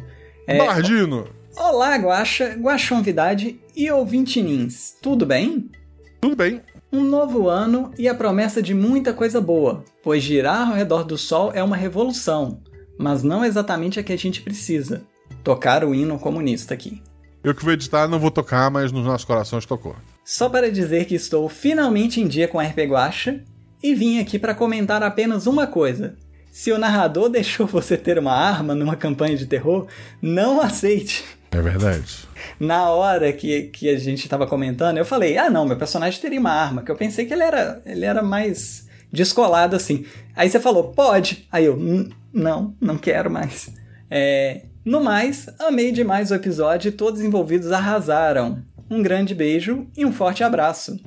É, 0.46 0.58
Bardino! 0.58 1.30
Olá, 1.56 1.96
Guaxa, 1.96 2.58
Guaxonvidade 2.60 3.62
e 3.74 3.90
ouvintinins. 3.90 4.98
Tudo 5.02 5.26
bem? 5.26 5.72
Tudo 6.20 6.36
bem? 6.36 6.62
Um 6.92 7.02
novo 7.02 7.48
ano 7.48 7.92
e 7.98 8.10
a 8.10 8.14
promessa 8.14 8.62
de 8.62 8.74
muita 8.74 9.14
coisa 9.14 9.40
boa, 9.40 9.86
pois 10.04 10.22
girar 10.22 10.68
ao 10.68 10.76
redor 10.76 11.06
do 11.06 11.18
Sol 11.18 11.52
é 11.54 11.64
uma 11.64 11.78
revolução, 11.78 12.62
mas 13.00 13.24
não 13.24 13.46
exatamente 13.46 14.02
a 14.02 14.04
que 14.04 14.12
a 14.12 14.18
gente 14.18 14.42
precisa. 14.42 15.06
Tocar 15.44 15.84
o 15.84 15.94
hino 15.94 16.18
comunista 16.18 16.74
aqui. 16.74 17.02
Eu 17.44 17.54
que 17.54 17.64
vou 17.64 17.74
editar, 17.74 18.08
não 18.08 18.20
vou 18.20 18.32
tocar, 18.32 18.72
mas 18.72 18.92
nos 18.92 19.06
nossos 19.06 19.26
corações 19.26 19.66
tocou. 19.66 19.96
Só 20.24 20.48
para 20.48 20.72
dizer 20.72 21.06
que 21.06 21.16
estou 21.16 21.50
finalmente 21.50 22.22
em 22.22 22.28
dia 22.28 22.48
com 22.48 22.58
a 22.60 22.64
RP 22.64 22.80
Guacha 22.88 23.44
e 23.82 23.94
vim 23.94 24.20
aqui 24.20 24.40
para 24.40 24.56
comentar 24.56 25.04
apenas 25.04 25.46
uma 25.46 25.68
coisa. 25.68 26.16
Se 26.52 26.72
o 26.72 26.78
narrador 26.78 27.28
deixou 27.30 27.68
você 27.68 27.98
ter 27.98 28.18
uma 28.18 28.32
arma 28.32 28.74
numa 28.74 28.96
campanha 28.96 29.36
de 29.36 29.46
terror, 29.46 29.88
não 30.22 30.62
aceite. 30.62 31.26
É 31.52 31.62
verdade. 31.62 32.26
Na 32.60 32.90
hora 32.90 33.34
que, 33.34 33.64
que 33.64 33.90
a 33.90 34.00
gente 34.00 34.30
tava 34.30 34.48
comentando, 34.48 34.98
eu 34.98 35.06
falei, 35.06 35.38
ah 35.38 35.50
não, 35.50 35.66
meu 35.66 35.78
personagem 35.78 36.22
teria 36.22 36.40
uma 36.40 36.52
arma, 36.52 36.82
que 36.82 36.90
eu 36.92 36.96
pensei 36.96 37.26
que 37.26 37.34
ele 37.34 37.44
era, 37.44 37.82
ele 37.86 38.06
era 38.06 38.24
mais 38.24 38.88
descolado 39.12 39.76
assim. 39.76 40.06
Aí 40.36 40.50
você 40.50 40.60
falou, 40.60 40.86
pode. 40.94 41.48
Aí 41.52 41.66
eu, 41.66 41.76
"Hum, 41.76 42.10
não, 42.34 42.74
não 42.80 42.98
quero 42.98 43.30
mais. 43.30 43.70
É, 44.10 44.64
no 44.86 45.04
mais, 45.04 45.48
amei 45.60 45.92
demais 45.92 46.30
o 46.30 46.36
episódio 46.36 46.90
e 46.90 46.92
todos 46.92 47.20
os 47.22 47.26
envolvidos 47.26 47.72
arrasaram. 47.72 48.64
Um 48.90 49.02
grande 49.02 49.34
beijo 49.34 49.88
e 49.96 50.06
um 50.06 50.12
forte 50.12 50.44
abraço. 50.44 51.00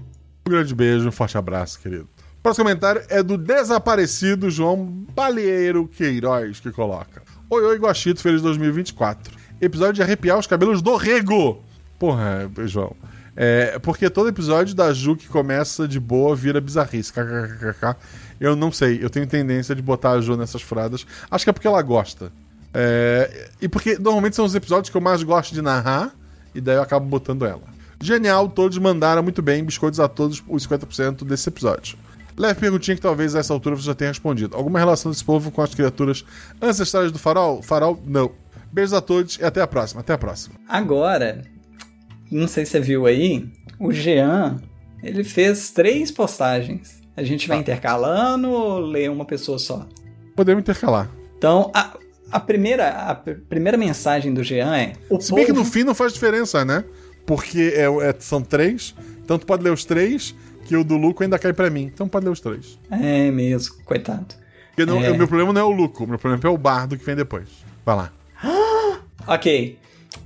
Um 0.47 0.51
grande 0.51 0.75
beijo, 0.75 1.09
um 1.09 1.13
forte 1.13 1.37
abraço, 1.37 1.79
querido. 1.81 2.09
O 2.39 2.43
próximo 2.43 2.65
comentário 2.65 3.03
é 3.09 3.23
do 3.23 3.37
desaparecido 3.37 4.51
João 4.51 4.87
Baleiro 5.15 5.87
Queiroz, 5.89 6.59
que 6.59 6.71
coloca: 6.71 7.23
Oi, 7.51 7.63
oi, 7.63 7.79
Guaxito, 7.79 8.21
feliz 8.21 8.41
2024. 8.41 9.35
Episódio 9.61 9.95
de 9.95 10.03
arrepiar 10.03 10.39
os 10.39 10.47
cabelos 10.47 10.81
do 10.81 10.97
rego. 10.97 11.63
Porra, 11.99 12.51
João. 12.65 12.97
É, 13.37 13.79
porque 13.81 14.09
todo 14.09 14.29
episódio 14.29 14.75
da 14.75 14.93
Ju 14.95 15.15
que 15.15 15.29
começa 15.29 15.87
de 15.87 16.01
boa 16.01 16.35
vira 16.35 16.61
bizarrice. 16.61 17.13
KKKK. 17.13 17.97
Eu 18.41 18.57
não 18.57 18.73
sei, 18.73 18.99
eu 19.03 19.11
tenho 19.11 19.27
tendência 19.27 19.75
de 19.75 19.83
botar 19.83 20.13
a 20.13 20.21
Ju 20.21 20.37
nessas 20.37 20.63
furadas. 20.63 21.07
Acho 21.31 21.45
que 21.45 21.51
é 21.51 21.53
porque 21.53 21.67
ela 21.67 21.83
gosta. 21.83 22.33
É, 22.73 23.51
e 23.61 23.69
porque 23.69 23.99
normalmente 23.99 24.37
são 24.37 24.45
os 24.45 24.55
episódios 24.55 24.91
que 24.91 24.97
eu 24.97 25.01
mais 25.01 25.23
gosto 25.23 25.55
de 25.55 25.63
narrar, 25.63 26.15
e 26.55 26.61
daí 26.61 26.77
eu 26.77 26.83
acabo 26.83 27.07
botando 27.07 27.45
ela. 27.45 27.63
Genial, 28.01 28.49
todos 28.49 28.77
mandaram 28.79 29.23
muito 29.23 29.41
bem, 29.41 29.65
biscoitos 29.65 30.01
a 30.01 30.09
todos 30.09 30.43
os 30.47 30.67
50% 30.67 31.25
desse 31.25 31.49
episódio. 31.49 31.99
Leve 32.37 32.61
perguntinha 32.61 32.95
que 32.95 33.01
talvez 33.01 33.35
a 33.35 33.39
essa 33.39 33.53
altura 33.53 33.77
você 33.77 33.87
já 33.87 33.95
tenha 33.95 34.11
respondido. 34.11 34.55
Alguma 34.55 34.79
relação 34.79 35.11
desse 35.11 35.25
povo 35.25 35.51
com 35.51 35.63
as 35.63 35.75
criaturas 35.75 36.25
ancestrais 36.61 37.11
do 37.11 37.19
farol? 37.19 37.63
Farol, 37.63 37.99
não. 38.05 38.31
Beijos 38.71 38.93
a 38.93 39.01
todos 39.01 39.39
e 39.39 39.45
até 39.45 39.63
a 39.63 39.67
próxima. 39.67 40.03
Até 40.03 40.13
a 40.13 40.19
próxima. 40.19 40.55
Agora, 40.69 41.43
não 42.31 42.47
sei 42.47 42.67
se 42.67 42.73
você 42.73 42.81
viu 42.81 43.07
aí, 43.07 43.49
o 43.81 43.91
Jean, 43.91 44.61
ele 45.03 45.25
fez 45.25 45.71
três 45.71 46.11
postagens. 46.11 47.01
A 47.17 47.23
gente 47.23 47.49
vai 47.49 47.57
intercalando 47.59 48.51
ou 48.51 48.81
lê 48.81 49.09
uma 49.09 49.25
pessoa 49.25 49.59
só? 49.59 49.87
Podemos 50.35 50.61
intercalar. 50.61 51.11
Então, 51.39 51.71
a, 51.75 51.97
a 52.31 52.41
primeira, 52.41 52.89
a 52.91 53.15
pr- 53.15 53.33
primeira 53.49 53.77
mensagem 53.79 54.33
do 54.35 54.43
Jean 54.43 54.77
é: 54.77 54.93
o 55.11 55.21
Se 55.21 55.35
bem 55.35 55.45
que 55.47 55.53
povo- 55.53 55.65
no 55.65 55.71
fim 55.71 55.85
não 55.85 55.95
faz 55.95 56.13
diferença, 56.13 56.65
né? 56.65 56.85
Porque 57.25 57.73
é, 57.75 57.85
é- 58.09 58.15
são 58.19 58.41
três, 58.43 58.95
então 59.25 59.39
tu 59.39 59.47
pode 59.47 59.63
ler 59.63 59.73
os 59.73 59.85
três, 59.85 60.35
que 60.65 60.77
o 60.77 60.85
do 60.85 60.97
Luco 60.97 61.23
ainda 61.23 61.39
cai 61.39 61.53
pra 61.53 61.69
mim. 61.71 61.91
Então 61.93 62.09
pode 62.09 62.25
ler 62.27 62.33
os 62.33 62.41
três. 62.41 62.79
É 62.91 63.31
mesmo, 63.31 63.75
coitado. 63.85 64.27
Porque 64.69 64.85
não- 64.91 65.03
É. 65.03 65.11
o 65.11 65.17
meu 65.17 65.27
problema 65.27 65.53
não 65.53 65.61
é 65.61 65.65
o 65.65 65.71
Luco, 65.71 66.05
o 66.05 66.07
meu 66.09 66.19
problema 66.19 66.43
é 66.45 66.49
o 66.49 66.59
Bardo 66.59 66.97
que 66.99 67.05
vem 67.05 67.17
depois. 67.17 67.49
Vai 67.85 67.97
lá. 67.97 68.13
Ok. 69.27 69.79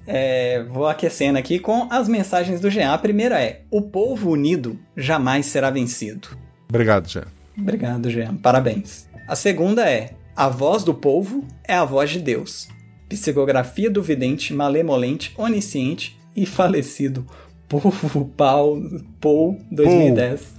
É, 0.07 0.63
vou 0.69 0.87
aquecendo 0.89 1.39
aqui 1.39 1.59
com 1.59 1.87
as 1.91 2.09
mensagens 2.09 2.61
do 2.61 2.69
Jean. 2.71 2.93
A 2.93 2.99
primeira 2.99 3.41
é: 3.41 3.63
O 3.71 3.81
povo 3.83 4.31
unido 4.31 4.79
jamais 4.97 5.47
será 5.47 5.71
vencido. 5.71 6.29
Obrigado, 6.69 7.09
Jean. 7.09 7.27
Obrigado, 7.57 8.11
Jean. 8.11 8.37
Parabéns. 8.37 9.07
A 9.27 9.35
segunda 9.37 9.89
é: 9.89 10.11
A 10.41 10.49
voz 10.49 10.83
do 10.83 10.95
povo 10.95 11.45
é 11.69 11.75
a 11.75 11.85
voz 11.85 12.09
de 12.09 12.19
Deus. 12.19 12.67
Psicografia 13.11 13.91
do 13.91 14.03
vidente, 14.03 14.55
malemolente, 14.55 15.35
onisciente 15.37 16.19
e 16.35 16.47
falecido. 16.47 17.27
Povo 17.69 18.25
Pau, 18.39 18.79
Paul 19.21 19.61
2010. 19.71 20.55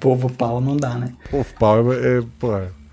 Povo 0.00 0.28
Pau 0.28 0.60
não 0.60 0.76
dá, 0.76 0.96
né? 0.96 1.14
Pô, 1.30 1.44
pau 1.56 1.92
é, 1.92 2.18
é, 2.18 2.22
pô, 2.36 2.48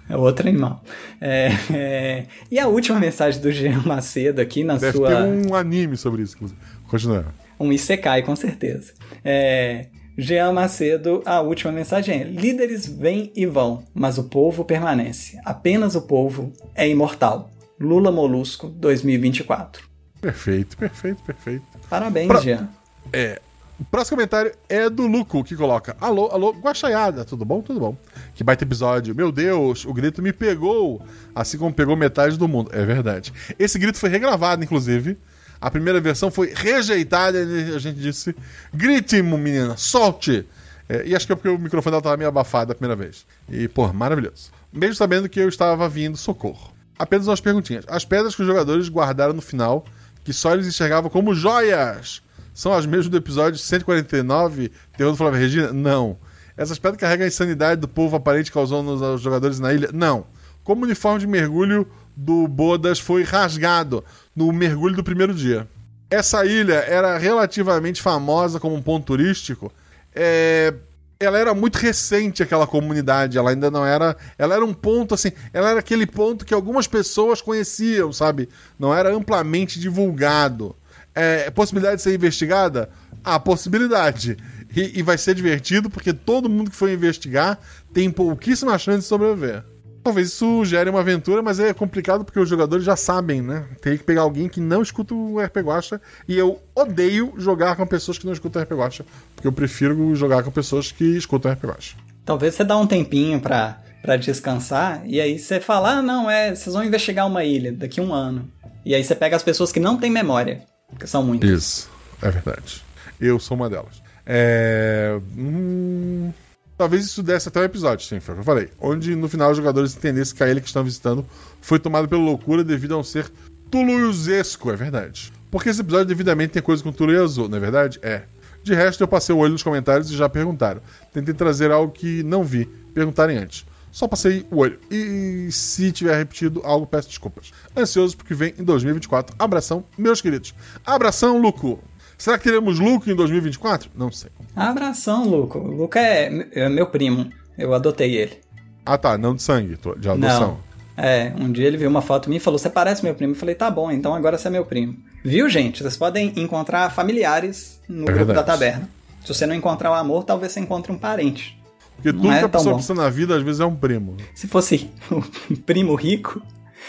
É 0.08 0.16
outro 0.16 0.48
animal. 0.48 0.84
É, 1.20 1.50
é, 1.74 2.26
E 2.52 2.60
a 2.60 2.68
última 2.68 3.00
mensagem 3.00 3.42
do 3.42 3.52
Jean 3.52 3.82
Macedo 3.82 4.40
aqui 4.40 4.64
na 4.64 4.78
deve 4.78 5.00
sua. 5.00 5.08
ter 5.10 5.24
um 5.24 5.56
anime 5.56 5.98
sobre 5.98 6.22
isso, 6.22 6.36
inclusive. 6.36 6.60
Continua. 6.88 7.34
Um 7.60 7.74
Isekai, 7.74 8.22
com 8.22 8.36
certeza. 8.36 8.94
É, 9.26 9.88
Jean 10.20 10.52
Macedo, 10.52 11.22
a 11.26 11.40
última 11.42 11.72
mensagem 11.72 12.22
é: 12.22 12.24
Líderes 12.24 12.86
vêm 12.86 13.32
e 13.36 13.46
vão, 13.46 13.84
mas 13.94 14.18
o 14.18 14.24
povo 14.26 14.66
permanece. 14.66 15.40
Apenas 15.46 15.96
o 15.96 16.02
povo 16.02 16.52
é 16.76 16.88
imortal. 16.88 17.50
Lula 17.80 18.12
Molusco 18.12 18.68
2024. 18.68 19.84
Perfeito, 20.20 20.76
perfeito, 20.78 21.24
perfeito. 21.24 21.64
Parabéns, 21.90 22.28
Pra- 22.28 22.42
Jean. 22.42 22.68
É. 23.14 23.42
O 23.80 23.86
próximo 23.86 24.18
comentário 24.18 24.52
é 24.68 24.90
do 24.90 25.08
Luco, 25.08 25.42
que 25.42 25.56
coloca: 25.56 25.96
Alô, 26.02 26.28
alô, 26.28 26.52
Guaxaiada, 26.52 27.24
tudo 27.24 27.46
bom? 27.46 27.62
Tudo 27.62 27.80
bom. 27.80 27.96
Que 28.36 28.44
baita 28.44 28.66
episódio. 28.66 29.16
Meu 29.16 29.32
Deus, 29.32 29.86
o 29.86 29.94
grito 29.94 30.22
me 30.22 30.34
pegou, 30.34 31.02
assim 31.34 31.58
como 31.58 31.74
pegou 31.74 31.96
metade 31.96 32.38
do 32.38 32.46
mundo. 32.46 32.70
É 32.74 32.84
verdade. 32.84 33.32
Esse 33.58 33.80
grito 33.80 33.98
foi 33.98 34.10
regravado, 34.10 34.62
inclusive. 34.62 35.18
A 35.62 35.70
primeira 35.70 36.00
versão 36.00 36.32
foi 36.32 36.54
rejeitada 36.56 37.40
e 37.42 37.76
a 37.76 37.80
gente 37.80 38.00
disse: 38.00 38.36
grite, 38.74 39.22
menina, 39.22 39.76
solte. 39.78 40.46
É, 40.88 41.06
e 41.06 41.16
acho 41.16 41.28
que 41.28 41.34
é 41.34 41.36
porque 41.36 41.50
o 41.50 41.60
microfone 41.60 41.92
dela 41.92 42.02
tava 42.02 42.18
meio 42.18 42.30
abafado 42.30 42.72
a 42.72 42.76
primeira 42.76 42.96
vez. 42.96 43.26
E, 43.48 43.68
pô, 43.68 43.92
maravilhoso. 43.94 44.52
Mesmo 44.74 44.96
sabendo 44.96 45.30
que 45.30 45.40
eu 45.40 45.48
estava 45.48 45.88
vindo 45.88 46.18
socorro. 46.18 46.74
Apenas 46.98 47.28
umas 47.28 47.40
perguntinhas. 47.40 47.86
As 47.88 48.04
pedras 48.04 48.36
que 48.36 48.42
os 48.42 48.48
jogadores 48.48 48.90
guardaram 48.90 49.34
no 49.34 49.42
final, 49.42 49.86
que 50.24 50.34
só 50.34 50.54
eles 50.54 50.68
enxergavam 50.68 51.10
como 51.10 51.36
joias, 51.36 52.22
são 52.54 52.74
as 52.74 52.86
mesmas 52.86 53.08
do 53.08 53.18
episódio 53.18 53.60
149, 53.60 54.72
Terror 54.98 55.12
do 55.12 55.18
Flávio 55.18 55.40
Regina? 55.40 55.72
Não. 55.72 56.18
Essas 56.58 56.78
pedras 56.78 57.00
carregam 57.00 57.24
a 57.24 57.28
insanidade 57.28 57.80
do 57.80 57.88
povo 57.88 58.16
aparente 58.16 58.52
causando 58.52 59.04
aos 59.04 59.22
jogadores 59.22 59.60
na 59.60 59.74
ilha? 59.74 59.90
Não. 59.94 60.26
Como 60.64 60.84
uniforme 60.84 61.20
de 61.20 61.28
mergulho 61.28 61.88
do 62.20 62.50
Bodas 62.50 63.00
foi 63.00 63.24
rasgado 63.24 64.04
no 64.36 64.52
mergulho 64.52 64.98
do 64.98 65.04
primeiro 65.04 65.34
dia. 65.34 65.66
Essa 66.10 66.46
ilha 66.46 66.74
era 66.74 67.18
relativamente 67.18 68.02
famosa 68.02 68.60
como 68.60 68.76
um 68.76 68.82
ponto 68.82 69.06
turístico. 69.06 69.72
É, 70.14 70.74
ela 71.18 71.38
era 71.38 71.54
muito 71.54 71.78
recente 71.78 72.44
aquela 72.44 72.68
comunidade, 72.68 73.38
ela 73.38 73.52
ainda 73.52 73.72
não 73.72 73.86
era, 73.86 74.18
ela 74.38 74.54
era 74.54 74.66
um 74.66 74.74
ponto 74.74 75.14
assim, 75.14 75.32
ela 75.54 75.70
era 75.70 75.80
aquele 75.80 76.06
ponto 76.06 76.46
que 76.46 76.54
algumas 76.54 76.88
pessoas 76.88 77.42
conheciam, 77.42 78.12
sabe? 78.12 78.50
Não 78.78 78.94
era 78.94 79.14
amplamente 79.14 79.80
divulgado. 79.80 80.76
É, 81.16 81.50
possibilidade 81.50 81.98
de 81.98 82.02
ser 82.02 82.14
investigada? 82.14 82.90
A 83.24 83.40
possibilidade. 83.40 84.36
E, 84.76 85.00
e 85.00 85.02
vai 85.02 85.18
ser 85.18 85.36
divertido 85.36 85.90
porque 85.90 86.12
todo 86.12 86.50
mundo 86.50 86.70
que 86.70 86.76
for 86.76 86.90
investigar 86.90 87.58
tem 87.94 88.12
pouquíssima 88.12 88.78
chance 88.78 89.00
de 89.00 89.06
sobreviver. 89.06 89.64
Talvez 90.04 90.30
isso 90.30 90.64
gere 90.66 90.90
uma 90.90 91.02
aventura, 91.02 91.42
mas 91.42 91.60
é 91.60 91.74
complicado 91.74 92.24
porque 92.24 92.40
os 92.40 92.50
jogadores 92.50 92.86
já 92.86 92.96
sabem, 92.96 93.42
né? 93.42 93.66
Tem 93.82 93.98
que 93.98 94.04
pegar 94.04 94.22
alguém 94.22 94.48
que 94.48 94.60
não 94.60 94.82
escuta 94.82 95.14
o 95.14 95.40
RP 95.40 95.58
Guacha. 95.58 96.02
E 96.28 96.38
eu 96.38 96.62
odeio 96.74 97.34
jogar 97.38 97.76
com 97.76 97.86
pessoas 97.86 98.18
que 98.18 98.26
não 98.26 98.34
escutam 98.34 98.62
o 98.62 98.66
RP 98.66 98.72
Guacha. 98.74 99.06
Porque 99.36 99.48
eu 99.48 99.52
prefiro 99.52 100.16
jogar 100.16 100.44
com 100.44 100.52
pessoas 100.52 100.92
que 100.92 101.04
escutam 101.18 101.52
o 101.52 101.54
RP 101.54 101.66
Guacha. 101.66 101.98
Talvez 102.26 102.56
você 102.56 102.64
dá 102.64 102.78
um 102.78 102.88
tempinho 102.88 103.40
pra, 103.40 103.82
pra 104.02 104.16
descansar 104.16 105.02
e 105.06 105.20
aí 105.20 105.38
você 105.38 105.60
fala: 105.60 105.98
ah, 105.98 106.02
não, 106.02 106.30
é, 106.30 106.56
vocês 106.56 106.74
vão 106.74 106.84
investigar 106.84 107.28
uma 107.28 107.44
ilha 107.44 107.72
daqui 107.72 108.00
a 108.00 108.04
um 108.04 108.14
ano. 108.14 108.50
E 108.86 108.96
aí 108.96 109.04
você 109.04 109.16
pega 109.16 109.36
as 109.36 109.44
pessoas 109.44 109.72
que 109.72 109.80
não 109.80 109.98
têm 109.98 110.10
memória, 110.10 110.62
que 110.98 111.06
são 111.08 111.24
muitas. 111.24 111.50
Isso, 111.50 111.90
é 112.22 112.32
verdade. 112.32 112.84
Eu 113.20 113.40
sou 113.40 113.58
uma 113.58 113.70
delas. 113.70 114.02
É. 114.26 115.20
hum, 115.38 116.32
Talvez 116.80 117.04
isso 117.04 117.22
desse 117.22 117.50
até 117.50 117.60
o 117.60 117.64
episódio, 117.66 118.08
sim, 118.08 118.22
foi 118.22 118.32
o 118.32 118.38
que 118.38 118.40
eu 118.40 118.46
falei. 118.46 118.70
Onde 118.80 119.14
no 119.14 119.28
final 119.28 119.52
os 119.52 119.58
jogadores 119.58 119.94
entendessem 119.94 120.34
que 120.34 120.42
a 120.42 120.50
ilha 120.50 120.62
que 120.62 120.68
estão 120.68 120.82
visitando 120.82 121.26
foi 121.60 121.78
tomada 121.78 122.08
pela 122.08 122.22
loucura 122.22 122.64
devido 122.64 122.96
a 122.96 122.98
um 122.98 123.04
ser 123.04 123.30
tuluzesco, 123.70 124.72
é 124.72 124.78
verdade. 124.78 125.30
Porque 125.52 125.68
esse 125.68 125.82
episódio 125.82 126.06
devidamente 126.06 126.54
tem 126.54 126.62
coisa 126.62 126.82
com 126.82 126.94
Tulu 126.94 127.12
e 127.12 127.18
Azul, 127.18 127.50
não 127.50 127.58
é 127.58 127.60
verdade? 127.60 128.00
É. 128.02 128.24
De 128.64 128.74
resto, 128.74 129.04
eu 129.04 129.10
passei 129.10 129.36
o 129.36 129.40
olho 129.40 129.52
nos 129.52 129.62
comentários 129.62 130.10
e 130.10 130.16
já 130.16 130.30
perguntaram. 130.30 130.82
Tentei 131.12 131.34
trazer 131.34 131.70
algo 131.70 131.92
que 131.92 132.24
não 132.24 132.46
vi, 132.46 132.64
perguntarem 132.94 133.38
antes. 133.38 133.66
Só 133.92 134.08
passei 134.08 134.46
o 134.50 134.60
olho. 134.60 134.80
E 134.90 135.50
se 135.52 135.92
tiver 135.92 136.16
repetido 136.16 136.62
algo, 136.64 136.88
peço 136.88 137.10
desculpas. 137.10 137.52
Ansioso 137.76 138.16
porque 138.16 138.34
vem 138.34 138.54
em 138.58 138.64
2024. 138.64 139.36
Abração, 139.38 139.84
meus 139.98 140.22
queridos. 140.22 140.56
Abração, 140.86 141.42
Luco. 141.42 141.84
Será 142.20 142.38
que 142.38 142.44
teremos 142.44 142.80
Luco 142.80 143.10
em 143.10 143.16
2024? 143.16 143.90
Não 143.96 144.12
sei. 144.12 144.30
Abração, 144.54 145.24
Luco. 145.24 145.58
O 145.58 145.72
Luco 145.72 145.98
é, 145.98 146.48
é 146.52 146.68
meu 146.68 146.86
primo. 146.86 147.32
Eu 147.58 147.74
adotei 147.74 148.14
ele. 148.16 148.38
Ah, 148.86 148.98
tá. 148.98 149.18
Não 149.18 149.34
de 149.34 149.42
sangue, 149.42 149.80
de 149.98 150.10
adoção. 150.10 150.58
Não. 150.58 150.70
É, 151.02 151.32
um 151.40 151.50
dia 151.50 151.66
ele 151.66 151.78
viu 151.78 151.90
uma 151.90 152.02
foto 152.02 152.28
minha 152.28 152.38
e 152.38 152.42
falou: 152.42 152.60
Você 152.60 152.70
parece 152.70 153.04
meu 153.06 153.16
primo. 153.16 153.32
Eu 153.32 153.38
falei: 153.38 153.56
Tá 153.56 153.72
bom, 153.72 153.90
então 153.90 154.14
agora 154.14 154.38
você 154.38 154.50
é 154.50 154.52
meu 154.52 154.66
primo. 154.66 154.98
Viu, 155.24 155.48
gente? 155.48 155.82
Vocês 155.82 155.96
podem 155.96 156.34
encontrar 156.36 156.90
familiares 156.92 157.80
no 157.88 158.04
grupo 158.04 158.18
verdade. 158.26 158.40
da 158.40 158.44
taberna. 158.44 158.90
Se 159.24 159.34
você 159.34 159.46
não 159.46 159.56
encontrar 159.56 159.92
o 159.92 159.94
amor, 159.94 160.26
talvez 160.26 160.52
você 160.52 160.60
encontre 160.60 160.92
um 160.92 160.98
parente. 160.98 161.58
Porque 161.96 162.12
Não 162.12 162.22
tudo 162.22 162.34
é 162.34 162.40
que 162.40 162.46
a 162.46 162.50
pessoa 162.50 162.72
bom. 162.72 162.78
precisa 162.78 163.02
na 163.02 163.10
vida, 163.10 163.36
às 163.36 163.44
vezes, 163.44 163.62
é 163.62 163.66
um 163.66 163.76
primo. 163.76 164.18
Se 164.34 164.48
fosse 164.48 164.90
o 165.12 165.58
primo 165.66 165.96
rico, 165.96 166.42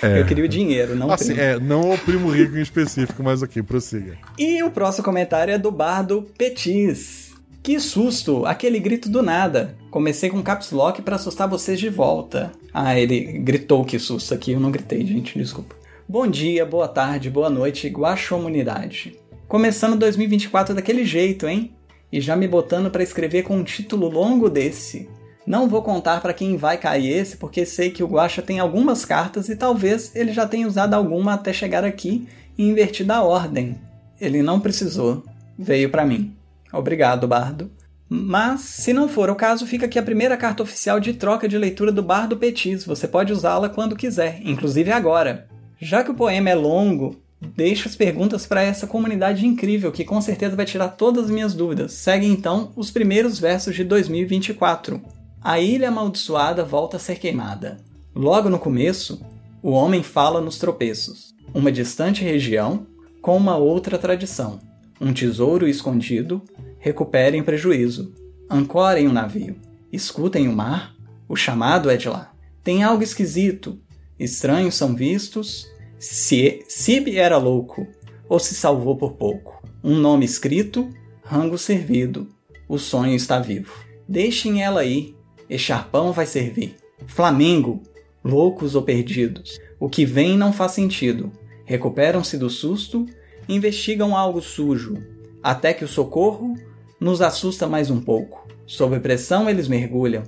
eu 0.03 0.25
queria 0.27 0.45
o 0.45 0.49
dinheiro, 0.49 0.95
não 0.97 1.09
o 1.09 1.13
Assim, 1.13 1.35
primo. 1.35 1.41
é, 1.41 1.59
não 1.61 1.93
o 1.93 1.99
primo 1.99 2.31
rico 2.31 2.57
em 2.57 2.63
específico, 2.63 3.23
mas 3.23 3.43
aqui, 3.43 3.63
prossiga. 3.63 4.17
E 4.39 4.63
o 4.63 4.71
próximo 4.71 5.05
comentário 5.05 5.53
é 5.53 5.59
do 5.59 5.71
Bardo 5.71 6.27
Petis. 6.37 7.31
Que 7.63 7.79
susto! 7.79 8.47
Aquele 8.47 8.79
grito 8.81 9.09
do 9.11 9.23
nada. 9.23 9.77
Comecei 9.91 10.31
com 10.31 10.43
caps 10.43 10.71
lock 10.71 11.03
pra 11.03 11.17
assustar 11.17 11.47
vocês 11.47 11.79
de 11.79 11.91
volta. 11.91 12.53
Ah, 12.73 12.99
ele 12.99 13.21
gritou 13.41 13.85
que 13.85 13.99
susto 13.99 14.33
aqui, 14.33 14.53
eu 14.53 14.61
não 14.61 14.71
gritei, 14.71 15.05
gente, 15.05 15.39
desculpa. 15.39 15.75
Bom 16.09 16.27
dia, 16.27 16.65
boa 16.65 16.89
tarde, 16.89 17.29
boa 17.29 17.51
noite, 17.51 17.89
guaxomunidade. 17.89 19.15
Começando 19.47 19.99
2024 19.99 20.75
daquele 20.75 21.05
jeito, 21.05 21.47
hein? 21.47 21.73
E 22.13 22.21
já 22.21 22.35
me 22.35 22.49
botando 22.49 22.91
pra 22.91 23.03
escrever 23.03 23.43
com 23.43 23.57
um 23.57 23.63
título 23.65 24.09
longo 24.09 24.49
desse. 24.49 25.09
Não 25.47 25.69
vou 25.69 25.83
contar 25.83 26.21
pra 26.21 26.35
quem 26.35 26.57
vai 26.57 26.77
cair 26.77 27.11
esse, 27.11 27.37
porque 27.37 27.65
sei 27.65 27.91
que 27.91 28.03
o 28.03 28.07
Guaxa 28.07 28.43
tem 28.43 28.61
algumas 28.61 29.05
cartas 29.05 29.49
e 29.49 29.57
talvez 29.57 30.15
ele 30.15 30.33
já 30.33 30.47
tenha 30.47 30.67
usado 30.67 30.95
alguma 30.95 31.35
até 31.35 31.53
chegar 31.53 31.85
aqui 31.85 32.29
e 32.57 32.69
invertido 32.69 33.13
a 33.13 33.23
ordem. 33.23 33.79
Ele 34.21 34.43
não 34.43 34.61
precisou, 34.61 35.25
veio 35.59 35.91
pra 35.91 36.05
mim. 36.05 36.35
Obrigado, 36.73 37.27
Bardo. 37.27 37.71
Mas, 38.09 38.63
se 38.63 38.93
não 38.93 39.09
for 39.09 39.31
o 39.31 39.37
caso, 39.37 39.67
fica 39.67 39.87
aqui 39.87 39.99
a 39.99 40.03
primeira 40.03 40.37
carta 40.37 40.63
oficial 40.63 40.99
de 40.99 41.15
troca 41.15 41.49
de 41.49 41.57
leitura 41.57 41.93
do 41.93 42.03
Bardo 42.03 42.37
Petis. 42.37 42.85
Você 42.85 43.07
pode 43.07 43.33
usá-la 43.33 43.69
quando 43.69 43.97
quiser, 43.97 44.41
inclusive 44.45 44.91
agora. 44.91 45.47
Já 45.81 46.03
que 46.03 46.11
o 46.11 46.15
poema 46.15 46.51
é 46.51 46.55
longo, 46.55 47.17
deixo 47.41 47.89
as 47.89 47.97
perguntas 47.97 48.47
para 48.47 48.63
essa 48.63 48.87
comunidade 48.87 49.47
incrível 49.47 49.91
que 49.93 50.05
com 50.05 50.21
certeza 50.21 50.57
vai 50.57 50.67
tirar 50.67 50.89
todas 50.89 51.27
as 51.27 51.31
minhas 51.31 51.55
dúvidas. 51.55 51.93
Segue 51.93 52.27
então 52.27 52.73
os 52.77 52.91
primeiros 52.91 53.39
versos 53.39 53.75
de 53.75 53.85
2024. 53.85 55.01
A 55.43 55.59
ilha 55.59 55.89
amaldiçoada 55.89 56.63
volta 56.63 56.99
a 56.99 57.01
ser 57.01 57.19
queimada. 57.19 57.79
Logo 58.15 58.51
no 58.51 58.59
começo, 58.59 59.25
o 59.63 59.71
homem 59.71 60.03
fala 60.03 60.39
nos 60.39 60.59
tropeços. 60.59 61.35
Uma 61.55 61.73
distante 61.73 62.23
região 62.23 62.87
com 63.23 63.39
uma 63.39 63.57
outra 63.57 63.97
tradição. 63.97 64.61
Um 65.01 65.15
tesouro 65.15 65.67
escondido, 65.67 66.43
recuperem 66.79 67.43
prejuízo. 67.43 68.15
Ancorem 68.51 69.09
o 69.09 69.13
navio. 69.13 69.57
Escutem 69.91 70.47
o 70.47 70.53
mar, 70.53 70.95
O 71.27 71.37
chamado 71.37 71.89
é 71.89 71.97
de 71.97 72.09
lá. 72.09 72.33
Tem 72.63 72.83
algo 72.83 73.03
esquisito. 73.03 73.79
Estranhos 74.19 74.75
são 74.75 74.95
vistos. 74.95 75.67
Se 75.99 76.65
Sib 76.69 77.17
era 77.17 77.39
louco, 77.39 77.87
ou 78.29 78.39
se 78.39 78.55
salvou 78.55 78.97
por 78.97 79.13
pouco. 79.13 79.63
Um 79.83 79.97
nome 79.97 80.25
escrito, 80.25 80.91
rango 81.23 81.57
servido. 81.57 82.29
O 82.69 82.79
sonho 82.79 83.15
está 83.15 83.39
vivo. 83.39 83.73
Deixem 84.09 84.63
ela 84.63 84.85
ir. 84.85 85.15
Echarpão 85.51 86.13
vai 86.13 86.27
servir. 86.27 86.77
Flamengo, 87.09 87.83
loucos 88.23 88.77
ou 88.77 88.83
perdidos. 88.83 89.59
O 89.81 89.89
que 89.89 90.05
vem 90.05 90.39
não 90.39 90.53
faz 90.53 90.73
sentido. 90.73 91.33
Recuperam-se 91.65 92.39
do 92.39 92.49
susto, 92.49 93.05
investigam 93.49 94.17
algo 94.17 94.41
sujo, 94.41 94.97
até 95.43 95.75
que 95.75 95.85
o 95.85 95.89
socorro 95.89 96.55
nos 97.01 97.21
assusta 97.21 97.67
mais 97.67 97.91
um 97.91 98.01
pouco. 98.01 98.47
Sob 98.67 99.01
pressão 99.01 99.51
eles 99.51 99.67
mergulham, 99.67 100.23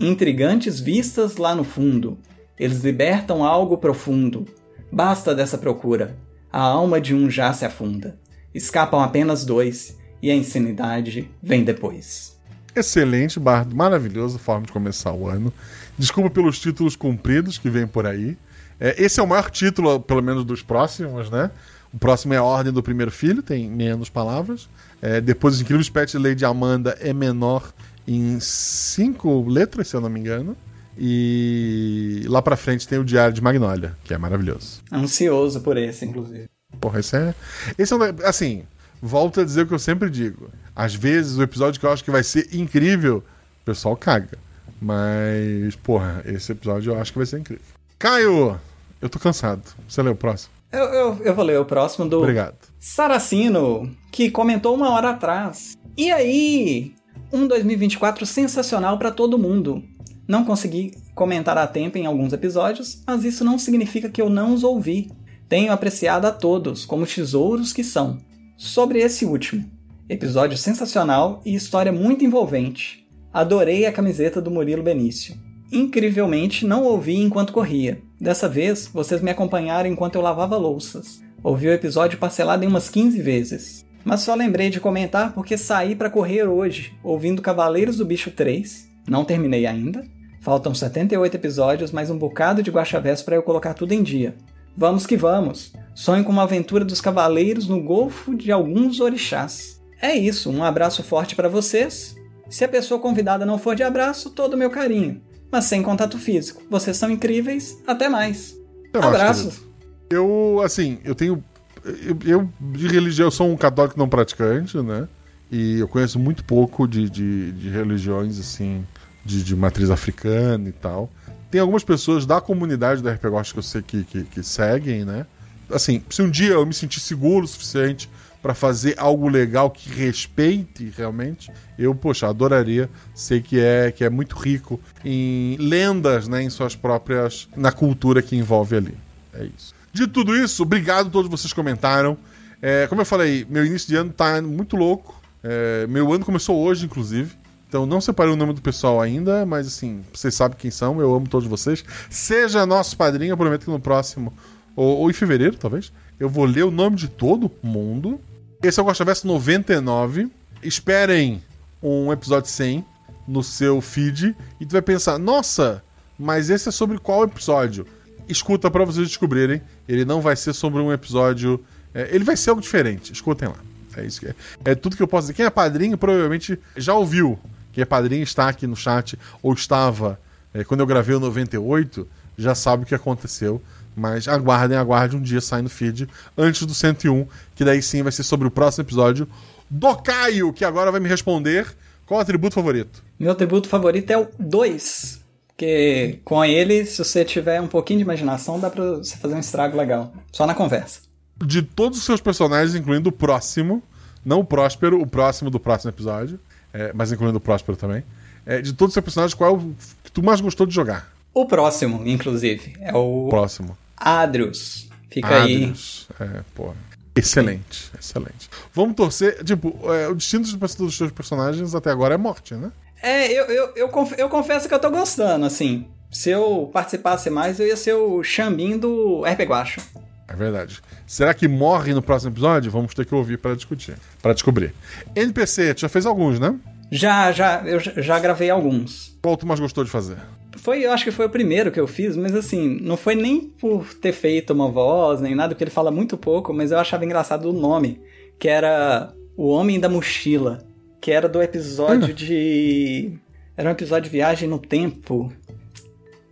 intrigantes 0.00 0.80
vistas 0.80 1.36
lá 1.36 1.54
no 1.54 1.64
fundo. 1.64 2.18
Eles 2.58 2.82
libertam 2.82 3.44
algo 3.44 3.76
profundo. 3.76 4.46
Basta 4.90 5.34
dessa 5.34 5.58
procura. 5.58 6.16
A 6.50 6.62
alma 6.62 6.98
de 6.98 7.14
um 7.14 7.28
já 7.28 7.52
se 7.52 7.66
afunda. 7.66 8.18
Escapam 8.54 9.00
apenas 9.00 9.44
dois, 9.44 9.98
e 10.22 10.30
a 10.30 10.34
insanidade 10.34 11.30
vem 11.42 11.62
depois. 11.62 12.35
Excelente, 12.76 13.40
Bardo. 13.40 13.74
Maravilhosa 13.74 14.38
forma 14.38 14.66
de 14.66 14.72
começar 14.72 15.12
o 15.12 15.26
ano. 15.26 15.52
Desculpa 15.98 16.28
pelos 16.28 16.60
títulos 16.60 16.94
compridos 16.94 17.56
que 17.56 17.70
vêm 17.70 17.86
por 17.86 18.06
aí. 18.06 18.36
É, 18.78 19.02
esse 19.02 19.18
é 19.18 19.22
o 19.22 19.26
maior 19.26 19.50
título, 19.50 19.98
pelo 19.98 20.22
menos 20.22 20.44
dos 20.44 20.62
próximos, 20.62 21.30
né? 21.30 21.50
O 21.92 21.98
próximo 21.98 22.34
é 22.34 22.36
a 22.36 22.42
Ordem 22.42 22.70
do 22.70 22.82
Primeiro 22.82 23.10
Filho, 23.10 23.42
tem 23.42 23.70
menos 23.70 24.10
palavras. 24.10 24.68
É, 25.00 25.20
depois, 25.22 25.54
Os 25.54 25.60
Incríveis 25.62 25.88
Pets 25.88 26.12
de 26.12 26.18
Lady 26.18 26.44
Amanda 26.44 26.96
é 27.00 27.14
menor 27.14 27.72
em 28.06 28.38
cinco 28.40 29.48
letras, 29.48 29.88
se 29.88 29.96
eu 29.96 30.00
não 30.02 30.10
me 30.10 30.20
engano. 30.20 30.54
E 30.98 32.24
lá 32.26 32.42
pra 32.42 32.56
frente 32.56 32.86
tem 32.86 32.98
o 32.98 33.04
Diário 33.04 33.32
de 33.32 33.42
Magnólia, 33.42 33.96
que 34.04 34.12
é 34.12 34.18
maravilhoso. 34.18 34.82
Ansioso 34.92 35.60
por 35.60 35.76
esse, 35.76 36.04
inclusive. 36.04 36.46
Porra, 36.80 37.00
esse 37.00 37.16
é. 37.16 37.34
Esse 37.78 37.92
é 37.92 37.96
um. 37.96 38.00
Assim, 38.24 38.64
volto 39.00 39.40
a 39.40 39.44
dizer 39.44 39.62
o 39.62 39.66
que 39.66 39.74
eu 39.74 39.78
sempre 39.78 40.10
digo. 40.10 40.50
Às 40.76 40.94
vezes, 40.94 41.38
o 41.38 41.42
episódio 41.42 41.80
que 41.80 41.86
eu 41.86 41.90
acho 41.90 42.04
que 42.04 42.10
vai 42.10 42.22
ser 42.22 42.54
incrível, 42.54 43.24
o 43.62 43.64
pessoal 43.64 43.96
caga. 43.96 44.38
Mas, 44.78 45.74
porra, 45.76 46.22
esse 46.26 46.52
episódio 46.52 46.92
eu 46.92 47.00
acho 47.00 47.12
que 47.12 47.18
vai 47.18 47.26
ser 47.26 47.40
incrível. 47.40 47.64
Caio, 47.98 48.60
eu 49.00 49.08
tô 49.08 49.18
cansado. 49.18 49.62
Você 49.88 50.02
lê 50.02 50.10
o 50.10 50.14
próximo? 50.14 50.52
Eu, 50.70 50.84
eu, 50.84 51.22
eu 51.24 51.34
vou 51.34 51.44
ler 51.44 51.58
o 51.58 51.64
próximo 51.64 52.06
do 52.06 52.18
Obrigado. 52.18 52.58
Saracino, 52.78 53.90
que 54.12 54.30
comentou 54.30 54.74
uma 54.74 54.90
hora 54.90 55.10
atrás. 55.10 55.78
E 55.96 56.12
aí? 56.12 56.94
Um 57.32 57.48
2024 57.48 58.26
sensacional 58.26 58.98
para 58.98 59.10
todo 59.10 59.38
mundo. 59.38 59.82
Não 60.28 60.44
consegui 60.44 60.92
comentar 61.14 61.56
a 61.56 61.66
tempo 61.66 61.96
em 61.96 62.04
alguns 62.04 62.34
episódios, 62.34 63.02
mas 63.06 63.24
isso 63.24 63.42
não 63.42 63.58
significa 63.58 64.10
que 64.10 64.20
eu 64.20 64.28
não 64.28 64.52
os 64.52 64.62
ouvi. 64.62 65.10
Tenho 65.48 65.72
apreciado 65.72 66.26
a 66.26 66.32
todos 66.32 66.84
como 66.84 67.06
tesouros 67.06 67.72
que 67.72 67.82
são. 67.82 68.18
Sobre 68.58 68.98
esse 68.98 69.24
último, 69.24 69.70
episódio 70.08 70.56
sensacional 70.56 71.42
e 71.44 71.54
história 71.54 71.90
muito 71.90 72.24
envolvente. 72.24 73.04
Adorei 73.32 73.86
a 73.86 73.92
camiseta 73.92 74.40
do 74.40 74.50
Murilo 74.50 74.82
Benício. 74.82 75.34
Incrivelmente, 75.72 76.64
não 76.64 76.84
ouvi 76.84 77.16
enquanto 77.16 77.52
corria. 77.52 78.00
Dessa 78.20 78.48
vez, 78.48 78.86
vocês 78.86 79.20
me 79.20 79.30
acompanharam 79.30 79.90
enquanto 79.90 80.14
eu 80.14 80.22
lavava 80.22 80.56
louças. 80.56 81.20
Ouvi 81.42 81.66
o 81.66 81.72
episódio 81.72 82.18
parcelado 82.18 82.64
em 82.64 82.68
umas 82.68 82.88
15 82.88 83.20
vezes. 83.20 83.84
Mas 84.04 84.20
só 84.20 84.34
lembrei 84.36 84.70
de 84.70 84.78
comentar 84.78 85.34
porque 85.34 85.58
saí 85.58 85.96
para 85.96 86.08
correr 86.08 86.44
hoje, 86.44 86.94
ouvindo 87.02 87.42
Cavaleiros 87.42 87.96
do 87.96 88.06
Bicho 88.06 88.30
3. 88.30 88.88
Não 89.08 89.24
terminei 89.24 89.66
ainda. 89.66 90.04
Faltam 90.40 90.72
78 90.72 91.34
episódios, 91.34 91.90
mais 91.90 92.08
um 92.10 92.16
bocado 92.16 92.62
de 92.62 92.70
guaxavés 92.70 93.22
para 93.22 93.34
eu 93.34 93.42
colocar 93.42 93.74
tudo 93.74 93.92
em 93.92 94.04
dia. 94.04 94.36
Vamos 94.76 95.04
que 95.04 95.16
vamos! 95.16 95.72
Sonho 95.94 96.22
com 96.22 96.30
uma 96.30 96.44
aventura 96.44 96.84
dos 96.84 97.00
cavaleiros 97.00 97.66
no 97.66 97.82
golfo 97.82 98.36
de 98.36 98.52
alguns 98.52 99.00
orixás. 99.00 99.75
É 100.06 100.14
isso, 100.14 100.50
um 100.50 100.62
abraço 100.62 101.02
forte 101.02 101.34
para 101.34 101.48
vocês. 101.48 102.14
Se 102.48 102.64
a 102.64 102.68
pessoa 102.68 103.00
convidada 103.00 103.44
não 103.44 103.58
for 103.58 103.74
de 103.74 103.82
abraço, 103.82 104.30
todo 104.30 104.54
o 104.54 104.56
meu 104.56 104.70
carinho 104.70 105.20
mas 105.50 105.64
sem 105.64 105.82
contato 105.82 106.18
físico. 106.18 106.62
Vocês 106.70 106.96
são 106.96 107.10
incríveis, 107.10 107.78
até 107.86 108.08
mais. 108.08 108.56
Eu 108.92 109.02
Abraços. 109.02 109.62
Eu, 110.10 110.60
assim, 110.64 110.98
eu 111.04 111.14
tenho. 111.14 111.42
Eu, 111.84 112.18
eu, 112.24 112.50
de 112.60 112.88
religião, 112.88 113.28
eu 113.28 113.30
sou 113.30 113.50
um 113.50 113.56
católico 113.56 113.98
não 113.98 114.08
praticante, 114.08 114.76
né? 114.78 115.08
E 115.50 115.78
eu 115.78 115.88
conheço 115.88 116.18
muito 116.18 116.44
pouco 116.44 116.88
de, 116.88 117.08
de, 117.08 117.52
de 117.52 117.68
religiões, 117.68 118.40
assim, 118.40 118.84
de, 119.24 119.44
de, 119.44 119.54
matriz 119.54 119.90
africana 119.90 120.68
e 120.68 120.72
tal. 120.72 121.08
Tem 121.50 121.60
algumas 121.60 121.84
pessoas 121.84 122.26
da 122.26 122.40
comunidade 122.40 123.02
da 123.02 123.12
RPG 123.12 123.52
que 123.52 123.58
eu 123.58 123.62
sei 123.62 123.82
que, 123.82 124.04
que, 124.04 124.24
que 124.24 124.42
seguem, 124.42 125.04
né? 125.04 125.26
Assim, 125.70 126.02
se 126.10 126.22
um 126.22 126.30
dia 126.30 126.54
eu 126.54 126.66
me 126.66 126.74
sentir 126.74 127.00
seguro 127.00 127.44
o 127.44 127.48
suficiente 127.48 128.10
para 128.46 128.54
fazer 128.54 128.94
algo 128.96 129.28
legal 129.28 129.68
que 129.68 129.90
respeite 129.90 130.92
realmente, 130.96 131.50
eu, 131.76 131.92
poxa, 131.96 132.28
adoraria. 132.28 132.88
Sei 133.12 133.40
que 133.40 133.58
é, 133.58 133.90
que 133.90 134.04
é 134.04 134.08
muito 134.08 134.36
rico 134.36 134.80
em 135.04 135.56
lendas, 135.56 136.28
né, 136.28 136.44
em 136.44 136.48
suas 136.48 136.76
próprias. 136.76 137.48
na 137.56 137.72
cultura 137.72 138.22
que 138.22 138.36
envolve 138.36 138.76
ali. 138.76 138.96
É 139.34 139.46
isso. 139.46 139.74
De 139.92 140.06
tudo 140.06 140.36
isso, 140.36 140.62
obrigado 140.62 141.08
a 141.08 141.10
todos 141.10 141.28
vocês 141.28 141.52
que 141.52 141.56
comentaram. 141.56 142.16
É, 142.62 142.86
como 142.86 143.00
eu 143.00 143.04
falei, 143.04 143.44
meu 143.50 143.66
início 143.66 143.88
de 143.88 143.96
ano 143.96 144.12
tá 144.12 144.40
muito 144.40 144.76
louco. 144.76 145.20
É, 145.42 145.84
meu 145.88 146.12
ano 146.12 146.24
começou 146.24 146.56
hoje, 146.56 146.86
inclusive. 146.86 147.32
Então 147.68 147.84
não 147.84 148.00
separei 148.00 148.32
o 148.32 148.36
nome 148.36 148.52
do 148.52 148.62
pessoal 148.62 149.00
ainda, 149.00 149.44
mas 149.44 149.66
assim, 149.66 150.04
vocês 150.14 150.36
sabem 150.36 150.56
quem 150.56 150.70
são, 150.70 151.00
eu 151.00 151.12
amo 151.12 151.28
todos 151.28 151.48
vocês. 151.48 151.84
Seja 152.08 152.64
nosso 152.64 152.96
padrinho, 152.96 153.32
eu 153.32 153.36
prometo 153.36 153.64
que 153.64 153.70
no 153.72 153.80
próximo, 153.80 154.32
ou, 154.76 154.98
ou 154.98 155.10
em 155.10 155.12
fevereiro, 155.12 155.56
talvez, 155.56 155.92
eu 156.20 156.28
vou 156.28 156.44
ler 156.44 156.62
o 156.62 156.70
nome 156.70 156.94
de 156.94 157.08
todo 157.08 157.50
mundo 157.60 158.20
esse 158.62 158.78
é 158.80 158.82
o 158.82 158.86
Gosta 158.86 159.04
Verso 159.04 159.26
99. 159.26 160.30
Esperem 160.62 161.42
um 161.82 162.12
episódio 162.12 162.50
100 162.50 162.84
no 163.26 163.42
seu 163.42 163.80
feed 163.80 164.36
e 164.60 164.66
tu 164.66 164.72
vai 164.72 164.82
pensar: 164.82 165.18
"Nossa, 165.18 165.82
mas 166.18 166.50
esse 166.50 166.68
é 166.68 166.72
sobre 166.72 166.98
qual 166.98 167.24
episódio?" 167.24 167.86
Escuta 168.28 168.70
para 168.70 168.84
vocês 168.84 169.06
descobrirem. 169.08 169.62
Ele 169.88 170.04
não 170.04 170.20
vai 170.20 170.34
ser 170.34 170.52
sobre 170.52 170.80
um 170.80 170.92
episódio, 170.92 171.64
é, 171.94 172.08
ele 172.12 172.24
vai 172.24 172.36
ser 172.36 172.50
algo 172.50 172.62
diferente. 172.62 173.12
Escutem 173.12 173.48
lá. 173.48 173.56
É 173.96 174.04
isso 174.04 174.20
que 174.20 174.26
é. 174.26 174.34
É 174.64 174.74
tudo 174.74 174.96
que 174.96 175.02
eu 175.02 175.08
posso 175.08 175.24
dizer. 175.24 175.34
Quem 175.34 175.46
é 175.46 175.50
padrinho 175.50 175.96
provavelmente 175.96 176.58
já 176.76 176.94
ouviu. 176.94 177.38
Quem 177.72 177.82
é 177.82 177.84
padrinho 177.84 178.22
está 178.22 178.48
aqui 178.48 178.66
no 178.66 178.76
chat 178.76 179.18
ou 179.42 179.52
estava 179.52 180.18
é, 180.56 180.64
quando 180.64 180.80
eu 180.80 180.86
gravei 180.86 181.14
o 181.14 181.20
98, 181.20 182.08
já 182.38 182.54
sabe 182.54 182.82
o 182.82 182.86
que 182.86 182.94
aconteceu. 182.94 183.62
Mas 183.96 184.28
aguardem, 184.28 184.76
aguardem 184.76 185.18
um 185.18 185.22
dia 185.22 185.40
sai 185.40 185.62
no 185.62 185.70
feed 185.70 186.06
antes 186.36 186.66
do 186.66 186.74
101, 186.74 187.26
que 187.54 187.64
daí 187.64 187.80
sim 187.80 188.02
vai 188.02 188.12
ser 188.12 188.22
sobre 188.22 188.46
o 188.46 188.50
próximo 188.50 188.84
episódio 188.84 189.26
do 189.70 189.96
Caio, 189.96 190.52
que 190.52 190.64
agora 190.64 190.92
vai 190.92 191.00
me 191.00 191.08
responder 191.08 191.66
qual 192.04 192.18
é 192.18 192.20
o 192.20 192.22
atributo 192.22 192.54
favorito. 192.54 193.02
Meu 193.18 193.32
atributo 193.32 193.68
favorito 193.68 194.10
é 194.10 194.18
o 194.18 194.28
2. 194.38 195.24
Porque 195.48 196.20
com 196.22 196.44
ele, 196.44 196.84
se 196.84 197.02
você 197.02 197.24
tiver 197.24 197.60
um 197.62 197.66
pouquinho 197.66 198.00
de 198.00 198.04
imaginação, 198.04 198.60
dá 198.60 198.68
pra 198.68 198.98
você 198.98 199.16
fazer 199.16 199.34
um 199.34 199.40
estrago 199.40 199.76
legal. 199.76 200.12
Só 200.30 200.46
na 200.46 200.54
conversa. 200.54 201.00
De 201.42 201.62
todos 201.62 201.98
os 201.98 202.04
seus 202.04 202.20
personagens, 202.20 202.74
incluindo 202.74 203.08
o 203.08 203.12
próximo, 203.12 203.82
não 204.22 204.40
o 204.40 204.44
Próspero, 204.44 205.00
o 205.00 205.06
próximo 205.06 205.48
do 205.48 205.58
próximo 205.58 205.90
episódio, 205.90 206.38
é, 206.74 206.92
mas 206.94 207.10
incluindo 207.10 207.38
o 207.38 207.40
Próspero 207.40 207.76
também. 207.76 208.04
É, 208.44 208.60
de 208.60 208.74
todos 208.74 208.90
os 208.90 208.94
seus 208.94 209.04
personagens, 209.04 209.34
qual 209.34 209.50
é 209.50 209.54
o 209.54 209.74
que 210.04 210.12
tu 210.12 210.22
mais 210.22 210.42
gostou 210.42 210.66
de 210.66 210.74
jogar? 210.74 211.10
O 211.32 211.46
próximo, 211.46 212.02
inclusive, 212.06 212.74
é 212.80 212.94
o. 212.94 213.28
Próximo. 213.28 213.76
Adrius. 213.96 214.88
Fica 215.10 215.42
Adrius. 215.42 216.06
aí. 216.18 216.26
É, 216.26 216.40
pô. 216.54 216.74
Excelente, 217.14 217.90
excelente. 217.98 218.50
Vamos 218.74 218.94
torcer. 218.94 219.42
Tipo, 219.42 219.74
é, 219.92 220.08
o 220.08 220.14
destino 220.14 220.44
dos 220.44 220.96
seus 220.96 221.10
personagens 221.10 221.74
até 221.74 221.90
agora 221.90 222.14
é 222.14 222.18
morte, 222.18 222.54
né? 222.54 222.70
É, 223.02 223.32
eu, 223.32 223.44
eu, 223.46 223.72
eu, 223.76 223.88
conf, 223.88 224.12
eu 224.18 224.28
confesso 224.28 224.68
que 224.68 224.74
eu 224.74 224.78
tô 224.78 224.90
gostando, 224.90 225.46
assim. 225.46 225.86
Se 226.10 226.30
eu 226.30 226.70
participasse 226.72 227.30
mais, 227.30 227.58
eu 227.58 227.66
ia 227.66 227.76
ser 227.76 227.94
o 227.94 228.22
Xambim 228.22 228.78
do 228.78 229.22
RP 229.24 229.40
Guacho. 229.42 229.80
É 230.28 230.34
verdade. 230.34 230.80
Será 231.06 231.32
que 231.32 231.46
morre 231.46 231.94
no 231.94 232.02
próximo 232.02 232.32
episódio? 232.32 232.70
Vamos 232.70 232.92
ter 232.94 233.06
que 233.06 233.14
ouvir 233.14 233.38
para 233.38 233.54
discutir, 233.54 233.96
para 234.20 234.32
descobrir. 234.32 234.74
NPC, 235.14 235.74
tu 235.74 235.80
já 235.82 235.88
fez 235.88 236.04
alguns, 236.04 236.38
né? 236.38 236.54
Já, 236.90 237.32
já, 237.32 237.62
eu 237.64 237.80
já 237.80 238.18
gravei 238.18 238.50
alguns. 238.50 239.16
Qual 239.22 239.36
tu 239.36 239.46
mais 239.46 239.60
gostou 239.60 239.84
de 239.84 239.90
fazer? 239.90 240.18
Foi, 240.56 240.84
eu 240.84 240.92
acho 240.92 241.04
que 241.04 241.10
foi 241.10 241.26
o 241.26 241.30
primeiro 241.30 241.70
que 241.70 241.80
eu 241.80 241.86
fiz, 241.86 242.16
mas 242.16 242.34
assim, 242.34 242.78
não 242.80 242.96
foi 242.96 243.14
nem 243.14 243.40
por 243.40 243.94
ter 243.94 244.12
feito 244.12 244.52
uma 244.52 244.68
voz, 244.68 245.20
nem 245.20 245.34
nada, 245.34 245.54
porque 245.54 245.64
ele 245.64 245.70
fala 245.70 245.90
muito 245.90 246.16
pouco, 246.16 246.52
mas 246.52 246.70
eu 246.70 246.78
achava 246.78 247.04
engraçado 247.04 247.50
o 247.50 247.52
nome, 247.52 248.00
que 248.38 248.48
era 248.48 249.12
O 249.36 249.48
Homem 249.48 249.78
da 249.78 249.88
Mochila, 249.88 250.66
que 251.00 251.12
era 251.12 251.28
do 251.28 251.42
episódio 251.42 252.10
hum. 252.10 252.14
de. 252.14 253.12
Era 253.56 253.70
um 253.70 253.72
episódio 253.72 254.04
de 254.04 254.10
viagem 254.10 254.48
no 254.48 254.58
tempo. 254.58 255.32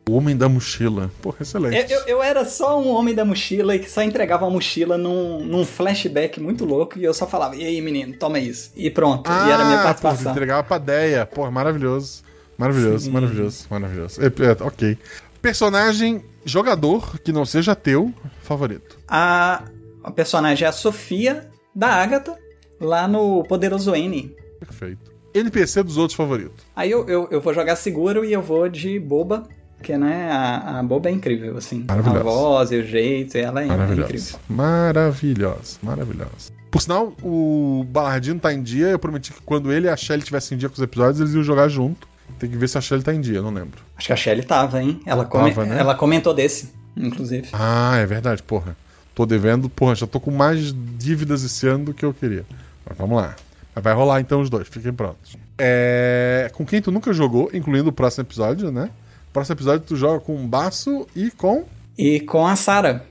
O 0.09 0.17
Homem 0.17 0.37
da 0.37 0.49
Mochila. 0.49 1.11
Porra, 1.23 1.39
excelente. 1.41 1.91
Eu, 1.91 2.01
eu, 2.01 2.07
eu, 2.07 2.23
era 2.23 2.45
só 2.45 2.79
um 2.79 2.89
Homem 2.89 3.15
da 3.15 3.25
Mochila 3.25 3.75
e 3.75 3.79
que 3.79 3.91
só 3.91 4.03
entregava 4.03 4.47
a 4.47 4.51
mochila 4.51 4.99
num, 4.99 5.43
num 5.43 5.65
flashback 5.65 6.39
muito 6.39 6.67
louco 6.67 6.99
e 6.99 7.05
eu 7.05 7.15
só 7.15 7.27
falava, 7.27 7.57
e 7.57 7.65
aí, 7.65 7.81
menino, 7.81 8.15
toma 8.19 8.39
isso. 8.39 8.71
E 8.77 8.91
pronto. 8.91 9.31
Ah, 9.31 9.49
e 9.49 9.53
era 9.53 9.63
a 9.63 9.67
minha 9.67 9.83
participação. 9.83 10.25
Porra, 10.25 10.31
entregava 10.33 10.63
pra 10.63 10.77
Deia. 10.77 11.25
Porra, 11.25 11.51
maravilhoso. 11.51 12.23
Maravilhoso, 12.59 13.11
maravilhoso, 13.11 13.67
maravilhoso. 13.71 14.21
É, 14.21 14.27
é, 14.27 14.65
ok. 14.65 14.99
Personagem 15.43 16.25
jogador 16.45 17.19
que 17.21 17.33
não 17.33 17.45
seja 17.45 17.75
teu 17.75 18.13
favorito. 18.43 18.99
A, 19.09 19.65
a 20.03 20.11
personagem 20.11 20.65
é 20.65 20.69
a 20.69 20.73
Sofia 20.73 21.49
da 21.75 21.89
Agatha, 21.89 22.39
lá 22.81 23.09
no 23.09 23.43
Poderoso 23.45 23.95
N. 23.95 24.35
Perfeito. 24.61 25.13
NPC 25.35 25.83
dos 25.83 25.97
outros 25.97 26.17
favoritos. 26.17 26.65
Aí 26.77 26.91
eu, 26.91 27.09
eu, 27.09 27.29
eu 27.31 27.41
vou 27.41 27.53
jogar 27.53 27.75
seguro 27.77 28.25
e 28.25 28.33
eu 28.33 28.41
vou 28.41 28.69
de 28.69 29.01
boba, 29.01 29.43
porque 29.77 29.99
né, 29.99 30.31
a, 30.31 30.79
a 30.79 30.83
boba 30.83 31.09
é 31.09 31.13
incrível, 31.13 31.57
assim. 31.57 31.85
A 31.89 31.97
Maravilhosa. 31.97 32.25
voz 32.25 32.71
e 32.71 32.77
o 32.77 32.87
jeito, 32.87 33.37
ela 33.37 33.63
é, 33.63 33.67
incrível. 33.67 34.39
Maravilhosa. 34.49 35.79
Maravilhosa. 35.83 36.53
Por 36.71 36.81
sinal, 36.81 37.13
o 37.23 37.85
Balardino 37.89 38.39
tá 38.41 38.53
em 38.53 38.63
dia. 38.63 38.87
Eu 38.87 38.99
prometi 38.99 39.33
que 39.33 39.41
quando 39.43 39.73
ele 39.73 39.87
e 39.87 39.91
a 39.91 39.97
Shelly 39.97 40.21
estivessem 40.21 40.57
em 40.57 40.59
dia 40.59 40.69
com 40.69 40.75
os 40.75 40.83
episódios, 40.83 41.21
eles 41.21 41.35
iam 41.35 41.43
jogar 41.43 41.69
junto. 41.69 42.09
Tem 42.39 42.51
que 42.51 42.57
ver 42.57 42.69
se 42.69 42.77
a 42.77 42.81
Shelly 42.81 43.03
tá 43.03 43.15
em 43.15 43.21
dia, 43.21 43.37
eu 43.39 43.43
não 43.43 43.53
lembro. 43.53 43.81
Acho 43.97 44.09
que 44.09 44.13
a 44.13 44.17
Shelly 44.17 44.43
tava, 44.43 44.83
hein? 44.83 45.01
Ela, 45.07 45.25
come- 45.25 45.51
Tava, 45.55 45.67
né? 45.67 45.79
ela 45.79 45.95
comentou 45.95 46.35
desse, 46.35 46.73
inclusive. 46.97 47.49
Ah, 47.53 47.97
é 47.97 48.07
verdade, 48.07 48.43
porra. 48.43 48.77
Tô 49.15 49.25
devendo, 49.25 49.69
porra, 49.69 49.95
já 49.95 50.07
tô 50.07 50.19
com 50.19 50.31
mais 50.31 50.75
dívidas 50.99 51.45
esse 51.45 51.67
ano 51.69 51.87
do 51.87 51.95
que 51.95 52.05
eu 52.05 52.13
queria. 52.13 52.45
Mas 52.89 52.99
vamos 52.99 53.17
lá. 53.17 53.37
Mas 53.75 53.85
vai 53.85 53.95
rolar 53.95 54.21
então 54.21 54.41
os 54.41 54.51
dois, 54.51 54.67
fiquem 54.69 54.93
prontos. 54.93 55.37
É... 55.59 56.51
Com 56.55 56.67
quem 56.67 56.83
tu 56.83 56.91
nunca 56.91 57.13
jogou, 57.13 57.49
incluindo 57.55 57.91
o 57.91 57.93
próximo 57.93 58.23
episódio, 58.25 58.71
né? 58.73 58.91
Próximo 59.33 59.55
episódio 59.55 59.87
tu 59.87 59.97
joga 59.97 60.19
com 60.21 60.35
o 60.35 60.47
Baço 60.49 61.07
e 61.15 61.31
com 61.31 61.65
E 61.97 62.21
com 62.21 62.45
a 62.47 62.57
Sarah. 62.57 63.03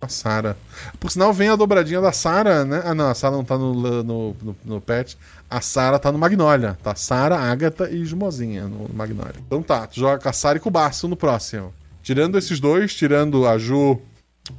a 0.00 0.08
Sara. 0.08 0.56
Por 0.98 1.10
sinal, 1.10 1.32
vem 1.32 1.48
a 1.50 1.56
dobradinha 1.56 2.00
da 2.00 2.12
Sara, 2.12 2.64
né? 2.64 2.80
Ah, 2.84 2.94
não, 2.94 3.08
a 3.10 3.14
Sara 3.14 3.36
não 3.36 3.44
tá 3.44 3.56
no, 3.58 3.74
no, 3.74 4.02
no, 4.42 4.56
no 4.64 4.80
pet. 4.80 5.16
A 5.50 5.60
Sara 5.60 5.98
tá 5.98 6.12
no 6.12 6.18
Magnolia. 6.18 6.78
Tá 6.82 6.94
Sara, 6.94 7.36
Agatha 7.36 7.90
e 7.90 8.04
Jumozinha 8.04 8.68
no 8.68 8.88
Magnolia. 8.94 9.34
Então 9.44 9.62
tá, 9.62 9.86
tu 9.86 9.98
joga 9.98 10.22
com 10.22 10.28
a 10.28 10.32
Sara 10.32 10.58
e 10.58 10.60
com 10.60 10.68
o 10.68 10.72
Baço 10.72 11.08
no 11.08 11.16
próximo. 11.16 11.72
Tirando 12.02 12.38
esses 12.38 12.60
dois, 12.60 12.94
tirando 12.94 13.46
a 13.46 13.58
Ju, 13.58 14.00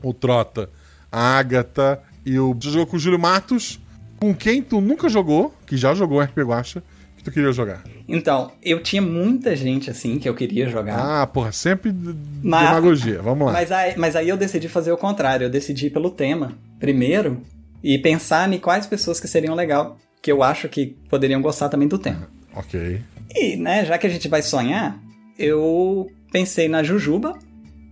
o 0.04 0.14
Trota, 0.14 0.70
a 1.12 1.38
Agatha 1.40 2.02
e 2.26 2.38
o. 2.38 2.54
Tu 2.54 2.70
jogou 2.70 2.88
com 2.88 2.98
o 2.98 3.00
Júlio 3.00 3.18
Matos. 3.20 3.80
Com 4.20 4.36
quem 4.36 4.62
tu 4.62 4.80
nunca 4.82 5.10
jogou, 5.10 5.52
que 5.66 5.76
já 5.76 5.96
jogou 5.96 6.22
RP 6.22 6.38
Guacha, 6.44 6.84
que 7.18 7.24
tu 7.24 7.32
queria 7.32 7.52
jogar. 7.52 7.84
Então, 8.08 8.52
eu 8.62 8.84
tinha 8.84 9.02
muita 9.02 9.56
gente, 9.56 9.90
assim, 9.90 10.20
que 10.20 10.30
eu 10.30 10.36
queria 10.36 10.70
jogar. 10.70 11.00
Ah, 11.24 11.26
porra, 11.26 11.52
sempre 11.52 11.92
Mas- 12.44 12.68
demagogia. 12.70 13.20
Vamos 13.24 13.48
lá. 13.48 13.54
Mas 13.54 13.72
aí, 13.72 13.94
mas 13.98 14.16
aí 14.16 14.30
eu 14.30 14.38
decidi 14.38 14.70
fazer 14.70 14.92
o 14.92 14.98
contrário. 14.98 15.46
Eu 15.46 15.50
decidi 15.50 15.90
pelo 15.90 16.12
tema 16.12 16.52
primeiro 16.80 17.42
e 17.84 17.98
pensar 17.98 18.52
em 18.54 18.60
quais 18.60 18.86
pessoas 18.86 19.20
que 19.20 19.28
seriam 19.28 19.56
legal, 19.56 19.98
que 20.22 20.32
eu 20.32 20.44
acho 20.44 20.70
que 20.70 20.96
poderiam 21.10 21.42
gostar 21.42 21.70
também 21.70 21.88
do 21.88 21.98
tema. 21.98 22.28
Ok. 22.56 23.02
E, 23.36 23.56
né, 23.56 23.86
já 23.86 23.98
que 23.98 24.06
a 24.08 24.10
gente 24.10 24.28
vai 24.28 24.42
sonhar, 24.42 25.00
eu 25.38 26.08
pensei 26.32 26.68
na 26.68 26.84
Jujuba. 26.84 27.38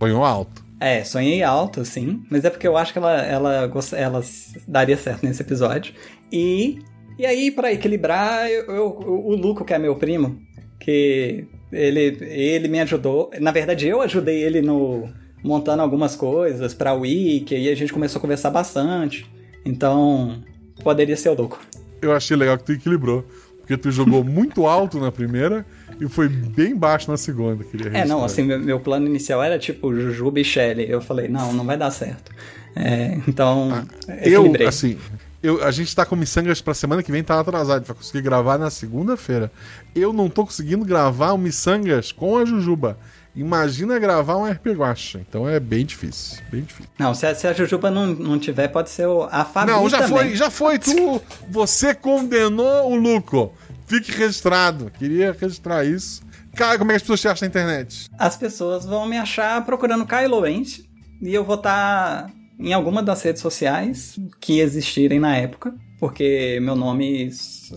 Um 0.02 0.24
alto. 0.24 0.64
É, 0.78 1.04
sonhei 1.04 1.42
alto, 1.42 1.84
sim, 1.84 2.22
mas 2.30 2.44
é 2.44 2.50
porque 2.50 2.66
eu 2.66 2.76
acho 2.76 2.92
que 2.92 2.98
ela, 2.98 3.20
ela, 3.22 3.70
ela 3.96 4.22
daria 4.66 4.96
certo 4.96 5.24
nesse 5.26 5.42
episódio. 5.42 5.92
E, 6.32 6.78
e 7.18 7.26
aí, 7.26 7.50
pra 7.50 7.70
equilibrar, 7.72 8.48
eu, 8.50 8.64
eu- 8.64 8.96
o 8.98 9.34
Luco, 9.36 9.62
que 9.64 9.74
é 9.74 9.78
meu 9.78 9.96
primo, 9.96 10.40
que 10.78 11.44
ele, 11.70 12.16
ele 12.22 12.68
me 12.68 12.80
ajudou. 12.80 13.30
Na 13.40 13.50
verdade, 13.50 13.86
eu 13.86 14.00
ajudei 14.00 14.42
ele 14.42 14.62
no 14.62 15.06
montando 15.44 15.82
algumas 15.82 16.16
coisas 16.16 16.72
pra 16.74 16.92
Wiki, 16.94 17.54
e 17.56 17.68
a 17.68 17.74
gente 17.74 17.92
começou 17.92 18.18
a 18.18 18.22
conversar 18.22 18.50
bastante. 18.50 19.26
Então, 19.66 20.42
poderia 20.82 21.16
ser 21.16 21.28
o 21.30 21.34
Luco. 21.34 21.60
Eu 22.00 22.12
achei 22.12 22.36
legal 22.36 22.56
que 22.58 22.64
tu 22.64 22.72
equilibrou. 22.72 23.24
Porque 23.70 23.76
tu 23.76 23.90
jogou 23.92 24.24
muito 24.24 24.66
alto 24.66 24.98
na 24.98 25.12
primeira 25.12 25.64
e 26.00 26.08
foi 26.08 26.28
bem 26.28 26.74
baixo 26.74 27.08
na 27.08 27.16
segunda. 27.16 27.62
Queria 27.62 27.98
É, 27.98 28.04
não, 28.04 28.24
assim, 28.24 28.42
meu, 28.42 28.58
meu 28.58 28.80
plano 28.80 29.06
inicial 29.06 29.40
era 29.40 29.60
tipo 29.60 29.94
Jujuba 29.94 30.40
e. 30.40 30.44
Eu 30.88 31.00
falei, 31.00 31.28
não, 31.28 31.52
não 31.52 31.64
vai 31.64 31.76
dar 31.76 31.92
certo. 31.92 32.32
É, 32.74 33.18
então, 33.28 33.86
Eu, 34.24 34.40
equilibrei. 34.40 34.66
assim, 34.66 34.98
eu, 35.42 35.62
a 35.64 35.70
gente 35.70 35.94
tá 35.94 36.04
com 36.04 36.16
Missangas 36.16 36.60
pra 36.60 36.74
semana 36.74 37.02
que 37.02 37.12
vem, 37.12 37.22
tá 37.22 37.38
atrasado. 37.38 37.84
Vai 37.84 37.96
conseguir 37.96 38.22
gravar 38.22 38.58
na 38.58 38.70
segunda-feira. 38.70 39.52
Eu 39.94 40.12
não 40.12 40.28
tô 40.28 40.44
conseguindo 40.44 40.84
gravar 40.84 41.32
o 41.32 41.38
Missangas 41.38 42.10
com 42.10 42.38
a 42.38 42.44
Jujuba. 42.44 42.98
Imagina 43.34 43.98
gravar 43.98 44.36
um 44.36 44.50
RP 44.50 44.68
Guacha. 44.68 45.20
Então 45.28 45.48
é 45.48 45.60
bem 45.60 45.84
difícil. 45.84 46.38
Bem 46.50 46.62
difícil. 46.62 46.90
Não, 46.98 47.14
se 47.14 47.26
a, 47.26 47.34
se 47.34 47.46
a 47.46 47.52
Jujuba 47.52 47.90
não, 47.90 48.06
não 48.06 48.38
tiver, 48.38 48.68
pode 48.68 48.90
ser 48.90 49.06
o, 49.06 49.22
a 49.30 49.44
Fabi 49.44 49.70
não, 49.70 49.88
já 49.88 49.98
também. 49.98 50.18
foi, 50.18 50.36
já 50.36 50.50
foi. 50.50 50.78
Tu, 50.78 51.22
você 51.48 51.94
condenou 51.94 52.90
o 52.90 52.96
Luco. 52.96 53.52
Fique 53.86 54.12
registrado. 54.12 54.90
Queria 54.98 55.36
registrar 55.38 55.84
isso. 55.84 56.22
Cara, 56.54 56.78
como 56.78 56.90
é 56.90 56.94
que 56.94 56.96
as 56.96 57.02
pessoas 57.02 57.20
te 57.20 57.28
acham 57.28 57.46
na 57.46 57.48
internet? 57.48 58.08
As 58.18 58.36
pessoas 58.36 58.84
vão 58.84 59.06
me 59.06 59.16
achar 59.16 59.64
procurando 59.64 60.06
Kylo 60.06 60.36
Lawrence 60.36 60.84
e 61.22 61.32
eu 61.32 61.44
vou 61.44 61.56
estar 61.56 62.30
em 62.58 62.72
alguma 62.72 63.02
das 63.02 63.22
redes 63.22 63.40
sociais 63.40 64.18
que 64.38 64.60
existirem 64.60 65.18
na 65.18 65.36
época, 65.36 65.74
porque 65.98 66.58
meu 66.60 66.76
nome 66.76 67.30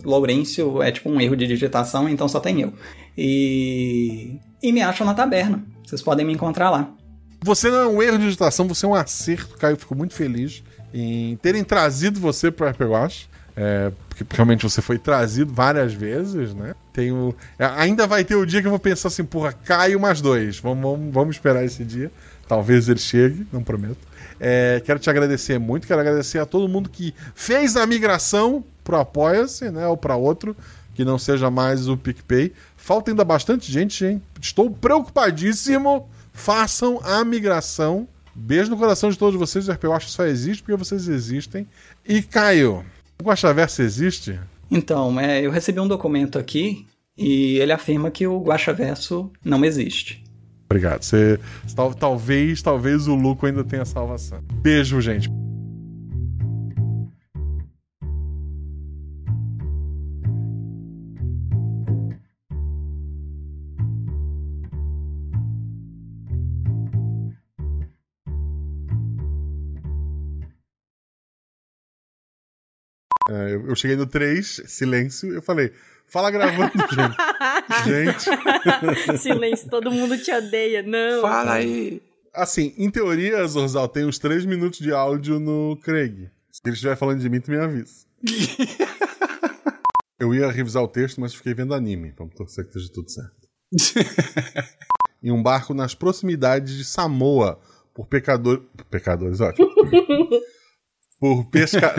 Lourenço 0.04 0.82
é 0.82 0.92
tipo 0.92 1.08
um 1.08 1.20
erro 1.20 1.36
de 1.36 1.46
digitação, 1.46 2.08
então 2.08 2.28
só 2.28 2.38
tem 2.38 2.60
eu. 2.60 2.72
E 3.16 4.38
e 4.64 4.72
me 4.72 4.80
acham 4.80 5.06
na 5.06 5.12
taberna. 5.12 5.62
Vocês 5.84 6.00
podem 6.00 6.24
me 6.24 6.32
encontrar 6.32 6.70
lá. 6.70 6.90
Você 7.42 7.70
não 7.70 7.78
é 7.78 7.86
um 7.86 8.02
erro 8.02 8.18
de 8.18 8.24
digitação, 8.24 8.66
você 8.66 8.86
é 8.86 8.88
um 8.88 8.94
acerto, 8.94 9.58
Caio. 9.58 9.76
Fico 9.76 9.94
muito 9.94 10.14
feliz 10.14 10.64
em 10.92 11.36
terem 11.36 11.62
trazido 11.62 12.18
você 12.18 12.50
para 12.50 12.70
RP 12.70 12.80
Guacha. 12.80 13.26
É, 13.56 13.92
porque 14.08 14.24
realmente 14.34 14.62
você 14.62 14.80
foi 14.82 14.98
trazido 14.98 15.52
várias 15.52 15.92
vezes, 15.92 16.54
né? 16.54 16.74
Tenho, 16.92 17.34
é, 17.58 17.66
ainda 17.66 18.06
vai 18.06 18.24
ter 18.24 18.34
o 18.34 18.46
dia 18.46 18.60
que 18.60 18.66
eu 18.66 18.70
vou 18.70 18.80
pensar 18.80 19.08
assim, 19.08 19.22
porra, 19.22 19.52
Caio 19.52 20.00
mais 20.00 20.20
dois. 20.22 20.58
Vamos, 20.58 20.82
vamos, 20.82 21.14
vamos 21.14 21.36
esperar 21.36 21.62
esse 21.62 21.84
dia. 21.84 22.10
Talvez 22.48 22.88
ele 22.88 22.98
chegue, 22.98 23.46
não 23.52 23.62
prometo. 23.62 23.98
É, 24.40 24.82
quero 24.84 24.98
te 24.98 25.08
agradecer 25.10 25.58
muito, 25.58 25.86
quero 25.86 26.00
agradecer 26.00 26.38
a 26.38 26.46
todo 26.46 26.68
mundo 26.68 26.88
que 26.88 27.14
fez 27.34 27.76
a 27.76 27.86
migração 27.86 28.64
pro 28.82 28.96
Apoia-se, 28.96 29.70
né? 29.70 29.86
Ou 29.86 29.96
para 29.96 30.16
outro, 30.16 30.56
que 30.94 31.04
não 31.04 31.18
seja 31.18 31.50
mais 31.50 31.86
o 31.86 31.96
PicPay. 31.96 32.52
Falta 32.84 33.10
ainda 33.10 33.24
bastante 33.24 33.72
gente, 33.72 34.04
hein? 34.04 34.20
Estou 34.38 34.70
preocupadíssimo. 34.70 36.06
Façam 36.34 37.00
a 37.02 37.24
migração. 37.24 38.06
Beijo 38.34 38.70
no 38.70 38.76
coração 38.76 39.08
de 39.08 39.16
todos 39.16 39.38
vocês. 39.40 39.66
O 39.66 39.72
RP 39.72 39.84
Guacha 39.84 40.08
só 40.08 40.26
existe 40.26 40.62
porque 40.62 40.76
vocês 40.76 41.08
existem. 41.08 41.66
E 42.06 42.20
Caio, 42.20 42.84
o 43.18 43.24
Guaxaverso 43.24 43.80
existe? 43.80 44.38
Então, 44.70 45.18
é, 45.18 45.40
eu 45.40 45.50
recebi 45.50 45.80
um 45.80 45.88
documento 45.88 46.38
aqui 46.38 46.84
e 47.16 47.56
ele 47.58 47.72
afirma 47.72 48.10
que 48.10 48.26
o 48.26 48.38
Guaxaverso 48.42 49.30
não 49.42 49.64
existe. 49.64 50.22
Obrigado. 50.68 51.04
Você, 51.04 51.40
tal- 51.74 51.94
talvez, 51.94 52.60
talvez 52.60 53.06
o 53.08 53.14
Luco 53.14 53.46
ainda 53.46 53.64
tenha 53.64 53.86
salvação. 53.86 54.40
Beijo, 54.60 55.00
gente. 55.00 55.30
Eu, 73.28 73.68
eu 73.68 73.76
cheguei 73.76 73.96
no 73.96 74.06
3, 74.06 74.62
silêncio, 74.66 75.32
eu 75.32 75.40
falei, 75.40 75.72
fala 76.06 76.30
gravando, 76.30 76.72
gente. 77.84 78.26
gente. 78.26 79.18
Silêncio, 79.18 79.70
todo 79.70 79.90
mundo 79.90 80.18
te 80.18 80.30
odeia. 80.32 80.82
Não. 80.82 81.22
Fala 81.22 81.54
aí. 81.54 82.02
Assim, 82.34 82.74
em 82.76 82.90
teoria, 82.90 83.46
Zorzal, 83.46 83.88
tem 83.88 84.04
uns 84.04 84.18
3 84.18 84.44
minutos 84.44 84.78
de 84.78 84.92
áudio 84.92 85.38
no 85.40 85.78
Craig. 85.82 86.30
Se 86.50 86.60
ele 86.64 86.74
estiver 86.74 86.96
falando 86.96 87.20
de 87.20 87.30
mim, 87.30 87.40
tu 87.40 87.50
me 87.50 87.58
avisa. 87.58 88.04
Eu 90.18 90.34
ia 90.34 90.50
revisar 90.50 90.82
o 90.82 90.88
texto, 90.88 91.20
mas 91.20 91.34
fiquei 91.34 91.54
vendo 91.54 91.74
anime. 91.74 92.14
Vamos 92.16 92.34
torcer 92.34 92.64
que 92.64 92.70
esteja 92.70 92.92
tudo 92.92 93.10
certo. 93.10 93.48
em 95.22 95.30
um 95.32 95.42
barco 95.42 95.74
nas 95.74 95.94
proximidades 95.94 96.76
de 96.76 96.84
Samoa, 96.84 97.60
por 97.92 98.06
pecador... 98.06 98.62
pecadores, 98.90 99.40
ótimo. 99.40 99.68
por 101.18 101.44
pesca... 101.50 101.92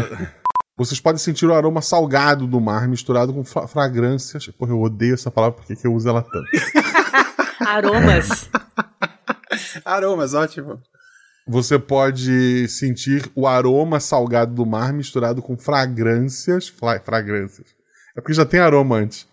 Vocês 0.78 1.00
podem 1.00 1.18
sentir 1.20 1.46
o 1.46 1.54
aroma 1.54 1.82
salgado 1.82 2.46
do 2.46 2.60
mar 2.60 2.88
misturado 2.88 3.34
com 3.34 3.44
fra- 3.46 3.68
fragrâncias. 3.68 4.48
Porra, 4.48 4.72
eu 4.72 4.82
odeio 4.82 5.14
essa 5.14 5.32
palavra 5.32 5.56
porque 5.58 5.76
que 5.76 5.88
eu 5.88 5.94
uso 5.94 6.10
ela 6.10 6.22
tanto. 6.22 6.50
Aromas. 7.66 8.50
Aromas, 9.86 10.34
ótimo. 10.34 10.82
Você 11.48 11.78
pode 11.78 12.68
sentir 12.68 13.30
o 13.36 13.48
aroma 13.48 14.00
salgado 14.00 14.54
do 14.54 14.66
mar 14.66 14.92
misturado 14.92 15.42
com 15.42 15.58
fragrâncias. 15.58 16.68
Fla- 16.68 17.00
fragrâncias. 17.00 17.68
É 18.18 18.22
porque 18.22 18.34
já 18.34 18.46
tem 18.46 18.60
aroma 18.60 18.98
antes. 18.98 19.28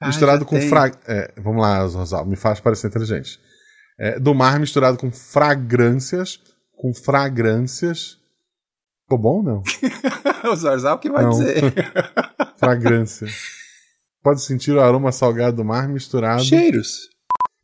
Ah, 0.00 0.06
misturado 0.06 0.44
com 0.44 0.58
tem. 0.58 0.68
fra... 0.68 0.92
é, 1.08 1.32
vamos 1.38 1.60
lá, 1.60 1.80
Rosal, 1.82 2.24
me 2.24 2.36
faz 2.36 2.60
parecer 2.60 2.86
inteligente. 2.86 3.40
É, 3.98 4.18
do 4.20 4.32
mar 4.34 4.60
misturado 4.60 4.96
com 4.96 5.10
fragrâncias. 5.10 6.38
Com 6.76 6.94
fragrâncias. 6.94 8.17
Ficou 9.08 9.18
bom 9.18 9.36
ou 9.38 9.42
não? 9.42 9.62
o 10.52 10.54
Zorzal 10.54 10.98
que 10.98 11.10
vai 11.10 11.22
Não. 11.24 11.30
dizer. 11.30 11.62
Fragrância. 12.58 13.26
pode 14.22 14.42
sentir 14.42 14.72
o 14.72 14.80
aroma 14.82 15.10
salgado 15.12 15.56
do 15.56 15.64
mar 15.64 15.88
misturado. 15.88 16.44
Cheiros. 16.44 17.08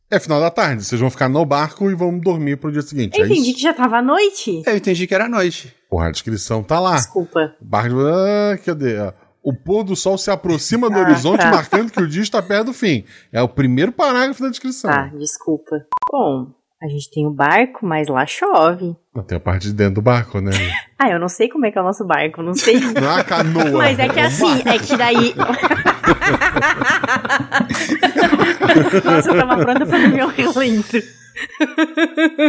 É 0.09 0.19
final 0.19 0.39
da 0.39 0.49
tarde, 0.49 0.83
vocês 0.83 0.99
vão 0.99 1.09
ficar 1.11 1.29
no 1.29 1.45
barco 1.45 1.89
e 1.91 1.95
vão 1.95 2.17
dormir 2.17 2.57
pro 2.57 2.71
dia 2.71 2.81
seguinte. 2.81 3.17
Eu 3.17 3.25
é 3.25 3.27
entendi 3.27 3.49
isso? 3.49 3.55
que 3.57 3.61
já 3.61 3.73
tava 3.75 3.97
à 3.97 4.01
noite. 4.01 4.63
Eu 4.65 4.75
entendi 4.75 5.05
que 5.05 5.13
era 5.13 5.29
noite. 5.29 5.71
Porra, 5.89 6.07
a 6.07 6.11
descrição 6.11 6.63
tá 6.63 6.79
lá. 6.79 6.95
Desculpa. 6.95 7.53
Barco. 7.61 7.95
Ah, 8.07 8.57
cadê? 8.65 8.97
Ah, 8.97 9.13
O 9.43 9.53
pôr 9.53 9.83
do 9.83 9.95
sol 9.95 10.17
se 10.17 10.31
aproxima 10.31 10.89
do 10.89 10.97
Ah, 10.97 11.01
horizonte, 11.01 11.41
tá. 11.41 11.51
marcando 11.51 11.91
que 11.91 12.01
o 12.01 12.07
dia 12.07 12.23
está 12.23 12.41
perto 12.41 12.67
do 12.67 12.73
fim. 12.73 13.03
É 13.31 13.41
o 13.41 13.49
primeiro 13.49 13.91
parágrafo 13.91 14.41
da 14.41 14.49
descrição. 14.49 14.89
Tá, 14.89 15.07
desculpa. 15.15 15.75
Bom, 16.11 16.47
a 16.81 16.87
gente 16.87 17.09
tem 17.09 17.25
o 17.25 17.31
barco, 17.31 17.85
mas 17.85 18.07
lá 18.07 18.25
chove. 18.25 18.95
Não, 19.15 19.23
tem 19.23 19.37
a 19.37 19.41
parte 19.41 19.67
de 19.67 19.73
dentro 19.73 19.95
do 19.95 20.01
barco, 20.01 20.39
né? 20.41 20.51
Ah, 20.97 21.09
eu 21.09 21.19
não 21.19 21.27
sei 21.27 21.49
como 21.49 21.65
é 21.65 21.71
que 21.71 21.77
é 21.77 21.81
o 21.81 21.83
nosso 21.83 22.05
barco, 22.05 22.41
não 22.41 22.53
sei. 22.53 22.79
Não 22.95 23.03
é 23.09 23.13
uma 23.15 23.23
canoa. 23.23 23.71
Mas 23.73 23.99
é 23.99 24.07
que 24.07 24.17
um 24.19 24.23
assim, 24.25 24.63
barco. 24.63 24.69
é 24.69 24.79
que 24.79 24.95
daí. 24.97 25.35
Nossa, 29.03 29.29
eu 29.31 29.37
tava 29.37 29.57
pronta 29.57 29.85
pra 29.85 29.97
um 29.97 30.27
relento. 30.27 30.97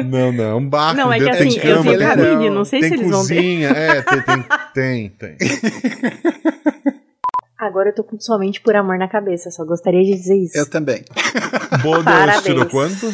Não, 0.08 0.30
não, 0.32 0.44
é 0.44 0.54
um 0.54 0.68
barco. 0.68 0.96
Não, 0.96 1.12
é 1.12 1.18
que 1.18 1.28
assim, 1.28 1.58
tem 1.58 1.70
eu 1.70 1.82
vi 1.82 1.98
cama, 1.98 2.12
a 2.12 2.16
tem- 2.16 2.24
cabine, 2.24 2.50
não 2.50 2.64
sei 2.64 2.78
tem 2.80 2.88
se 2.90 2.94
eles 2.94 3.10
vão 3.10 3.24
ver. 3.24 3.34
cozinha, 3.34 3.68
é, 3.70 4.02
tem, 4.02 4.22
tem, 4.22 4.44
tem, 4.74 5.08
tem. 5.10 5.36
Agora 7.58 7.88
eu 7.88 7.94
tô 7.94 8.04
com 8.04 8.16
somente 8.20 8.60
por 8.60 8.76
amor 8.76 8.96
na 8.96 9.08
cabeça, 9.08 9.50
só 9.50 9.64
gostaria 9.64 10.04
de 10.04 10.14
dizer 10.14 10.36
isso. 10.36 10.56
Eu 10.56 10.70
também. 10.70 11.02
Parabéns. 12.04 12.42
tirou 12.44 12.66
quanto? 12.66 13.12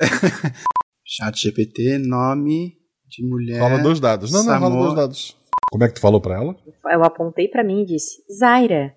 Chat 1.04 1.40
GPT, 1.40 1.98
nome 1.98 2.74
de 3.08 3.26
mulher. 3.26 3.58
Fala 3.60 3.78
dois 3.78 4.00
dados. 4.00 4.32
Não, 4.32 4.40
não, 4.44 4.52
fala 4.54 4.66
Samor. 4.70 4.82
dois 4.84 4.94
dados. 4.96 5.36
Como 5.70 5.84
é 5.84 5.88
que 5.88 5.94
tu 5.94 6.00
falou 6.00 6.20
pra 6.20 6.36
ela? 6.36 6.56
Eu 6.90 7.04
apontei 7.04 7.48
pra 7.48 7.64
mim 7.64 7.82
e 7.82 7.86
disse, 7.86 8.22
Zaira. 8.38 8.94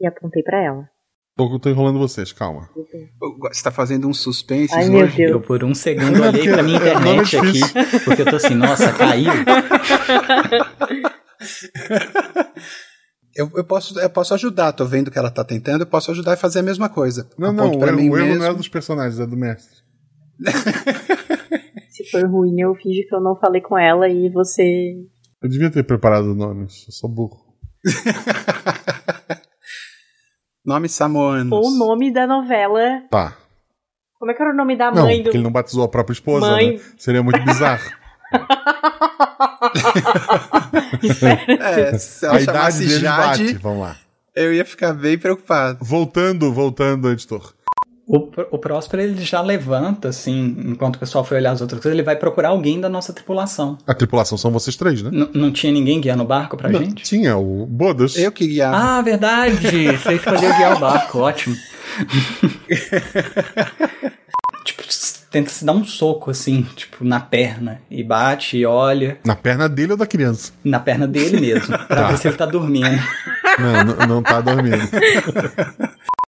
E 0.00 0.06
apontei 0.06 0.42
pra 0.42 0.62
ela. 0.62 0.88
Tô, 1.36 1.58
tô 1.60 1.68
enrolando 1.70 1.98
vocês, 1.98 2.32
calma. 2.32 2.68
Você 3.52 3.62
tá 3.62 3.70
fazendo 3.70 4.08
um 4.08 4.12
suspense 4.12 4.74
Ai, 4.74 4.88
meu 4.88 5.04
hoje? 5.04 5.16
Deus. 5.16 5.30
Eu 5.30 5.40
por 5.40 5.62
um 5.62 5.74
segundo 5.74 6.20
olhei 6.22 6.48
pra 6.48 6.62
minha 6.62 6.78
é 6.78 6.80
internet 6.80 7.36
aqui, 7.36 7.52
difícil. 7.52 8.00
porque 8.04 8.22
eu 8.22 8.26
tô 8.26 8.36
assim, 8.36 8.54
nossa, 8.54 8.92
caiu. 8.92 9.30
Eu, 13.36 13.48
eu, 13.54 13.62
posso, 13.62 13.96
eu 14.00 14.10
posso 14.10 14.34
ajudar, 14.34 14.72
tô 14.72 14.84
vendo 14.84 15.12
que 15.12 15.18
ela 15.18 15.30
tá 15.30 15.44
tentando, 15.44 15.82
eu 15.82 15.86
posso 15.86 16.10
ajudar 16.10 16.32
e 16.32 16.36
fazer 16.36 16.58
a 16.58 16.62
mesma 16.62 16.88
coisa. 16.88 17.30
Não, 17.38 17.50
Aponto 17.50 17.78
não, 17.78 17.88
o 17.88 17.92
mim 17.96 18.10
o 18.10 18.16
erro 18.16 18.26
mesmo. 18.26 18.42
não 18.42 18.50
é 18.50 18.54
dos 18.54 18.66
personagens, 18.66 19.20
é 19.20 19.26
do 19.26 19.36
mestre. 19.36 19.76
Se 21.90 22.04
for 22.10 22.24
ruim, 22.28 22.60
eu 22.60 22.74
finge 22.74 23.02
que 23.08 23.14
eu 23.14 23.20
não 23.20 23.36
falei 23.36 23.60
com 23.60 23.78
ela 23.78 24.08
e 24.08 24.28
você. 24.30 24.94
Eu 25.42 25.48
devia 25.48 25.70
ter 25.70 25.84
preparado 25.84 26.34
nomes, 26.34 26.84
eu 26.86 26.92
sou 26.92 27.08
burro. 27.10 27.38
Nome 30.64 30.88
Samoanos. 30.88 31.52
Ou 31.52 31.68
o 31.68 31.78
nome 31.78 32.12
da 32.12 32.26
novela. 32.26 33.02
Tá. 33.10 33.36
Como 34.18 34.30
é 34.30 34.34
que 34.34 34.42
era 34.42 34.52
o 34.52 34.56
nome 34.56 34.76
da 34.76 34.90
Não, 34.90 35.04
mãe 35.04 35.18
do. 35.18 35.24
porque 35.24 35.36
ele 35.38 35.44
não 35.44 35.52
batizou 35.52 35.84
a 35.84 35.88
própria 35.88 36.12
esposa, 36.12 36.50
Mãe. 36.50 36.74
né? 36.76 36.80
Seria 36.98 37.22
muito 37.22 37.40
bizarro. 37.44 37.90
É, 41.60 41.98
se 41.98 42.24
ela 42.26 42.36
a 42.36 42.40
idade 42.40 42.58
chamasse 42.58 42.78
deles 42.86 43.02
bate, 43.02 43.46
Jade, 43.46 43.58
vamos 43.58 43.80
lá. 43.80 43.96
eu 44.34 44.52
ia 44.52 44.64
ficar 44.64 44.92
bem 44.92 45.18
preocupado. 45.18 45.78
Voltando, 45.84 46.52
voltando, 46.52 47.10
editor. 47.10 47.54
O, 48.10 48.26
o 48.52 48.58
Próspero 48.58 49.02
ele 49.02 49.22
já 49.22 49.42
levanta, 49.42 50.08
assim, 50.08 50.56
enquanto 50.64 50.96
o 50.96 50.98
pessoal 50.98 51.22
foi 51.24 51.36
olhar 51.36 51.50
as 51.52 51.60
outras 51.60 51.78
coisas, 51.78 51.94
ele 51.94 52.02
vai 52.02 52.16
procurar 52.16 52.48
alguém 52.48 52.80
da 52.80 52.88
nossa 52.88 53.12
tripulação. 53.12 53.76
A 53.86 53.92
tripulação 53.92 54.38
são 54.38 54.50
vocês 54.50 54.76
três, 54.76 55.02
né? 55.02 55.10
N- 55.12 55.28
não 55.34 55.52
tinha 55.52 55.70
ninguém 55.70 56.00
guiando 56.00 56.22
o 56.22 56.26
barco 56.26 56.56
pra 56.56 56.70
Não, 56.70 56.80
gente? 56.80 57.02
Tinha 57.02 57.36
o 57.36 57.66
Bodas. 57.66 58.16
Eu 58.16 58.32
que 58.32 58.46
guiava. 58.46 58.78
Ah, 58.98 59.02
verdade! 59.02 59.58
Você 59.98 60.14
escolheu 60.14 60.56
guiar 60.56 60.74
o 60.76 60.80
barco, 60.80 61.18
ótimo. 61.18 61.54
tipo, 64.64 64.82
tenta 65.30 65.50
se 65.50 65.62
dar 65.64 65.72
um 65.72 65.84
soco, 65.84 66.30
assim, 66.30 66.62
tipo, 66.76 67.04
na 67.04 67.20
perna. 67.20 67.80
E 67.90 68.02
bate 68.02 68.56
e 68.56 68.64
olha 68.66 69.18
Na 69.24 69.36
perna 69.36 69.68
dele 69.68 69.92
ou 69.92 69.98
da 69.98 70.06
criança? 70.06 70.52
na 70.64 70.80
perna 70.80 71.06
dele 71.06 71.38
mesmo, 71.40 71.76
pra 71.78 71.86
Tá. 71.86 72.08
ver 72.08 72.16
se 72.18 72.26
ele 72.28 72.36
tá 72.38 72.46
dormindo. 72.46 72.88
Não, 73.58 73.84
não, 73.84 74.06
não 74.06 74.22
tá 74.22 74.40
dormindo. 74.40 74.78